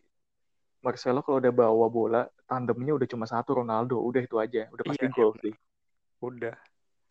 Marcelo 0.81 1.21
kalau 1.21 1.37
udah 1.37 1.53
bawa 1.53 1.87
bola, 1.93 2.21
tandemnya 2.49 2.97
udah 2.97 3.05
cuma 3.05 3.29
satu 3.29 3.61
Ronaldo. 3.61 4.01
Udah 4.01 4.25
itu 4.25 4.41
aja. 4.41 4.65
Udah 4.73 4.81
pasti 4.81 5.05
Iya, 5.05 5.13
gol 5.13 5.31
sih. 5.37 5.53
udah. 6.21 6.57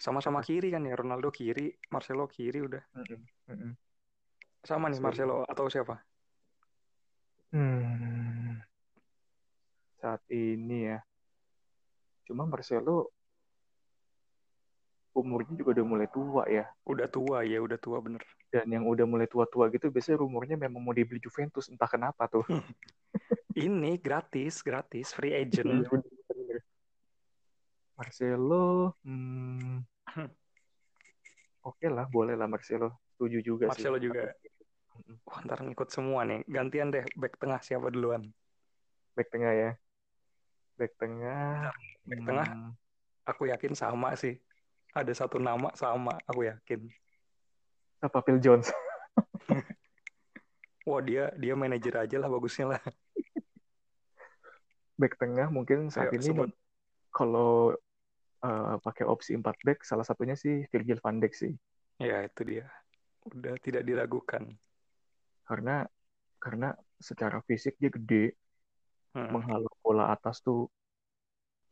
Sama-sama 0.01 0.43
kiri 0.43 0.75
kan 0.75 0.83
ya, 0.83 0.99
Ronaldo 0.99 1.31
kiri, 1.31 1.71
Marcelo 1.95 2.27
kiri 2.27 2.67
udah. 2.67 2.83
Mm-mm, 2.99 3.21
mm-mm. 3.47 3.73
Sama 4.67 4.91
nih. 4.91 4.99
Marcelo 4.99 5.47
atau 5.47 5.71
siapa? 5.71 6.03
Hmm, 7.51 8.63
saat 10.03 10.23
ini 10.31 10.91
ya. 10.91 10.99
Cuma 12.27 12.47
Marcelo 12.47 13.11
umurnya 15.11 15.59
juga 15.59 15.79
udah 15.79 15.87
mulai 15.87 16.09
tua 16.11 16.43
ya. 16.47 16.67
Udah 16.87 17.07
tua 17.11 17.43
ya, 17.43 17.59
udah 17.59 17.79
tua 17.79 17.99
bener. 18.03 18.23
Dan 18.51 18.67
yang 18.71 18.87
udah 18.87 19.07
mulai 19.07 19.27
tua-tua 19.31 19.71
gitu 19.71 19.91
biasanya 19.91 20.23
rumornya 20.23 20.57
memang 20.59 20.83
mau 20.83 20.95
dibeli 20.95 21.23
Juventus. 21.23 21.71
Entah 21.71 21.91
kenapa 21.91 22.27
tuh. 22.27 22.47
Ini 23.51 23.99
gratis, 23.99 24.63
gratis, 24.63 25.11
free 25.11 25.35
Iya, 25.35 25.43
agent. 25.47 25.91
bener-bener. 25.91 26.63
Marcelo, 27.99 28.97
hmm, 29.05 29.85
oke 31.69 31.87
lah, 31.93 32.09
boleh 32.09 32.33
lah 32.33 32.49
Marcelo. 32.49 32.97
Setuju 33.13 33.45
juga 33.45 33.69
sih. 33.77 33.85
Marcelo 33.85 34.01
juga. 34.01 34.33
Mm-mm. 34.97 35.21
Wah, 35.29 35.45
ntar 35.45 35.61
ngikut 35.61 35.93
semua 35.93 36.25
nih. 36.25 36.41
Gantian 36.49 36.89
deh, 36.89 37.05
back 37.21 37.37
tengah 37.37 37.61
siapa 37.61 37.93
duluan? 37.93 38.33
Back 39.13 39.29
tengah 39.29 39.53
ya. 39.53 39.71
Back 40.81 40.97
tengah. 40.97 41.77
Back 42.09 42.21
tengah. 42.25 42.49
hmm, 42.49 42.73
Aku 43.29 43.53
yakin 43.53 43.77
sama 43.77 44.17
sih. 44.17 44.41
Ada 44.97 45.13
satu 45.13 45.37
nama 45.37 45.69
sama, 45.77 46.17
aku 46.25 46.49
yakin. 46.49 46.89
apa 48.01 48.25
Phil 48.25 48.41
Jones? 48.41 48.73
Wah, 50.89 51.05
dia 51.05 51.29
dia 51.37 51.53
manajer 51.53 51.93
aja 52.01 52.17
lah 52.17 52.33
bagusnya 52.33 52.73
lah. 52.73 52.81
Back 55.01 55.17
tengah 55.17 55.49
mungkin 55.49 55.89
saat 55.89 56.13
Ayo, 56.13 56.21
ini 56.21 56.29
sebut. 56.29 56.49
kalau 57.09 57.73
uh, 58.45 58.77
pakai 58.85 59.09
opsi 59.09 59.33
4 59.33 59.43
back 59.43 59.81
salah 59.81 60.05
satunya 60.05 60.37
sih 60.37 60.69
Virgil 60.69 61.01
van 61.01 61.17
Dijk 61.17 61.33
sih. 61.33 61.53
Ya 61.97 62.21
itu 62.25 62.45
dia. 62.45 62.69
Udah 63.25 63.57
tidak 63.65 63.89
diragukan. 63.89 64.53
Karena 65.49 65.89
karena 66.37 66.77
secara 67.01 67.41
fisik 67.45 67.81
dia 67.81 67.89
gede, 67.89 68.37
hmm. 69.17 69.29
menghalau 69.33 69.73
bola 69.81 70.13
atas 70.13 70.45
tuh 70.45 70.69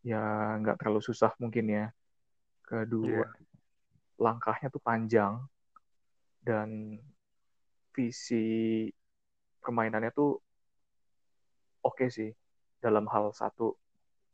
ya 0.01 0.57
nggak 0.57 0.81
terlalu 0.81 1.05
susah 1.05 1.37
mungkin 1.37 1.69
ya. 1.69 1.87
Kedua 2.65 3.29
yeah. 3.29 3.31
langkahnya 4.17 4.73
tuh 4.73 4.81
panjang 4.81 5.41
dan 6.41 6.97
visi 7.93 8.89
permainannya 9.59 10.13
tuh 10.15 10.39
oke 11.83 11.99
okay 11.99 12.09
sih 12.09 12.31
dalam 12.79 13.07
hal 13.11 13.35
satu 13.35 13.75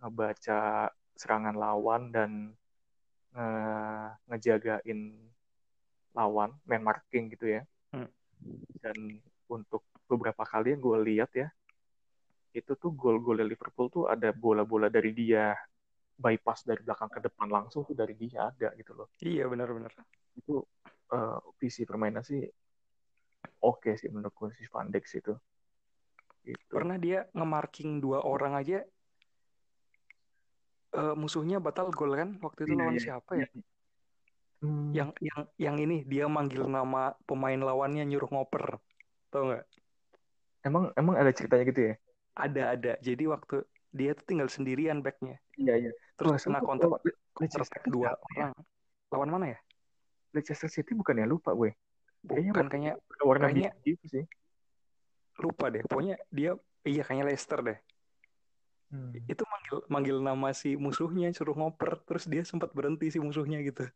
ngebaca 0.01 0.93
serangan 1.17 1.57
lawan 1.57 2.13
dan 2.13 2.31
nge 3.35 3.49
ngejagain 4.31 5.01
lawan, 6.15 6.55
main 6.69 6.83
marking 6.83 7.33
gitu 7.35 7.59
ya. 7.59 7.63
Hmm. 7.91 8.09
Dan 8.79 9.19
untuk 9.51 9.83
beberapa 10.07 10.47
kali 10.47 10.77
yang 10.77 10.83
gue 10.83 10.99
lihat 11.03 11.31
ya, 11.35 11.49
itu 12.55 12.73
tuh 12.79 12.95
gol-gol 12.95 13.43
Liverpool 13.43 13.91
tuh 13.91 14.05
ada 14.07 14.31
bola-bola 14.31 14.87
dari 14.87 15.11
dia 15.11 15.59
bypass 16.15 16.63
dari 16.63 16.79
belakang 16.87 17.11
ke 17.11 17.19
depan 17.27 17.51
langsung 17.51 17.83
tuh 17.83 17.99
dari 17.99 18.15
dia 18.15 18.47
ada 18.47 18.71
gitu 18.79 18.95
loh. 18.95 19.11
Iya 19.19 19.51
benar-benar. 19.51 19.91
Itu 20.39 20.63
uh, 21.11 21.39
visi 21.59 21.83
permainan 21.83 22.23
sih 22.23 22.47
oke 23.67 23.91
okay 23.91 23.95
sih 23.99 24.09
menurut 24.15 24.31
gue 24.31 24.49
si 24.55 24.65
Van 24.71 24.87
Dijk 24.87 25.05
itu. 25.11 25.35
Gitu. 26.45 26.61
Pernah 26.69 27.01
dia 27.01 27.25
nge-marking 27.33 28.05
dua 28.05 28.21
orang 28.21 28.53
aja 28.55 28.85
uh, 30.95 31.15
musuhnya 31.19 31.59
batal 31.59 31.91
gol 31.91 32.15
kan 32.15 32.39
waktu 32.41 32.69
itu 32.69 32.73
iya, 32.77 32.81
lawan 32.81 32.97
iya. 32.97 33.03
siapa 33.03 33.33
ya? 33.35 33.49
Hmm. 34.65 34.91
Yang 34.97 35.11
yang 35.21 35.41
yang 35.61 35.77
ini 35.77 35.97
dia 36.07 36.25
manggil 36.31 36.65
nama 36.71 37.13
pemain 37.29 37.59
lawannya 37.59 38.07
nyuruh 38.07 38.31
ngoper, 38.33 38.81
tau 39.29 39.53
nggak? 39.53 39.65
Emang 40.65 40.89
emang 40.97 41.15
ada 41.21 41.33
ceritanya 41.35 41.65
gitu 41.69 41.81
ya? 41.93 41.95
Ada 42.33 42.63
ada. 42.73 42.93
Jadi 43.05 43.25
waktu 43.29 43.57
dia 43.93 44.17
tuh 44.17 44.25
tinggal 44.25 44.49
sendirian 44.49 45.05
backnya. 45.05 45.37
Iya 45.61 45.89
iya. 45.89 45.93
Terus 46.17 46.49
kena 46.49 46.65
counter 46.65 46.89
counter 47.37 47.63
back 47.69 47.85
dua 47.93 48.17
orang. 48.17 48.53
Lawan 49.13 49.31
mana 49.31 49.47
ya? 49.53 49.59
Leicester 50.35 50.73
City 50.73 50.97
bukan 50.97 51.21
ya 51.21 51.27
lupa 51.29 51.53
gue. 51.53 51.77
Bukan 52.25 52.67
kayaknya 52.73 52.97
warna 53.21 53.53
kayaknya, 53.53 53.71
gitu 53.85 54.05
sih. 54.09 54.25
Lupa 55.41 55.71
deh. 55.71 55.83
Pokoknya 55.87 56.17
dia 56.31 56.55
iya 56.87 57.03
kayaknya 57.03 57.25
Leicester 57.31 57.59
deh. 57.65 57.79
Hmm. 58.95 59.11
Itu 59.27 59.43
manggil 59.49 59.77
manggil 59.91 60.17
nama 60.23 60.49
si 60.55 60.79
musuhnya 60.79 61.33
suruh 61.35 61.57
ngoper 61.57 61.99
terus 62.07 62.31
dia 62.31 62.47
sempat 62.47 62.71
berhenti 62.71 63.11
si 63.11 63.19
musuhnya 63.19 63.59
gitu. 63.67 63.89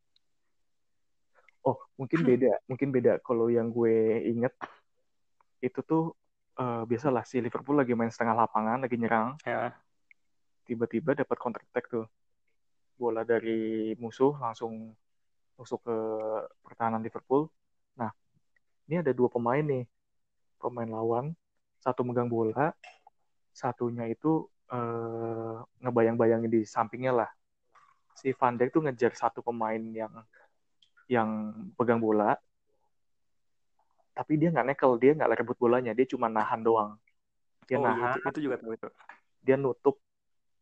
Oh, 1.62 1.76
mungkin 2.00 2.24
beda. 2.24 2.58
mungkin 2.64 2.88
beda. 2.90 3.20
Kalau 3.20 3.52
yang 3.52 3.68
gue 3.68 4.24
inget 4.24 4.54
itu 5.60 5.80
tuh 5.84 6.16
uh, 6.56 6.82
biasalah 6.88 7.28
si 7.28 7.42
Liverpool 7.44 7.76
lagi 7.76 7.92
main 7.92 8.10
setengah 8.10 8.34
lapangan, 8.46 8.82
lagi 8.82 8.96
nyerang. 8.96 9.36
Ya. 9.44 9.76
Tiba-tiba 10.64 11.12
dapat 11.12 11.36
counter 11.36 11.62
attack 11.62 11.92
tuh. 11.92 12.06
Bola 12.98 13.22
dari 13.22 13.94
musuh 14.00 14.34
langsung 14.40 14.90
masuk 15.54 15.82
ke 15.86 15.96
pertahanan 16.62 17.02
Liverpool. 17.02 17.46
Nah, 17.94 18.10
ini 18.90 18.98
ada 19.02 19.14
dua 19.14 19.30
pemain 19.30 19.62
nih. 19.62 19.86
Pemain 20.58 20.90
lawan, 20.90 21.32
satu 21.78 22.02
megang 22.02 22.26
bola, 22.26 22.74
satunya 23.54 24.10
itu 24.10 24.46
uh, 24.70 25.62
ngebayang-bayangin 25.82 26.50
di 26.50 26.62
sampingnya 26.66 27.14
lah. 27.14 27.30
Si 28.18 28.34
Van 28.34 28.58
Dijk 28.58 28.74
tuh 28.74 28.82
ngejar 28.82 29.14
satu 29.14 29.40
pemain 29.40 29.78
yang 29.78 30.10
yang 31.06 31.54
pegang 31.78 32.02
bola, 32.02 32.34
tapi 34.12 34.34
dia 34.34 34.50
nggak 34.50 34.74
nekel, 34.74 34.98
dia 34.98 35.14
nggak 35.14 35.46
rebut 35.46 35.56
bolanya, 35.56 35.94
dia 35.94 36.06
cuma 36.10 36.26
nahan 36.26 36.60
doang. 36.60 36.98
Dia 37.70 37.78
oh, 37.78 37.86
iya, 37.86 37.88
nahan, 37.94 38.16
itu, 38.18 38.28
itu 38.28 38.40
juga 38.50 38.56
tahu 38.58 38.72
itu. 38.74 38.88
Dia 39.46 39.56
nutup, 39.56 39.96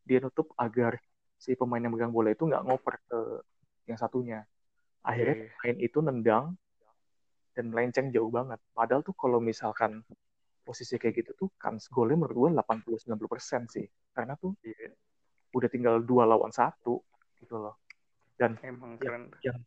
dia 0.04 0.18
nutup 0.20 0.52
agar 0.60 1.00
si 1.40 1.56
pemain 1.56 1.80
yang 1.80 1.96
megang 1.96 2.12
bola 2.12 2.36
itu 2.36 2.44
nggak 2.44 2.62
ngoper 2.68 3.00
ke 3.08 3.18
yang 3.88 3.96
satunya. 3.96 4.44
Akhirnya 5.00 5.48
yeah. 5.48 5.50
pemain 5.56 5.78
itu 5.80 5.98
nendang 6.04 6.44
dan 7.56 7.72
melenceng 7.72 8.12
jauh 8.12 8.28
banget. 8.28 8.60
Padahal 8.76 9.00
tuh 9.00 9.16
kalau 9.16 9.40
misalkan 9.40 10.04
posisi 10.66 10.98
kayak 10.98 11.14
gitu 11.22 11.32
tuh 11.38 11.48
kan 11.54 11.78
golnya 11.94 12.18
menurut 12.18 12.50
gue 12.50 12.50
80-90 12.58 13.30
persen 13.30 13.62
sih 13.70 13.86
karena 14.10 14.34
tuh 14.34 14.58
yeah. 14.66 14.90
udah 15.54 15.70
tinggal 15.70 16.02
dua 16.02 16.26
lawan 16.26 16.50
satu 16.50 16.98
gitu 17.38 17.54
loh 17.54 17.78
dan 18.34 18.58
Emang 18.66 18.98
yang, 18.98 19.30
yang 19.46 19.58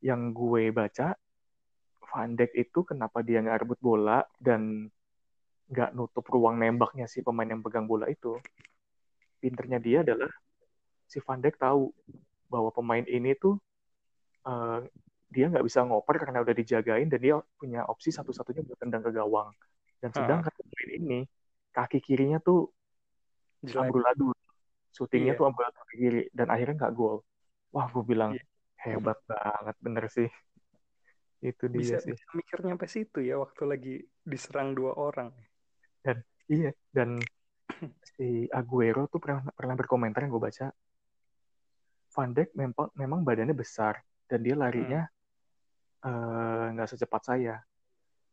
yang 0.00 0.20
gue 0.32 0.72
baca 0.72 1.12
Van 2.08 2.32
Dijk 2.32 2.56
itu 2.56 2.80
kenapa 2.88 3.20
dia 3.20 3.44
nggak 3.44 3.68
rebut 3.68 3.80
bola 3.84 4.24
dan 4.40 4.88
nggak 5.68 5.92
nutup 5.92 6.24
ruang 6.32 6.56
nembaknya 6.56 7.04
si 7.04 7.20
pemain 7.20 7.52
yang 7.52 7.60
pegang 7.60 7.84
bola 7.84 8.08
itu 8.08 8.40
pinternya 9.44 9.76
dia 9.76 10.00
adalah 10.00 10.32
si 11.04 11.20
Van 11.20 11.44
Dijk 11.44 11.60
tahu 11.60 11.92
bahwa 12.48 12.72
pemain 12.72 13.04
ini 13.04 13.36
tuh 13.36 13.60
uh, 14.48 14.80
dia 15.26 15.50
nggak 15.50 15.66
bisa 15.66 15.82
ngoper 15.82 16.22
karena 16.22 16.42
udah 16.42 16.54
dijagain 16.54 17.10
dan 17.10 17.18
dia 17.18 17.34
punya 17.58 17.82
opsi 17.86 18.14
satu-satunya 18.14 18.62
buat 18.62 18.78
tendang 18.78 19.02
ke 19.02 19.10
gawang 19.10 19.50
dan 19.98 20.10
sedangkan 20.14 20.52
uh. 20.52 20.56
pemain 20.62 20.90
ini 20.96 21.20
kaki 21.76 21.98
kirinya 22.00 22.40
tuh 22.40 22.72
amburadul. 23.74 24.32
Syutingnya 24.94 25.36
yeah. 25.36 25.38
tuh 25.38 25.46
amburadul 25.50 25.76
kaki 25.76 25.96
kiri 25.98 26.22
dan 26.32 26.48
akhirnya 26.48 26.86
nggak 26.86 26.94
gol. 26.96 27.20
Wah, 27.74 27.90
gue 27.90 28.04
bilang 28.06 28.32
yeah. 28.32 28.46
hebat 28.80 29.18
banget 29.28 29.76
bener 29.82 30.04
sih. 30.08 30.28
Itu 31.44 31.68
dia 31.68 31.80
bisa, 31.80 31.96
sih. 32.00 32.16
Bisa 32.16 32.26
mikirnya 32.32 32.76
sampai 32.76 32.88
situ 32.88 33.18
ya 33.20 33.36
waktu 33.36 33.62
lagi 33.68 33.94
diserang 34.24 34.72
dua 34.72 34.96
orang. 34.96 35.28
Dan 36.00 36.22
iya 36.48 36.72
dan 36.94 37.20
si 38.16 38.46
Aguero 38.48 39.10
tuh 39.10 39.20
pernah 39.20 39.44
pernah 39.52 39.74
berkomentar 39.76 40.24
yang 40.24 40.32
gue 40.32 40.44
baca. 40.48 40.66
Van 42.16 42.32
Dijk 42.32 42.56
memang 42.56 42.88
memang 42.96 43.20
badannya 43.20 43.52
besar 43.52 44.00
dan 44.24 44.40
dia 44.40 44.56
larinya 44.56 45.04
hmm. 45.04 45.15
Eh, 46.06 46.66
nggak 46.74 46.86
uh, 46.86 46.90
secepat 46.94 47.22
saya. 47.26 47.58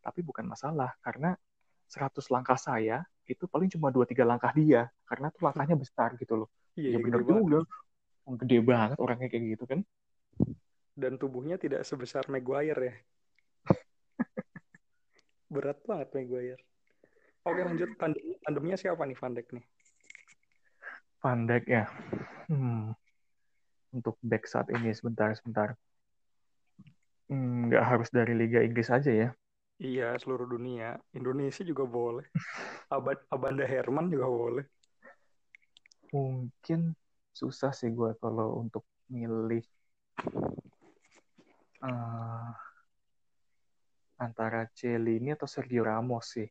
Tapi 0.04 0.20
bukan 0.22 0.46
masalah 0.46 0.94
karena 1.02 1.34
100 1.90 2.30
langkah 2.30 2.58
saya 2.58 3.02
itu 3.24 3.48
paling 3.48 3.72
cuma 3.72 3.88
dua 3.88 4.04
tiga 4.04 4.28
langkah 4.28 4.52
dia 4.52 4.92
karena 5.08 5.32
tuh 5.32 5.48
langkahnya 5.48 5.80
besar 5.80 6.14
gitu 6.20 6.46
loh. 6.46 6.50
Iya, 6.78 6.98
ya, 6.98 6.98
benar 7.02 7.20
juga. 7.26 7.34
Banget. 7.40 7.66
Gede 8.44 8.58
banget 8.64 8.98
orangnya 9.02 9.28
kayak 9.32 9.44
gitu 9.58 9.66
kan. 9.66 9.80
Dan 10.94 11.18
tubuhnya 11.18 11.58
tidak 11.58 11.82
sebesar 11.88 12.30
Maguire 12.30 12.82
ya. 12.84 12.96
Berat 15.54 15.82
banget 15.88 16.10
Maguire. 16.14 16.62
Oke 17.44 17.60
lanjut 17.60 17.90
tandem 18.00 18.40
tandemnya 18.46 18.78
siapa 18.80 19.04
nih 19.04 19.18
Van 19.20 19.34
Dijk 19.36 19.48
nih? 19.52 19.66
Van 21.20 21.40
Dijk 21.50 21.66
ya. 21.68 21.84
Hmm. 22.48 22.94
Untuk 23.92 24.16
back 24.22 24.48
saat 24.48 24.72
ini 24.72 24.94
sebentar 24.96 25.34
sebentar. 25.36 25.74
Hmm, 25.74 25.93
nggak 27.34 27.84
harus 27.84 28.10
dari 28.14 28.38
Liga 28.38 28.62
Inggris 28.62 28.94
aja 28.94 29.10
ya. 29.10 29.30
Iya, 29.82 30.16
seluruh 30.22 30.46
dunia. 30.46 30.96
Indonesia 31.18 31.66
juga 31.66 31.84
boleh. 31.84 32.30
Abad 32.96 33.26
Abanda 33.34 33.66
Herman 33.66 34.08
juga 34.14 34.30
boleh. 34.30 34.66
Mungkin 36.14 36.94
susah 37.34 37.74
sih 37.74 37.90
gue 37.90 38.14
kalau 38.22 38.62
untuk 38.62 38.86
milih 39.10 39.66
uh, 41.82 42.54
antara 44.22 44.70
Celini 44.78 45.34
atau 45.34 45.50
Sergio 45.50 45.82
Ramos 45.84 46.38
sih. 46.38 46.48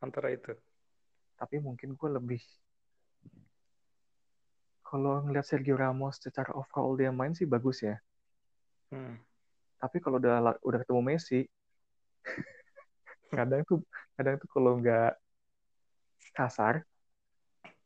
Antara 0.00 0.32
itu. 0.32 0.56
Tapi 1.36 1.60
mungkin 1.60 1.94
gue 1.94 2.10
lebih 2.10 2.40
kalau 4.80 5.22
ngeliat 5.22 5.46
Sergio 5.46 5.78
Ramos 5.78 6.18
secara 6.18 6.50
overall 6.58 6.98
dia 6.98 7.14
main 7.14 7.36
sih 7.36 7.46
bagus 7.46 7.86
ya. 7.86 8.00
Hmm. 8.90 9.29
Tapi 9.80 9.96
kalau 9.98 10.20
udah 10.20 10.60
udah 10.60 10.78
ketemu 10.84 11.00
Messi, 11.00 11.40
kadang 13.32 13.64
tuh 13.64 13.80
kadang 14.14 14.36
tuh 14.36 14.48
kalau 14.52 14.76
nggak 14.76 15.16
kasar 16.36 16.84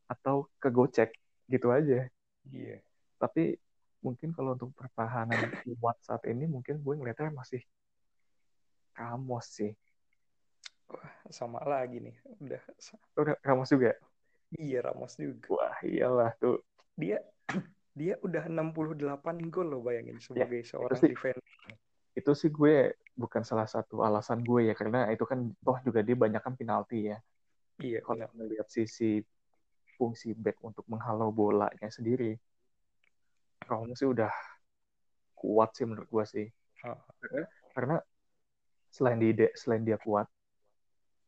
atau 0.05 0.51
kegocek 0.59 1.15
gitu 1.49 1.71
aja. 1.71 2.05
Iya. 2.51 2.83
Tapi 3.17 3.57
mungkin 4.05 4.35
kalau 4.37 4.53
untuk 4.53 4.69
pertahanan 4.77 5.49
kuat 5.81 5.97
saat 6.05 6.21
ini 6.29 6.45
mungkin 6.45 6.77
gue 6.77 6.93
ngeliatnya 6.93 7.33
masih 7.33 7.63
Ramos 8.95 9.49
sih. 9.49 9.73
Wah, 10.87 11.11
sama 11.33 11.59
lagi 11.65 11.99
nih. 11.99 12.15
Udah. 12.39 12.61
Udah 13.17 13.35
Ramos 13.41 13.69
juga? 13.73 13.97
Iya, 14.55 14.85
Ramos 14.85 15.17
juga. 15.17 15.49
Wah, 15.51 15.77
iyalah 15.81 16.31
tuh. 16.37 16.61
Dia 16.95 17.19
dia 17.99 18.15
udah 18.21 18.45
68 18.47 19.51
gol 19.51 19.67
loh 19.71 19.81
bayangin 19.83 20.19
sebagai 20.19 20.63
ya, 20.63 20.67
seorang 20.67 20.99
defender 20.99 21.43
itu 22.15 22.31
sih 22.31 22.47
gue 22.47 22.95
bukan 23.15 23.43
salah 23.43 23.67
satu 23.67 24.03
alasan 24.03 24.43
gue 24.43 24.71
ya 24.71 24.73
karena 24.75 25.11
itu 25.11 25.27
kan 25.27 25.51
toh 25.63 25.77
juga 25.83 25.99
dia 25.99 26.15
banyak 26.15 26.39
kan 26.39 26.55
penalti 26.55 27.11
ya. 27.11 27.17
Iya. 27.83 27.99
Kalau 28.07 28.27
melihat 28.39 28.67
sisi 28.71 29.19
fungsi 29.99 30.31
back 30.35 30.59
untuk 30.63 30.87
menghalau 30.87 31.31
bolanya 31.31 31.91
sendiri, 31.91 32.35
Rong 33.67 33.95
sih 33.95 34.07
udah 34.07 34.31
kuat 35.35 35.75
sih 35.75 35.83
menurut 35.83 36.07
gue 36.07 36.25
sih. 36.27 36.47
Ah. 36.87 36.99
Karena, 37.19 37.43
karena 37.75 37.95
selain 38.87 39.19
dia 39.19 39.51
selain 39.59 39.83
dia 39.83 39.99
kuat, 39.99 40.27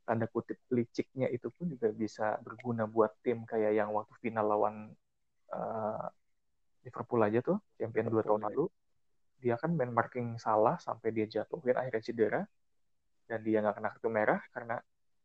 tanda 0.08 0.24
kutip 0.32 0.56
liciknya 0.72 1.28
itu 1.28 1.52
pun 1.52 1.68
juga 1.68 1.92
bisa 1.92 2.40
berguna 2.40 2.88
buat 2.88 3.12
tim 3.20 3.44
kayak 3.44 3.76
yang 3.76 3.92
waktu 3.92 4.16
final 4.24 4.48
lawan 4.48 4.76
uh, 5.52 6.08
Liverpool 6.88 7.20
aja 7.28 7.44
tuh 7.44 7.60
champion 7.76 8.08
dua 8.08 8.24
tahun 8.24 8.48
lalu 8.48 8.72
dia 9.38 9.56
kan 9.62 9.72
main 9.74 9.94
marking 9.94 10.42
salah 10.42 10.76
sampai 10.82 11.14
dia 11.14 11.26
jatuhin 11.30 11.78
akhirnya 11.78 12.04
cedera 12.04 12.42
dan 13.30 13.40
dia 13.44 13.62
nggak 13.62 13.76
kena 13.78 13.90
kartu 13.94 14.10
merah 14.10 14.42
karena 14.52 14.76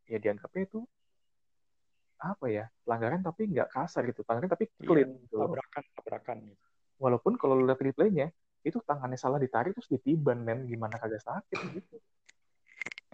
ya 0.06 0.18
dianggapnya 0.20 0.62
itu 0.68 0.80
apa 2.22 2.46
ya 2.46 2.64
pelanggaran 2.86 3.22
tapi 3.24 3.50
nggak 3.50 3.68
kasar 3.72 4.06
gitu 4.06 4.22
pelanggaran 4.22 4.52
tapi 4.52 4.70
iya, 4.70 4.86
clean 4.86 5.08
iya, 5.10 5.22
gitu 5.26 5.36
tabrakan 5.42 5.84
tabrakan 5.98 6.36
gitu. 6.46 6.64
walaupun 7.02 7.32
kalau 7.34 7.58
lihat 7.58 7.80
replaynya 7.82 8.30
itu 8.62 8.78
tangannya 8.86 9.18
salah 9.18 9.42
ditarik 9.42 9.74
terus 9.74 9.90
ditiban 9.90 10.38
men 10.38 10.70
gimana 10.70 10.94
kagak 11.02 11.22
sakit 11.24 11.58
gitu 11.74 11.96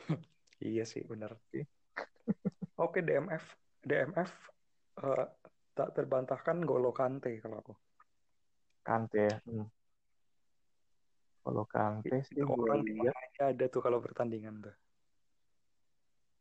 Iya 0.59 0.83
sih 0.83 1.07
benar. 1.07 1.39
Oke 2.79 2.99
DMF 3.07 3.45
DMF 3.87 4.31
uh, 5.03 5.23
eh, 5.23 5.27
tak 5.75 5.95
terbantahkan 5.95 6.67
Golo 6.67 6.91
Kante 6.91 7.39
kalau 7.39 7.63
aku. 7.63 7.75
Kante. 8.83 9.39
Hmm. 9.47 9.67
Kalau 11.43 11.65
Kante 11.65 12.17
sih 12.29 12.43
orang 12.45 12.85
mana 12.85 13.13
ada 13.41 13.65
tuh 13.71 13.81
kalau 13.81 13.99
pertandingan 14.03 14.61
tuh. 14.61 14.77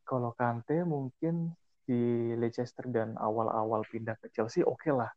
Kalau 0.04 0.32
Kante 0.36 0.84
mungkin 0.84 1.56
di 1.88 2.36
Leicester 2.36 2.84
dan 2.92 3.16
awal-awal 3.16 3.88
pindah 3.88 4.20
ke 4.20 4.28
Chelsea 4.36 4.60
oke 4.64 4.84
okay 4.84 4.92
lah. 4.92 5.12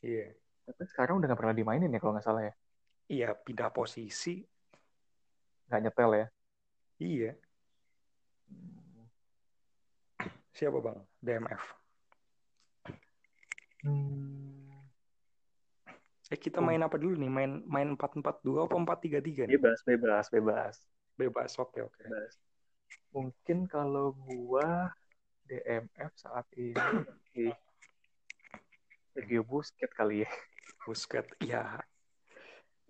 Iya. 0.00 0.32
Yeah. 0.32 0.44
Tapi 0.66 0.82
sekarang 0.90 1.22
udah 1.22 1.30
gak 1.30 1.40
pernah 1.40 1.54
dimainin 1.54 1.94
ya 1.94 2.00
kalau 2.02 2.18
nggak 2.18 2.26
salah 2.26 2.42
ya. 2.42 2.54
Iya, 3.06 3.28
pindah 3.38 3.70
posisi. 3.70 4.42
Nggak 5.70 5.80
nyetel 5.84 6.10
ya. 6.10 6.26
Iya. 6.98 7.32
Siapa 10.56 10.78
bang? 10.80 10.98
DMF. 11.20 11.64
Hmm. 13.84 14.55
Eh 16.26 16.38
kita 16.38 16.58
main 16.58 16.82
apa 16.82 16.98
dulu 16.98 17.14
nih? 17.14 17.30
Main 17.30 17.52
main 17.66 17.88
empat 17.94 18.18
empat 18.18 18.42
dua 18.42 18.66
apa 18.66 18.74
empat 18.74 18.98
tiga 19.02 19.18
tiga? 19.22 19.46
Bebas 19.46 19.82
bebas 19.86 20.24
bebas. 20.30 20.74
Bebas 21.14 21.54
oke 21.62 21.86
oke. 21.86 22.02
Bebas. 22.02 22.34
Mungkin 23.14 23.70
kalau 23.70 24.12
gua 24.26 24.90
DMF 25.46 26.12
saat 26.18 26.46
ini 26.58 26.74
di 27.30 27.46
Sergio 29.14 29.46
Busquets 29.46 29.94
kali 29.94 30.26
ya. 30.26 30.30
Busquets 30.82 31.30
ya. 31.40 31.78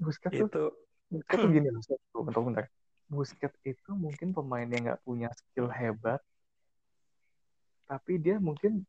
Busquets 0.01 0.33
itu 0.33 0.49
tuh, 0.49 0.73
Busquets 1.13 1.39
tuh 1.39 1.51
gini 1.53 1.69
loh. 1.69 1.83
Bentar 2.25 2.41
bentar. 2.41 2.65
Busquets 3.07 3.61
itu 3.69 3.91
mungkin 3.93 4.33
pemain 4.33 4.67
yang 4.67 4.91
nggak 4.91 5.03
punya 5.05 5.29
skill 5.37 5.69
hebat 5.69 6.19
tapi 7.87 8.19
dia 8.19 8.43
mungkin 8.43 8.83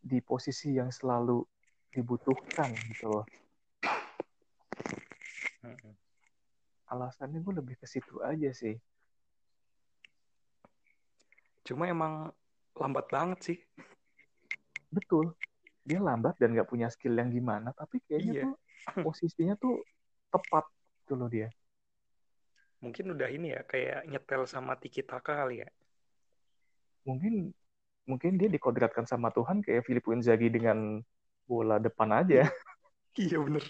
di 0.00 0.18
posisi 0.24 0.72
yang 0.72 0.88
selalu 0.88 1.44
dibutuhkan 1.92 2.72
gitu 2.88 3.12
loh. 3.12 3.26
Alasannya 6.90 7.38
gue 7.38 7.54
lebih 7.62 7.76
ke 7.78 7.86
situ 7.86 8.18
aja 8.24 8.50
sih. 8.50 8.74
Cuma 11.62 11.86
emang 11.86 12.34
lambat 12.74 13.06
banget 13.12 13.38
sih. 13.46 13.58
Betul. 14.90 15.38
Dia 15.86 16.02
lambat 16.02 16.34
dan 16.42 16.56
gak 16.56 16.66
punya 16.66 16.90
skill 16.90 17.14
yang 17.14 17.30
gimana, 17.30 17.70
tapi 17.72 18.02
kayaknya 18.04 18.32
iya. 18.34 18.42
tuh 18.44 18.54
posisinya 19.06 19.54
tuh 19.54 19.78
tepat 20.34 20.66
gitu 21.04 21.14
loh 21.14 21.30
dia. 21.30 21.48
Mungkin 22.80 23.12
udah 23.12 23.28
ini 23.28 23.54
ya, 23.54 23.62
kayak 23.62 24.08
nyetel 24.08 24.48
sama 24.48 24.74
Tiki 24.80 25.04
Taka 25.06 25.46
kali 25.46 25.62
ya. 25.62 25.68
Mungkin 27.04 27.52
mungkin 28.08 28.34
dia 28.40 28.50
dikodratkan 28.50 29.06
sama 29.06 29.30
Tuhan 29.30 29.62
kayak 29.62 29.86
Filippo 29.86 30.10
Inzaghi 30.10 30.50
dengan 30.50 30.98
bola 31.46 31.78
depan 31.78 32.10
aja. 32.10 32.46
Iya 33.18 33.42
bener. 33.42 33.66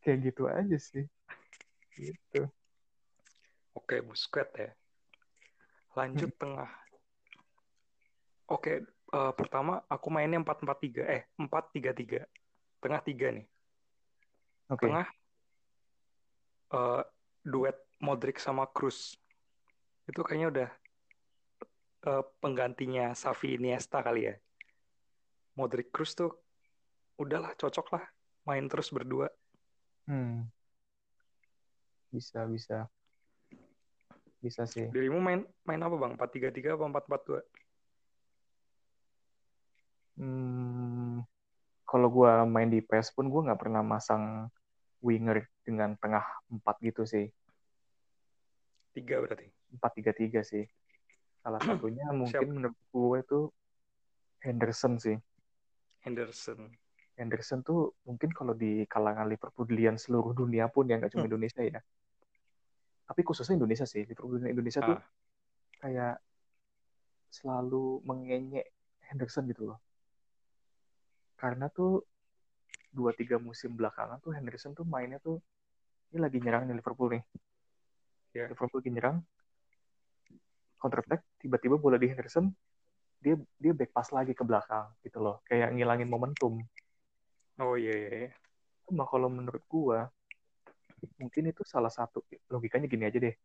Kayak 0.00 0.18
gitu 0.32 0.48
aja 0.48 0.78
sih. 0.80 1.04
Gitu. 1.96 2.48
Oke, 3.76 4.00
Busquets 4.00 4.56
ya. 4.56 4.70
Lanjut 5.94 6.30
hmm. 6.32 6.40
tengah. 6.40 6.70
Oke, 8.50 8.82
uh, 9.14 9.32
pertama 9.34 9.82
aku 9.86 10.10
mainnya 10.10 10.42
4-4-3. 10.42 11.06
Eh, 11.06 11.22
4-3-3. 11.38 12.26
Tengah 12.80 13.00
tiga 13.04 13.28
nih. 13.30 13.46
Okay. 14.70 14.88
Tengah 14.88 15.06
uh, 16.74 17.02
duet 17.44 17.76
Modric 18.00 18.40
sama 18.40 18.64
Cruz. 18.70 19.18
Itu 20.08 20.24
kayaknya 20.24 20.48
udah 20.48 20.68
uh, 22.08 22.24
penggantinya 22.40 23.12
Safi 23.12 23.60
Iniesta 23.60 24.00
kali 24.00 24.30
ya. 24.30 24.34
Modric 25.58 25.92
Cruz 25.92 26.16
tuh 26.16 26.32
udahlah 27.20 27.52
cocok 27.58 27.86
lah 27.92 28.04
main 28.48 28.64
terus 28.66 28.88
berdua. 28.88 29.28
Hmm. 30.06 30.48
Bisa 32.12 32.46
bisa. 32.46 32.86
Bisa 34.40 34.64
sih. 34.64 34.88
Dirimu 34.88 35.20
main 35.20 35.44
main 35.68 35.80
apa 35.84 35.96
bang? 36.00 36.12
4-3-3 36.16 36.76
apa 36.76 36.84
4-4-2? 37.04 37.44
Hmm, 40.20 41.24
kalau 41.88 42.08
gue 42.12 42.32
main 42.44 42.68
di 42.68 42.84
PS 42.84 43.16
pun 43.16 43.32
gue 43.32 43.40
nggak 43.40 43.60
pernah 43.60 43.80
masang 43.80 44.52
winger 45.00 45.48
dengan 45.64 45.96
tengah 45.96 46.24
4 46.52 46.60
gitu 46.84 47.08
sih. 47.08 47.32
Tiga 48.92 49.20
berarti? 49.24 49.48
4-3-3 49.80 50.44
sih. 50.44 50.64
Salah 51.40 51.60
satunya 51.64 52.04
mungkin 52.12 52.36
Siap. 52.36 52.52
menurut 52.52 52.76
gue 52.92 53.16
itu 53.24 53.40
Henderson 54.44 55.00
sih. 55.00 55.16
Henderson. 56.04 56.68
Henderson 57.18 57.60
tuh 57.60 57.94
mungkin 58.06 58.30
kalau 58.32 58.54
di 58.56 58.84
kalangan 58.86 59.28
Liverpoolian 59.28 60.00
seluruh 60.00 60.32
dunia 60.32 60.70
pun 60.72 60.88
ya 60.88 60.96
nggak 60.96 61.12
cuma 61.12 61.26
hmm. 61.26 61.30
Indonesia 61.32 61.62
ya. 61.62 61.80
Tapi 63.10 63.20
khususnya 63.26 63.58
Indonesia 63.58 63.86
sih, 63.86 64.06
Liverpool 64.06 64.38
Indonesia 64.42 64.80
ah. 64.82 64.88
tuh 64.94 64.98
kayak 65.82 66.16
selalu 67.30 68.02
mengenyek 68.06 68.70
Henderson 69.10 69.46
gitu 69.50 69.74
loh. 69.74 69.78
Karena 71.34 71.66
tuh 71.70 72.04
dua 72.90 73.14
tiga 73.14 73.38
musim 73.38 73.74
belakangan 73.78 74.18
tuh 74.18 74.34
Henderson 74.34 74.74
tuh 74.74 74.86
mainnya 74.86 75.22
tuh 75.22 75.38
ini 76.10 76.18
lagi 76.18 76.42
nyerang 76.42 76.66
di 76.66 76.74
Liverpool 76.74 77.10
nih. 77.14 77.22
Yeah. 78.34 78.50
Liverpool 78.50 78.82
lagi 78.82 78.90
nyerang, 78.94 79.16
counter 80.80 81.04
attack 81.04 81.22
tiba-tiba 81.36 81.76
bola 81.76 82.00
di 82.00 82.08
Henderson 82.08 82.48
dia 83.20 83.36
dia 83.60 83.72
back 83.76 83.92
pass 83.92 84.08
lagi 84.16 84.32
ke 84.32 84.40
belakang 84.40 84.88
gitu 85.04 85.20
loh 85.20 85.44
kayak 85.44 85.76
ngilangin 85.76 86.08
momentum 86.08 86.64
oh 87.60 87.76
iya 87.76 87.94
iya, 87.94 88.10
iya. 88.26 88.30
cuma 88.88 89.06
kalau 89.06 89.28
menurut 89.30 89.62
gua 89.70 90.08
mungkin 91.16 91.48
itu 91.48 91.62
salah 91.64 91.92
satu 91.92 92.24
logikanya 92.52 92.84
gini 92.88 93.08
aja 93.08 93.18
deh. 93.20 93.36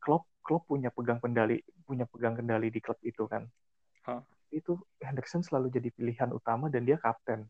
Klopp 0.00 0.24
Klopp 0.40 0.64
punya 0.68 0.88
pegang 0.88 1.20
kendali 1.20 1.60
punya 1.84 2.08
pegang 2.08 2.36
kendali 2.36 2.72
di 2.72 2.80
klub 2.80 2.96
itu 3.04 3.28
kan. 3.28 3.44
Huh? 4.08 4.24
itu 4.48 4.80
Henderson 5.04 5.44
selalu 5.44 5.68
jadi 5.68 5.92
pilihan 5.92 6.32
utama 6.32 6.72
dan 6.72 6.88
dia 6.88 6.96
kapten. 6.96 7.44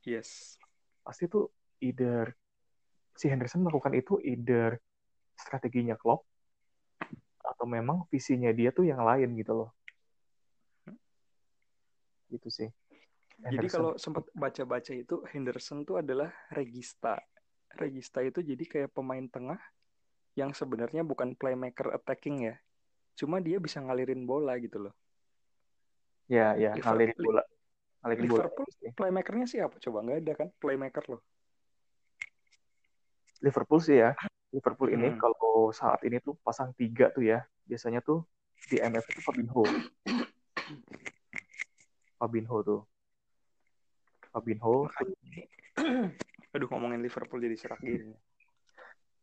Yes. 0.00 0.56
Pasti 1.04 1.28
tuh 1.28 1.52
either 1.84 2.32
si 3.12 3.28
Henderson 3.28 3.60
melakukan 3.60 3.92
itu 3.92 4.16
either 4.24 4.80
strateginya 5.36 5.92
Klopp 6.00 6.24
atau 7.44 7.68
memang 7.68 8.08
visinya 8.08 8.48
dia 8.48 8.72
tuh 8.72 8.88
yang 8.88 9.04
lain 9.04 9.36
gitu 9.36 9.52
loh. 9.52 9.70
Gitu 12.32 12.48
sih 12.48 12.72
Henderson. 13.36 13.52
jadi 13.60 13.68
kalau 13.68 13.92
sempat 14.00 14.24
baca-baca 14.32 14.92
itu 14.96 15.20
Henderson 15.28 15.84
tuh 15.84 16.00
adalah 16.00 16.32
regista. 16.48 17.20
Regista 17.76 18.24
itu 18.24 18.40
jadi 18.40 18.64
kayak 18.64 18.90
pemain 18.96 19.28
tengah 19.28 19.60
yang 20.36 20.56
sebenarnya 20.56 21.04
bukan 21.04 21.36
playmaker 21.36 21.92
attacking 21.92 22.48
ya. 22.48 22.56
Cuma 23.16 23.40
dia 23.44 23.60
bisa 23.60 23.80
ngalirin 23.84 24.24
bola 24.24 24.56
gitu 24.56 24.88
loh. 24.88 24.94
Ya 26.28 26.56
ya 26.56 26.72
Liverpool, 26.72 26.88
ngalirin 26.88 27.18
bola. 27.20 27.42
Ngalirin 28.00 28.24
Liverpool 28.24 28.68
bola. 28.68 28.92
playmakernya 28.96 29.46
siapa 29.48 29.76
coba 29.80 29.98
nggak 30.04 30.18
ada 30.24 30.32
kan? 30.32 30.48
Playmaker 30.56 31.04
loh. 31.12 31.22
Liverpool 33.44 33.80
sih 33.84 34.00
ya. 34.00 34.16
Liverpool 34.48 34.88
ini 34.96 35.12
hmm. 35.12 35.20
kalau 35.20 35.68
saat 35.76 36.00
ini 36.08 36.16
tuh 36.24 36.40
pasang 36.40 36.72
tiga 36.72 37.12
tuh 37.12 37.24
ya. 37.24 37.44
Biasanya 37.68 38.00
tuh 38.00 38.24
di 38.72 38.80
MF 38.80 39.04
itu 39.12 39.20
Fabinho. 39.20 39.64
Fabinho 42.16 42.58
tuh 42.64 42.80
Fabinho 44.36 44.84
aduh 46.52 46.68
ngomongin 46.68 47.00
Liverpool 47.00 47.40
jadi 47.40 47.56
serak 47.56 47.80
gini. 47.80 48.12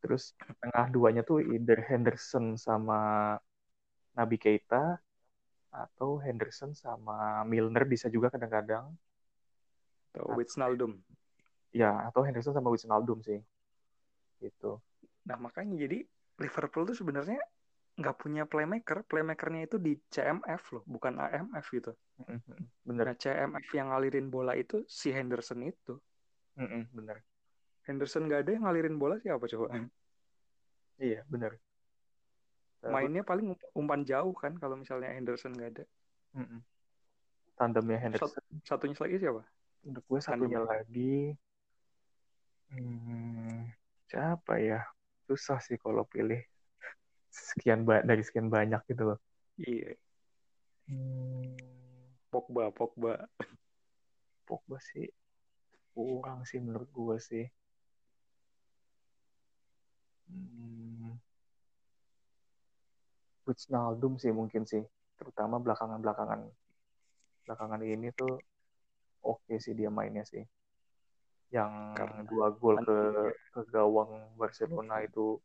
Terus 0.02 0.34
tengah 0.58 0.90
duanya 0.90 1.22
tuh 1.22 1.42
either 1.42 1.82
Henderson 1.86 2.58
sama 2.58 3.38
Nabi 4.18 4.42
Keita 4.42 4.98
atau 5.70 6.18
Henderson 6.22 6.74
sama 6.74 7.46
Milner 7.46 7.86
bisa 7.86 8.10
juga 8.10 8.34
kadang-kadang. 8.34 8.90
Atau 10.14 10.38
Wijnaldum. 10.38 11.02
Ya 11.74 11.94
atau 12.10 12.22
Henderson 12.26 12.54
sama 12.54 12.70
Wijnaldum 12.74 13.22
sih. 13.26 13.42
Gitu. 14.42 14.78
Nah 15.26 15.38
makanya 15.38 15.78
jadi 15.90 16.06
Liverpool 16.38 16.90
tuh 16.90 16.98
sebenarnya 16.98 17.42
nggak 17.94 18.16
punya 18.18 18.44
playmaker, 18.50 19.06
playmakernya 19.06 19.70
itu 19.70 19.78
di 19.78 19.94
CMF 20.10 20.64
loh, 20.74 20.84
bukan 20.90 21.14
AMF 21.22 21.66
gitu. 21.70 21.92
bener 22.84 23.06
Nah 23.06 23.16
CMF 23.16 23.68
yang 23.78 23.88
ngalirin 23.94 24.28
bola 24.34 24.54
itu 24.58 24.82
si 24.90 25.14
Henderson 25.14 25.62
itu. 25.62 25.94
bener 26.94 27.22
Henderson 27.86 28.26
nggak 28.30 28.42
ada 28.48 28.52
yang 28.56 28.64
ngalirin 28.66 28.96
bola 28.98 29.16
siapa 29.22 29.46
coba? 29.46 29.78
iya 31.02 31.22
bener 31.30 31.58
Mainnya 32.84 33.24
paling 33.24 33.56
ump- 33.56 33.72
umpan 33.80 34.04
jauh 34.04 34.36
kan 34.36 34.60
kalau 34.60 34.76
misalnya 34.76 35.08
Henderson 35.16 35.56
nggak 35.56 35.70
ada. 35.80 35.84
Mm-mm. 36.36 36.60
tandemnya 37.56 37.98
Henderson 38.02 38.28
Sat- 38.34 38.44
satunya 38.68 38.98
lagi 39.00 39.16
siapa? 39.22 39.42
Menurut 39.88 40.06
gue 40.10 40.20
satunya 40.20 40.60
Tandem. 40.60 40.72
lagi 40.74 41.16
hmm, 42.74 43.72
siapa 44.10 44.54
ya? 44.60 44.80
Susah 45.28 45.60
sih 45.64 45.80
kalau 45.80 46.04
pilih 46.04 46.44
sekian 47.34 47.82
ba- 47.82 48.06
dari 48.06 48.22
sekian 48.22 48.48
banyak 48.48 48.82
gitu 48.86 49.14
loh. 49.14 49.20
Iya, 49.58 49.98
Hmm, 50.84 51.56
Pogba, 52.30 52.70
Pogba. 52.70 53.26
Pogba 54.44 54.78
sih 54.84 55.08
kurang 55.96 56.44
sih 56.44 56.60
menurut 56.60 56.90
gue 56.92 57.18
sih. 57.18 57.46
Hmm, 60.28 61.16
Wijnaldum 63.44 64.16
sih 64.20 64.32
mungkin 64.32 64.64
sih, 64.64 64.84
terutama 65.20 65.60
belakangan-belakangan 65.60 66.48
belakangan 67.44 67.82
ini 67.84 68.08
tuh 68.16 68.40
oke 69.24 69.56
sih 69.60 69.76
dia 69.76 69.92
mainnya 69.92 70.24
sih. 70.24 70.44
Yang 71.52 71.72
Karena- 71.96 72.28
dua 72.28 72.48
gol 72.56 72.76
ke 72.84 73.00
ke 73.54 73.62
gawang 73.72 74.36
Barcelona 74.36 75.04
itu 75.04 75.38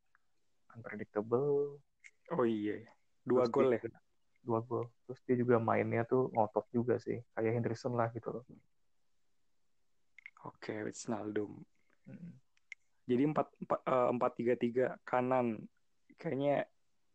unpredictable. 0.75 1.79
Oh 2.35 2.45
iya, 2.45 2.85
dua 3.25 3.49
Terus 3.49 3.53
gol 3.55 3.71
dia 3.73 3.81
ya. 3.89 3.99
Dua 4.45 4.61
gol. 4.64 4.85
Terus 5.09 5.21
dia 5.25 5.37
juga 5.41 5.57
mainnya 5.61 6.05
tuh 6.05 6.29
ngotot 6.33 6.66
juga 6.73 6.97
sih, 7.01 7.21
kayak 7.37 7.53
Henderson 7.61 7.97
lah 7.97 8.09
gitu 8.12 8.29
loh. 8.41 8.45
Oke, 10.47 10.73
Wijnaldum. 10.85 11.61
Mm. 12.09 12.33
Jadi 13.09 13.23
empat 13.25 13.49
empat 13.64 13.81
eh, 13.89 14.09
empat 14.12 14.33
tiga 14.37 14.55
tiga 14.57 14.87
kanan 15.05 15.64
kayaknya 16.21 16.69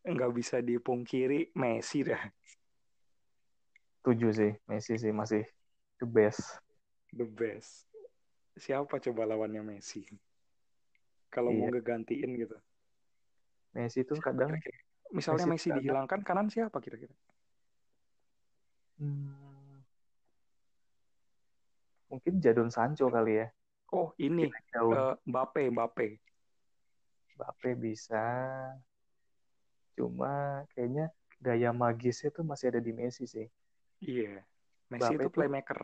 nggak 0.04 0.32
bisa 0.34 0.58
dipungkiri 0.60 1.54
Messi 1.56 2.04
dah 2.04 2.20
Tujuh 4.04 4.30
sih, 4.36 4.52
Messi 4.68 5.00
sih 5.00 5.12
masih 5.14 5.46
the 5.96 6.04
best. 6.04 6.60
the 7.14 7.24
best. 7.24 7.88
Siapa 8.58 9.00
coba 9.00 9.24
lawannya 9.24 9.64
Messi? 9.64 10.04
Kalau 11.32 11.50
mau 11.50 11.66
Iya. 11.66 11.78
ngegantiin 11.78 12.30
gitu. 12.36 12.58
Messi 13.74 14.00
Siapa 14.06 14.22
kadang? 14.22 14.50
Misalnya 15.10 15.46
Messi 15.46 15.50
Messi 15.50 15.68
kadang- 15.68 15.78
dihilangkan 15.82 16.20
kanan 16.22 16.46
siapa 16.48 16.78
kira-kira? 16.78 17.12
hmm, 18.94 19.82
mungkin 22.08 22.38
Jadon 22.38 22.70
Sancho 22.70 23.10
kali 23.10 23.42
ya. 23.42 23.46
Oh 23.90 24.14
ini 24.18 24.46
eh, 24.50 25.14
Mbappe, 25.26 25.70
Mbappe. 25.70 26.06
Mbappe 27.34 27.70
bisa. 27.74 28.22
Cuma 29.94 30.62
kayaknya 30.74 31.10
gaya 31.42 31.70
magisnya 31.74 32.30
tuh 32.30 32.46
masih 32.46 32.70
ada 32.70 32.80
di 32.82 32.94
Messi 32.94 33.26
sih. 33.26 33.46
Iya. 34.02 34.42
Messi 34.90 35.14
Mbappe 35.14 35.26
itu 35.26 35.28
playmaker. 35.34 35.80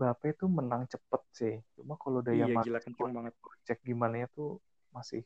Mbappe 0.00 0.28
tuh 0.36 0.48
menang 0.48 0.88
cepet 0.88 1.22
sih. 1.36 1.54
Cuma 1.76 1.96
kalau 2.00 2.24
daya 2.24 2.48
Iya 2.48 2.56
magis 2.56 2.72
gila 2.72 2.80
kenceng 2.80 3.12
banget. 3.12 3.34
cek 3.68 3.78
gimana 3.84 4.24
ya 4.24 4.28
tuh 4.32 4.60
masih 4.92 5.24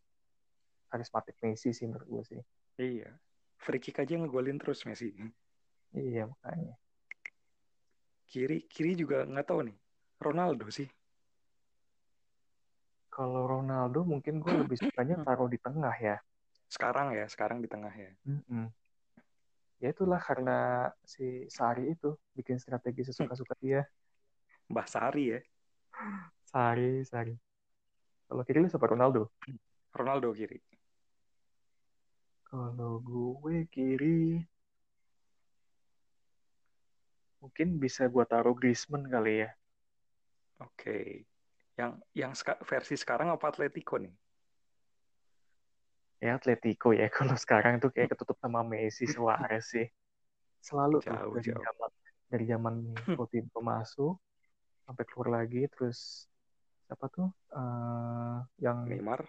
karismatik 0.95 1.35
Messi 1.43 1.75
sih 1.75 1.91
menurut 1.91 2.07
gue 2.07 2.23
sih. 2.23 2.41
Iya. 2.79 3.11
Free 3.59 3.83
kick 3.83 3.99
aja 3.99 4.15
ngegolin 4.15 4.63
terus 4.63 4.87
Messi. 4.87 5.11
Iya 5.91 6.31
makanya. 6.31 6.79
Kiri 8.31 8.63
kiri 8.71 8.95
juga 8.95 9.27
nggak 9.27 9.47
tahu 9.51 9.67
nih. 9.67 9.77
Ronaldo 10.23 10.71
sih. 10.71 10.87
Kalau 13.11 13.51
Ronaldo 13.51 14.07
mungkin 14.07 14.39
gue 14.39 14.55
lebih 14.55 14.79
sukanya 14.79 15.19
taruh 15.27 15.51
di 15.51 15.59
tengah 15.59 15.95
ya. 15.99 16.23
Sekarang 16.71 17.11
ya, 17.11 17.27
sekarang 17.27 17.59
di 17.59 17.67
tengah 17.67 17.91
ya. 17.91 18.11
Mm-mm. 18.27 18.71
Ya 19.83 19.91
itulah 19.91 20.23
karena 20.23 20.91
si 21.03 21.51
Sari 21.51 21.91
itu 21.91 22.15
bikin 22.39 22.63
strategi 22.63 23.03
sesuka-suka 23.03 23.59
dia. 23.59 23.83
Mbah 24.71 24.87
Sari 24.87 25.25
ya. 25.35 25.41
Sari, 26.47 27.03
Sari. 27.03 27.35
Kalau 28.31 28.43
kiri 28.47 28.63
lu 28.63 28.71
siapa 28.71 28.87
Ronaldo? 28.87 29.31
Ronaldo 29.95 30.35
kiri. 30.35 30.59
Kalau 32.55 33.03
gue 33.03 33.67
kiri 33.67 34.39
mungkin 37.43 37.83
bisa 37.83 38.07
gue 38.07 38.23
taruh 38.31 38.55
Griezmann 38.55 39.11
kali 39.11 39.43
ya. 39.43 39.51
Oke. 40.63 41.27
Yang 41.75 41.93
yang 42.15 42.31
seka- 42.39 42.63
versi 42.63 42.95
sekarang 42.95 43.35
apa 43.35 43.51
Atletico 43.51 43.99
nih? 43.99 44.15
Ya 46.23 46.39
Atletico 46.39 46.95
ya. 46.95 47.11
Kalau 47.19 47.35
sekarang 47.35 47.83
tuh 47.83 47.91
kayak 47.91 48.15
ketutup 48.15 48.39
sama 48.39 48.63
Messi, 48.63 49.11
Suarez 49.11 49.67
sih. 49.75 49.91
Selalu 50.63 51.03
tuh 51.03 51.11
Jauh, 51.11 51.35
dari 51.35 51.51
jauh. 51.51 51.59
zaman 51.59 51.91
dari 52.31 52.45
zaman 52.47 52.75
Coutinho 53.19 53.59
masuk 53.67 54.15
sampai 54.87 55.05
keluar 55.11 55.43
lagi 55.43 55.67
terus 55.75 56.31
siapa 56.87 57.11
tuh 57.11 57.35
Eh, 57.51 58.37
yang 58.63 58.87
Neymar. 58.87 59.27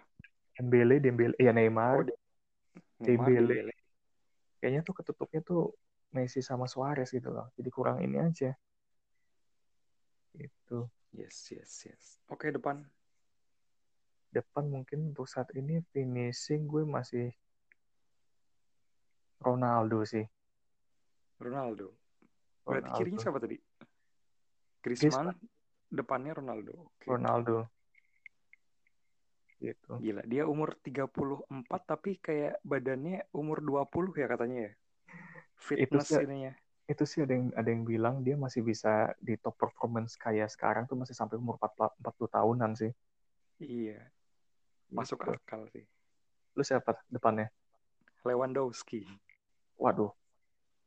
Dembele, 0.54 1.02
Dembele, 1.02 1.34
ya 1.42 1.50
Neymar. 1.50 2.06
Oh, 2.06 2.06
Dembele. 2.96 3.54
Dembele. 3.54 3.74
Kayaknya 4.60 4.80
tuh 4.82 4.94
ketutupnya 4.96 5.40
tuh 5.44 5.62
Messi 6.16 6.40
sama 6.40 6.64
Suarez 6.64 7.12
gitu 7.12 7.28
loh. 7.28 7.52
Jadi 7.54 7.68
kurang 7.68 8.00
ini 8.00 8.16
aja. 8.16 8.56
Gitu. 10.32 10.88
Yes, 11.12 11.48
yes, 11.52 11.72
yes. 11.88 12.04
Oke, 12.28 12.52
depan. 12.52 12.84
Depan 14.32 14.68
mungkin 14.68 15.12
untuk 15.12 15.28
saat 15.28 15.48
ini 15.56 15.80
finishing 15.92 16.68
gue 16.68 16.84
masih 16.84 17.32
Ronaldo 19.40 20.04
sih. 20.04 20.24
Ronaldo. 21.40 21.92
Berarti 22.64 22.88
Ronaldo. 22.88 22.98
kirinya 23.00 23.20
siapa 23.20 23.38
tadi? 23.40 23.56
Griezmann, 24.80 25.36
depannya 25.90 26.32
Ronaldo. 26.36 26.72
Oke. 26.90 27.06
Ronaldo. 27.10 27.68
Gitu. 29.56 29.92
Gila, 29.96 30.22
dia 30.28 30.44
umur 30.44 30.76
34 30.84 31.80
tapi 31.88 32.20
kayak 32.20 32.60
badannya 32.60 33.24
umur 33.32 33.64
20 33.64 34.12
ya 34.12 34.28
katanya 34.28 34.68
ya. 34.68 34.72
Fitness 35.56 36.12
sih- 36.12 36.24
ininya. 36.28 36.52
Itu 36.86 37.02
sih 37.02 37.24
ada 37.26 37.34
yang 37.34 37.50
ada 37.56 37.66
yang 37.66 37.82
bilang 37.82 38.22
dia 38.22 38.38
masih 38.38 38.62
bisa 38.62 39.10
di 39.18 39.34
top 39.40 39.58
performance 39.58 40.14
kayak 40.14 40.52
sekarang 40.52 40.86
tuh 40.86 40.94
masih 40.94 41.16
sampai 41.18 41.40
umur 41.40 41.58
40 41.58 41.90
40 41.98 42.30
tahunan 42.30 42.70
sih. 42.78 42.92
Iya, 43.58 44.06
masuk 44.92 45.24
Gitu. 45.24 45.32
akal 45.34 45.62
sih. 45.72 45.82
Lu 46.54 46.62
siapa 46.62 47.00
depannya? 47.08 47.50
Lewandowski. 48.22 49.02
Waduh. 49.80 50.12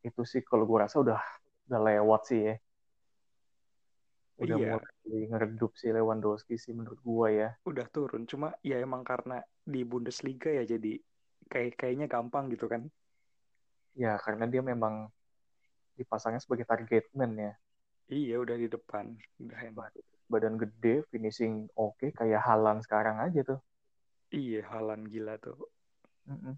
Itu 0.05 0.23
sih 0.23 0.39
kalau 0.45 0.63
gue 0.63 0.79
rasa 0.79 1.01
udah 1.03 1.19
udah 1.67 1.79
lewat 1.83 2.21
sih 2.31 2.39
ya. 2.47 2.55
Udah 4.39 4.55
Iya. 4.55 4.79
mulai 4.79 5.23
ngeredup 5.27 5.75
si 5.75 5.91
Lewandowski 5.91 6.55
sih 6.55 6.71
menurut 6.71 6.99
gua 7.03 7.27
ya. 7.27 7.49
Udah 7.67 7.85
turun, 7.91 8.23
cuma 8.23 8.55
ya 8.63 8.79
emang 8.79 9.03
karena 9.03 9.43
di 9.67 9.83
Bundesliga 9.83 10.47
ya 10.47 10.63
jadi 10.63 10.95
kayak 11.51 11.75
kayaknya 11.75 12.07
gampang 12.07 12.47
gitu 12.47 12.71
kan. 12.71 12.87
Ya 13.99 14.15
karena 14.15 14.47
dia 14.47 14.63
memang 14.63 15.11
dipasangnya 15.99 16.39
sebagai 16.39 16.63
target 16.63 17.11
man 17.11 17.35
ya. 17.35 17.53
Iya, 18.09 18.39
udah 18.39 18.55
di 18.55 18.71
depan. 18.71 19.11
Udah 19.43 19.59
enak. 19.59 19.91
Badan 20.31 20.55
gede, 20.55 21.03
finishing 21.11 21.67
oke 21.75 22.15
kayak 22.15 22.39
Halan 22.41 22.79
sekarang 22.79 23.19
aja 23.19 23.43
tuh. 23.43 23.59
Iya, 24.31 24.63
Halan 24.71 25.03
gila 25.09 25.35
tuh. 25.41 25.57
Mm-mm. 26.29 26.55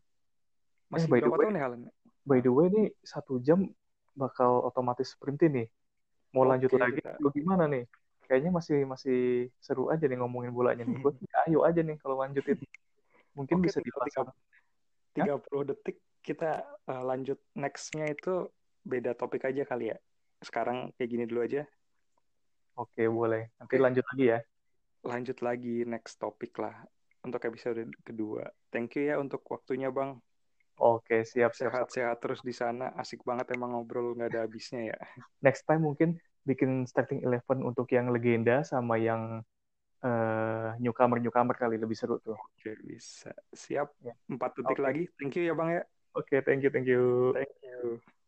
Masih 0.91 1.07
by 1.09 1.17
the 1.17 1.27
berapa 1.27 1.35
way- 1.39 1.45
tahun 1.49 1.55
ya 1.57 1.63
Halan? 1.65 1.81
By 2.21 2.39
the 2.45 2.51
way 2.53 2.67
nih 2.69 2.87
satu 3.01 3.41
jam 3.41 3.73
bakal 4.13 4.61
otomatis 4.69 5.17
berhenti 5.17 5.49
nih. 5.49 5.67
Mau 6.31 6.47
lanjut 6.47 6.71
lagi 6.75 6.99
kita- 6.99 7.19
gimana 7.35 7.67
nih? 7.67 7.83
Kayaknya 8.27 8.51
masih 8.55 8.79
masih 8.87 9.19
seru 9.59 9.91
aja 9.91 10.07
nih 10.07 10.15
ngomongin 10.15 10.55
bolanya 10.55 10.87
nih. 10.87 11.03
Gue 11.03 11.11
ayo 11.47 11.67
aja 11.67 11.83
nih 11.83 11.99
kalau 11.99 12.23
lanjutin. 12.23 12.55
Mungkin 13.35 13.59
Oke, 13.59 13.63
bisa 13.67 13.79
dipasang. 13.83 14.31
30 15.11 15.67
detik 15.67 15.99
kita 16.23 16.63
uh, 16.87 17.03
lanjut 17.03 17.35
nextnya 17.59 18.07
itu 18.07 18.47
beda 18.87 19.11
topik 19.19 19.43
aja 19.43 19.67
kali 19.67 19.91
ya. 19.91 19.97
Sekarang 20.39 20.95
kayak 20.95 21.09
gini 21.11 21.23
dulu 21.27 21.43
aja. 21.43 21.67
Oke 22.79 23.03
boleh. 23.11 23.51
Nanti 23.59 23.75
Oke. 23.75 23.83
lanjut 23.83 24.05
lagi 24.15 24.25
ya. 24.31 24.39
Lanjut 25.01 25.37
lagi 25.43 25.83
next 25.83 26.15
topik 26.21 26.55
lah 26.55 26.87
untuk 27.27 27.43
episode 27.43 27.83
kedua. 28.07 28.47
Thank 28.71 28.95
you 28.95 29.11
ya 29.11 29.19
untuk 29.19 29.43
waktunya 29.51 29.91
Bang. 29.91 30.23
Oke 30.81 31.21
siap 31.21 31.53
siap. 31.53 31.69
Sehat-sehat 31.69 32.17
terus 32.17 32.41
di 32.41 32.51
sana. 32.57 32.89
Asik 32.97 33.21
banget 33.21 33.53
emang 33.53 33.77
ngobrol 33.77 34.17
nggak 34.17 34.33
ada 34.33 34.39
habisnya 34.49 34.89
ya. 34.89 34.97
Next 35.45 35.69
time 35.69 35.85
mungkin 35.85 36.17
bikin 36.41 36.89
starting 36.89 37.21
eleven 37.21 37.61
untuk 37.61 37.85
yang 37.93 38.09
legenda 38.09 38.65
sama 38.65 38.97
yang 38.97 39.45
uh, 40.01 40.73
newcomer 40.81 41.21
newcomer 41.21 41.53
kali 41.53 41.77
lebih 41.77 41.93
seru 41.93 42.17
tuh. 42.17 42.33
Oke 42.33 42.73
bisa 42.81 43.29
siap. 43.53 43.93
Ya. 44.01 44.17
Empat 44.25 44.57
detik 44.57 44.81
okay. 44.81 44.83
lagi. 44.83 45.03
Thank 45.21 45.37
you 45.37 45.45
ya 45.45 45.53
bang 45.53 45.69
ya. 45.77 45.83
Oke 46.17 46.25
okay, 46.33 46.39
thank 46.41 46.65
you 46.65 46.73
thank 46.73 46.89
you. 46.89 47.31
Thank 47.37 48.20